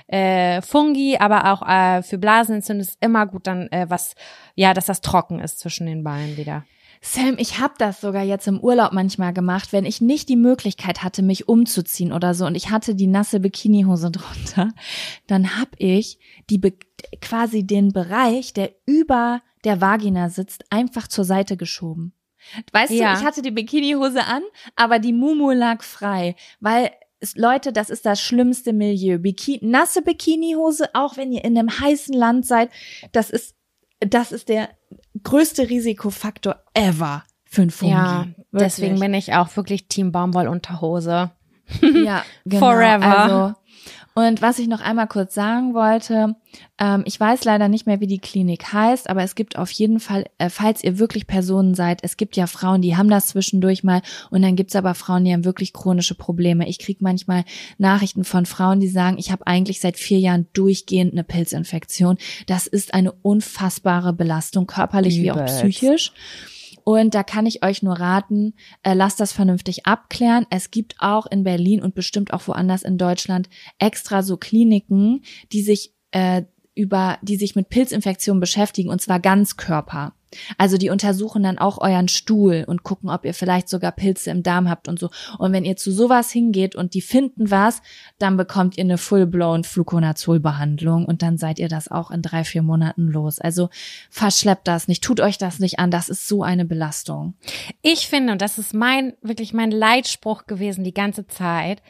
äh, 0.08 0.62
Fungi, 0.62 1.18
aber 1.20 1.52
auch 1.52 1.68
äh, 1.68 2.04
für 2.04 2.18
Blasenentzündung 2.18 2.82
ist 2.82 2.98
immer 3.02 3.26
gut 3.26 3.48
dann 3.48 3.68
äh, 3.72 3.86
was, 3.90 4.16
ja, 4.56 4.74
dass 4.74 4.86
das 4.86 5.02
trocken 5.02 5.40
ist 5.40 5.60
zwischen 5.60 5.88
den 5.88 6.04
Beinen 6.04 6.38
wieder. 6.38 6.64
Sam, 7.06 7.36
ich 7.38 7.60
habe 7.60 7.74
das 7.78 8.00
sogar 8.00 8.24
jetzt 8.24 8.48
im 8.48 8.62
Urlaub 8.62 8.94
manchmal 8.94 9.34
gemacht, 9.34 9.74
wenn 9.74 9.84
ich 9.84 10.00
nicht 10.00 10.30
die 10.30 10.38
Möglichkeit 10.38 11.04
hatte, 11.04 11.22
mich 11.22 11.50
umzuziehen 11.50 12.14
oder 12.14 12.34
so 12.34 12.46
und 12.46 12.56
ich 12.56 12.70
hatte 12.70 12.96
die 12.96 13.08
nasse 13.08 13.42
Bikinihose 13.42 14.10
drunter, 14.12 14.72
dann 15.28 15.60
hab 15.60 15.68
ich 15.78 16.18
die 16.50 16.62
quasi 17.20 17.68
den 17.68 17.92
Bereich, 17.92 18.54
der 18.54 18.72
über 18.86 19.42
der 19.64 19.82
Vagina 19.82 20.30
sitzt, 20.30 20.66
einfach 20.70 21.08
zur 21.08 21.26
Seite 21.26 21.58
geschoben. 21.58 22.14
Weißt 22.72 22.92
ja. 22.92 23.14
du, 23.14 23.20
ich 23.20 23.26
hatte 23.26 23.42
die 23.42 23.52
Bikinihose 23.52 24.26
an, 24.26 24.44
aber 24.76 25.00
die 25.00 25.14
Mumu 25.14 25.52
lag 25.52 25.82
frei, 25.82 26.36
weil 26.60 26.92
Leute, 27.36 27.72
das 27.72 27.90
ist 27.90 28.06
das 28.06 28.20
schlimmste 28.22 28.74
Milieu. 28.74 29.18
Biki 29.18 29.60
nasse 29.62 30.02
Bikinihose, 30.02 30.90
auch 30.94 31.16
wenn 31.16 31.32
ihr 31.32 31.46
in 31.46 31.58
einem 31.58 31.70
heißen 31.80 32.14
Land 32.14 32.46
seid, 32.46 32.70
das 33.14 33.30
ist 33.30 33.56
das 34.00 34.34
ist 34.34 34.50
der 34.50 34.70
größte 35.24 35.70
Risikofaktor 35.70 36.58
ever 36.74 37.24
für 37.46 37.62
ein 37.62 37.70
Fungi. 37.70 37.94
Ja, 37.94 38.26
wirklich. 38.26 38.44
deswegen 38.54 39.00
bin 39.00 39.14
ich 39.14 39.34
auch 39.34 39.56
wirklich 39.56 39.88
Team 39.88 40.12
Baumwollunterhose. 40.12 41.32
Ja, 41.82 42.26
genau. 42.46 42.60
Forever. 42.60 43.18
Also, 43.20 43.60
und 44.16 44.42
was 44.42 44.60
ich 44.60 44.68
noch 44.68 44.82
einmal 44.82 45.08
kurz 45.08 45.34
sagen 45.34 45.74
wollte, 45.74 46.36
ähm, 46.78 47.04
ich 47.06 47.20
weiß 47.20 47.46
leider 47.46 47.68
nicht 47.68 47.88
mehr, 47.88 48.00
wie 48.00 48.08
die 48.08 48.20
Klinik 48.20 48.72
heißt, 48.72 49.10
aber 49.10 49.24
es 49.24 49.36
gibt 49.36 49.58
auf 49.58 49.72
jeden 49.72 50.00
Fall, 50.00 50.26
äh, 50.38 50.50
falls 50.50 50.84
ihr 50.84 51.00
wirklich 51.00 51.26
Personen 51.26 51.74
seid, 51.74 52.04
es 52.04 52.18
gibt 52.18 52.36
ja 52.36 52.46
Frauen, 52.46 52.82
die 52.82 52.96
haben 52.96 53.10
das 53.10 53.28
zwischendurch 53.28 53.84
mal 53.84 54.02
und 54.30 54.42
dann 54.42 54.56
gibt's 54.56 54.76
aber 54.76 54.94
Frauen, 54.94 55.26
die 55.26 55.34
haben 55.34 55.46
wirklich 55.46 55.74
chronische 55.74 56.16
Probleme. 56.16 56.68
Ich 56.68 56.80
krieg 56.80 57.02
manchmal 57.02 57.44
Nachrichten 57.78 58.24
von 58.24 58.46
Frauen, 58.46 58.80
die 58.80 58.88
sagen, 58.88 59.18
ich 59.18 59.32
habe 59.32 59.48
eigentlich 59.48 59.80
seit 59.80 59.98
vier 59.98 60.20
Jahren 60.20 60.48
durchgehend 60.54 61.14
eine 61.14 61.24
Pilzinfektion. 61.24 62.18
Das 62.48 62.68
ist 62.68 62.94
eine 62.94 63.12
unfassbare 63.12 64.14
Belastung, 64.14 64.68
körperlich 64.68 65.18
Übelst. 65.18 65.36
wie 65.36 65.42
auch 65.42 65.46
psychisch. 65.46 66.12
Und 66.84 67.16
da 67.16 67.24
kann 67.24 67.46
ich 67.46 67.64
euch 67.64 67.82
nur 67.82 68.00
raten, 68.00 68.54
äh, 68.84 68.94
lasst 68.94 69.20
das 69.20 69.32
vernünftig 69.32 69.86
abklären. 69.86 70.46
Es 70.50 70.72
gibt 70.72 70.96
auch 71.00 71.26
in 71.26 71.44
Berlin 71.44 71.82
und 71.82 71.96
bestimmt 71.96 72.34
auch 72.34 72.48
woanders 72.48 72.84
in 72.84 72.98
Deutschland 72.98 73.50
extra 73.80 74.24
so 74.24 74.38
Kliniken, 74.38 75.22
die 75.52 75.62
sich 75.62 75.94
äh, 76.12 76.44
über, 76.76 77.18
die 77.22 77.38
sich 77.38 77.56
mit 77.56 77.70
Pilzinfektionen 77.70 78.40
beschäftigen 78.40 78.90
und 78.90 79.02
zwar 79.02 79.20
ganz 79.20 79.58
Körper. 79.58 80.14
Also 80.58 80.78
die 80.78 80.90
untersuchen 80.90 81.44
dann 81.44 81.58
auch 81.58 81.80
euren 81.80 82.08
Stuhl 82.08 82.64
und 82.68 82.84
gucken, 82.84 83.10
ob 83.10 83.26
ihr 83.26 83.34
vielleicht 83.34 83.70
sogar 83.70 83.92
Pilze 83.92 84.32
im 84.32 84.44
Darm 84.44 84.70
habt 84.70 84.88
und 84.88 85.00
so. 85.00 85.10
Und 85.38 85.54
wenn 85.54 85.66
ihr 85.66 85.76
zu 85.76 85.92
sowas 85.92 86.32
hingeht 86.32 86.76
und 86.76 86.94
die 86.94 87.02
finden 87.02 87.52
was, 87.52 87.82
dann 88.20 88.38
bekommt 88.38 88.78
ihr 88.78 88.84
eine 88.84 88.98
full-blown 88.98 89.64
Fluconazol-Behandlung 89.64 91.06
und 91.06 91.22
dann 91.22 91.38
seid 91.38 91.60
ihr 91.60 91.70
das 91.70 91.90
auch 91.90 92.12
in 92.12 92.22
drei, 92.22 92.44
vier 92.44 92.64
Monaten 92.64 93.08
los. 93.08 93.40
Also 93.40 93.70
verschleppt 94.10 94.68
das 94.68 94.88
nicht, 94.88 95.04
tut 95.04 95.20
euch 95.20 95.38
das 95.38 95.60
nicht 95.60 95.80
an, 95.80 95.92
das 95.92 96.10
ist 96.10 96.28
so 96.28 96.44
eine 96.44 96.66
Belastung. 96.66 97.36
Ich 97.82 98.08
finde, 98.08 98.34
und 98.34 98.42
das 98.42 98.58
ist 98.58 98.74
mein, 98.74 99.14
wirklich 99.22 99.54
mein 99.54 99.72
Leitspruch 99.72 100.46
gewesen 100.46 100.84
die 100.84 100.94
ganze 100.94 101.28
Zeit, 101.28 101.82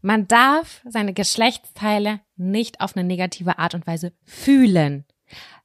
man 0.00 0.28
darf 0.28 0.82
seine 0.88 1.12
Geschlechtsteile 1.12 2.20
nicht 2.36 2.80
auf 2.80 2.96
eine 2.96 3.06
negative 3.06 3.58
Art 3.58 3.74
und 3.74 3.86
Weise 3.86 4.12
fühlen. 4.24 5.04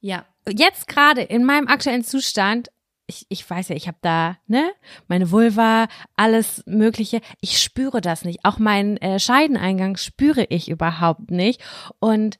Ja. 0.00 0.24
Jetzt 0.48 0.88
gerade 0.88 1.22
in 1.22 1.44
meinem 1.44 1.68
aktuellen 1.68 2.04
Zustand, 2.04 2.68
ich, 3.06 3.26
ich 3.28 3.48
weiß 3.48 3.68
ja, 3.68 3.76
ich 3.76 3.86
habe 3.86 3.98
da, 4.00 4.38
ne, 4.46 4.72
meine 5.08 5.30
Vulva, 5.30 5.88
alles 6.16 6.62
Mögliche. 6.66 7.20
Ich 7.40 7.60
spüre 7.60 8.00
das 8.00 8.24
nicht. 8.24 8.44
Auch 8.44 8.58
meinen 8.58 8.96
äh, 8.98 9.18
Scheideneingang 9.18 9.96
spüre 9.96 10.44
ich 10.48 10.68
überhaupt 10.68 11.30
nicht. 11.30 11.62
Und 11.98 12.38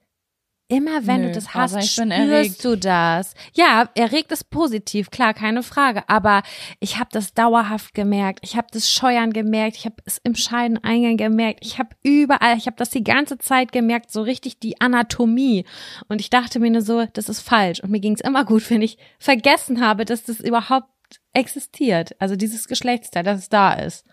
Immer 0.68 1.06
wenn 1.06 1.20
Nö, 1.20 1.26
du 1.28 1.34
das 1.34 1.52
hast, 1.52 1.86
spürst 1.86 2.64
du 2.64 2.76
das. 2.76 3.34
Ja, 3.52 3.90
erregt 3.94 4.32
ist 4.32 4.48
positiv, 4.48 5.10
klar, 5.10 5.34
keine 5.34 5.62
Frage. 5.62 6.08
Aber 6.08 6.42
ich 6.80 6.98
habe 6.98 7.10
das 7.12 7.34
dauerhaft 7.34 7.92
gemerkt. 7.92 8.40
Ich 8.42 8.56
habe 8.56 8.68
das 8.72 8.90
Scheuern 8.90 9.34
gemerkt. 9.34 9.76
Ich 9.76 9.84
habe 9.84 9.96
es 10.06 10.18
im 10.24 10.34
Scheideneingang 10.34 11.18
gemerkt. 11.18 11.60
Ich 11.62 11.78
habe 11.78 11.90
überall, 12.02 12.56
ich 12.56 12.66
habe 12.66 12.76
das 12.78 12.88
die 12.88 13.04
ganze 13.04 13.36
Zeit 13.36 13.72
gemerkt, 13.72 14.10
so 14.10 14.22
richtig 14.22 14.58
die 14.58 14.80
Anatomie. 14.80 15.66
Und 16.08 16.22
ich 16.22 16.30
dachte 16.30 16.60
mir 16.60 16.70
nur 16.70 16.80
so, 16.80 17.04
das 17.12 17.28
ist 17.28 17.42
falsch. 17.42 17.80
Und 17.80 17.90
mir 17.90 18.00
ging 18.00 18.14
es 18.14 18.22
immer 18.22 18.46
gut, 18.46 18.68
wenn 18.70 18.80
ich 18.80 18.96
vergessen 19.18 19.84
habe, 19.84 20.06
dass 20.06 20.24
das 20.24 20.40
überhaupt 20.40 20.88
existiert. 21.34 22.16
Also 22.20 22.36
dieses 22.36 22.68
Geschlechtsteil, 22.68 23.22
dass 23.22 23.38
es 23.38 23.48
da 23.50 23.74
ist. 23.74 24.06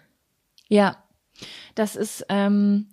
Ja, 0.67 1.01
das 1.75 1.95
ist 1.95 2.25
ähm, 2.27 2.89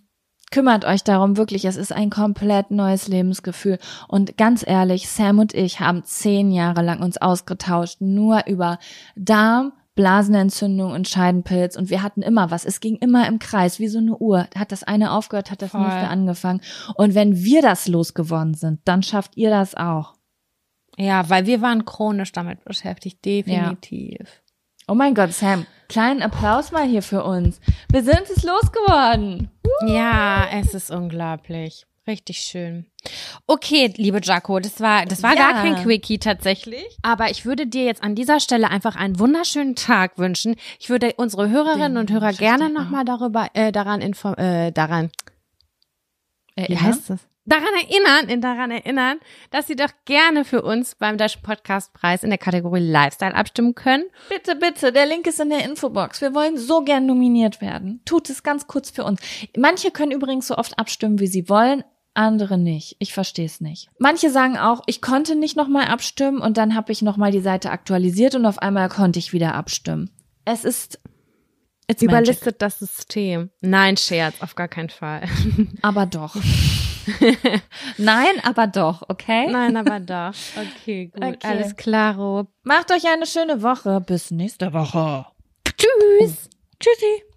kümmert 0.51 0.85
euch 0.85 1.05
darum 1.05 1.37
wirklich. 1.37 1.65
Es 1.65 1.77
ist 1.77 1.93
ein 1.93 2.11
komplett 2.11 2.71
neues 2.71 3.09
Lebensgefühl. 3.09 3.79
Und 4.09 4.37
ganz 4.37 4.65
ehrlich, 4.67 5.09
Sam 5.09 5.39
und 5.39 5.55
ich 5.55 5.81
haben 5.81 6.05
zehn 6.05 6.51
Jahre 6.51 6.83
lang 6.83 7.01
uns 7.03 7.19
ausgetauscht, 7.19 8.01
nur 8.01 8.47
über 8.47 8.79
Darm, 9.17 9.73
Blasenentzündung 9.95 10.93
und 10.93 11.09
Scheidenpilz 11.09 11.77
und 11.77 11.91
wir 11.91 12.05
hatten 12.05 12.23
immer 12.23 12.53
was. 12.53 12.65
Es 12.65 12.79
ging 12.79 12.95
immer 12.97 13.27
im 13.27 13.41
Kreis, 13.41 13.81
wie 13.81 13.89
so 13.89 13.99
eine 13.99 14.17
Uhr. 14.17 14.47
Hat 14.55 14.71
das 14.71 14.85
eine 14.85 15.11
aufgehört, 15.11 15.51
hat 15.51 15.61
das 15.61 15.73
Voll. 15.73 15.81
nächste 15.81 16.07
angefangen. 16.07 16.61
Und 16.95 17.17
wenn 17.17 17.43
wir 17.43 17.63
das 17.63 17.89
losgeworden 17.89 18.55
sind, 18.55 18.81
dann 18.85 19.03
schafft 19.03 19.37
ihr 19.37 19.51
das 19.51 19.75
auch. 19.75 20.15
Ja, 20.97 21.29
weil 21.31 21.47
wir 21.47 21.63
waren 21.63 21.85
chronisch 21.85 22.31
damit 22.31 22.65
beschäftigt, 22.65 23.25
definitiv. 23.25 24.43
Oh 24.89 24.95
mein 24.95 25.15
Gott, 25.15 25.33
Sam, 25.33 25.67
kleinen 25.89 26.23
Applaus 26.23 26.73
mal 26.73 26.85
hier 26.87 27.03
für 27.03 27.23
uns. 27.23 27.61
Wir 27.93 28.03
sind 28.03 28.23
es 28.35 28.43
losgeworden. 28.43 29.51
Ja, 29.87 30.47
es 30.53 30.75
ist 30.75 30.91
unglaublich. 30.91 31.85
Richtig 32.07 32.39
schön. 32.39 32.87
Okay, 33.47 33.93
liebe 33.99 34.19
Jaco, 34.23 34.61
das 34.61 34.81
war, 34.81 35.05
das 35.05 35.23
war 35.23 35.37
Ja. 35.37 35.51
gar 35.53 35.63
kein 35.63 35.77
Quickie 35.77 36.19
tatsächlich. 36.19 36.87
Aber 37.03 37.31
ich 37.31 37.45
würde 37.45 37.67
dir 37.67 37.85
jetzt 37.85 38.03
an 38.03 38.15
dieser 38.15 38.41
Stelle 38.41 38.71
einfach 38.71 38.97
einen 38.97 39.19
wunderschönen 39.19 39.75
Tag 39.77 40.17
wünschen. 40.17 40.57
Ich 40.81 40.89
würde 40.89 41.13
unsere 41.19 41.51
Hörerinnen 41.51 41.93
Den 41.95 41.99
und 41.99 42.11
Hörer 42.11 42.33
gerne 42.33 42.71
nochmal 42.71 43.05
darüber, 43.05 43.49
äh, 43.53 43.73
daran 43.73 44.01
inform, 44.01 44.35
äh, 44.39 44.73
daran, 44.73 45.11
wie 46.57 46.63
Erinnern? 46.63 46.83
heißt 46.85 47.11
das? 47.11 47.21
Daran 47.49 47.75
erinnern, 47.81 48.29
in 48.29 48.43
daran 48.43 48.71
erinnern, 48.71 49.21
dass 49.51 49.67
sie 49.67 49.75
doch 49.75 49.91
gerne 50.05 50.45
für 50.45 50.61
uns 50.61 50.95
beim 50.95 51.17
Deutschen 51.17 51.41
Podcastpreis 51.41 52.23
in 52.23 52.29
der 52.29 52.39
Kategorie 52.39 52.81
Lifestyle 52.81 53.35
abstimmen 53.35 53.75
können. 53.75 54.05
Bitte, 54.29 54.55
bitte, 54.55 54.93
der 54.93 55.07
Link 55.07 55.27
ist 55.27 55.41
in 55.41 55.49
der 55.49 55.65
Infobox. 55.65 56.21
Wir 56.21 56.35
wollen 56.35 56.59
so 56.59 56.83
gern 56.83 57.07
nominiert 57.07 57.63
werden. 57.63 58.03
Tut 58.05 58.29
es 58.29 58.43
ganz 58.43 58.67
kurz 58.67 58.91
für 58.91 59.03
uns. 59.05 59.23
Manche 59.57 59.91
können 59.91 60.13
übrigens 60.13 60.47
so 60.49 60.59
oft 60.59 60.79
abstimmen, 60.79 61.21
wie 61.21 61.27
sie 61.27 61.49
wollen, 61.49 61.85
andere 62.13 62.59
nicht. 62.59 62.97
Ich 62.99 63.15
verstehe 63.15 63.47
es 63.47 63.63
nicht. 63.63 63.89
Manche 63.99 64.29
sagen 64.29 64.59
auch, 64.59 64.83
ich 64.85 65.01
konnte 65.01 65.35
nicht 65.35 65.57
nochmal 65.57 65.87
abstimmen 65.87 66.41
und 66.41 66.59
dann 66.59 66.75
habe 66.75 66.93
ich 66.93 67.01
nochmal 67.01 67.31
die 67.31 67.41
Seite 67.41 67.71
aktualisiert 67.71 68.35
und 68.35 68.45
auf 68.45 68.59
einmal 68.59 68.91
konnte 68.91 69.19
ich 69.19 69.33
wieder 69.33 69.55
abstimmen. 69.55 70.11
Es 70.45 70.65
ist 70.67 71.01
it's 71.87 72.03
magic. 72.03 72.11
Überlistet 72.11 72.61
das 72.61 72.79
System. 72.79 73.49
Nein, 73.63 73.97
Scherz, 73.97 74.35
auf 74.43 74.55
gar 74.55 74.69
keinen 74.69 74.91
Fall. 74.91 75.23
aber 75.81 76.05
doch. 76.05 76.37
Nein, 77.99 78.41
aber 78.43 78.67
doch, 78.67 79.03
okay? 79.09 79.51
Nein, 79.51 79.77
aber 79.77 80.01
doch. 80.01 80.35
Okay, 80.57 81.07
gut. 81.15 81.23
Okay. 81.25 81.39
Alles 81.43 81.77
klaro. 81.77 82.47
Macht 82.63 82.91
euch 82.93 83.07
eine 83.07 83.27
schöne 83.27 83.63
Woche. 83.63 84.01
Bis 84.01 84.31
nächste 84.31 84.73
Woche. 84.73 85.27
Tschüss. 85.77 86.49
Tschüssi. 86.81 87.28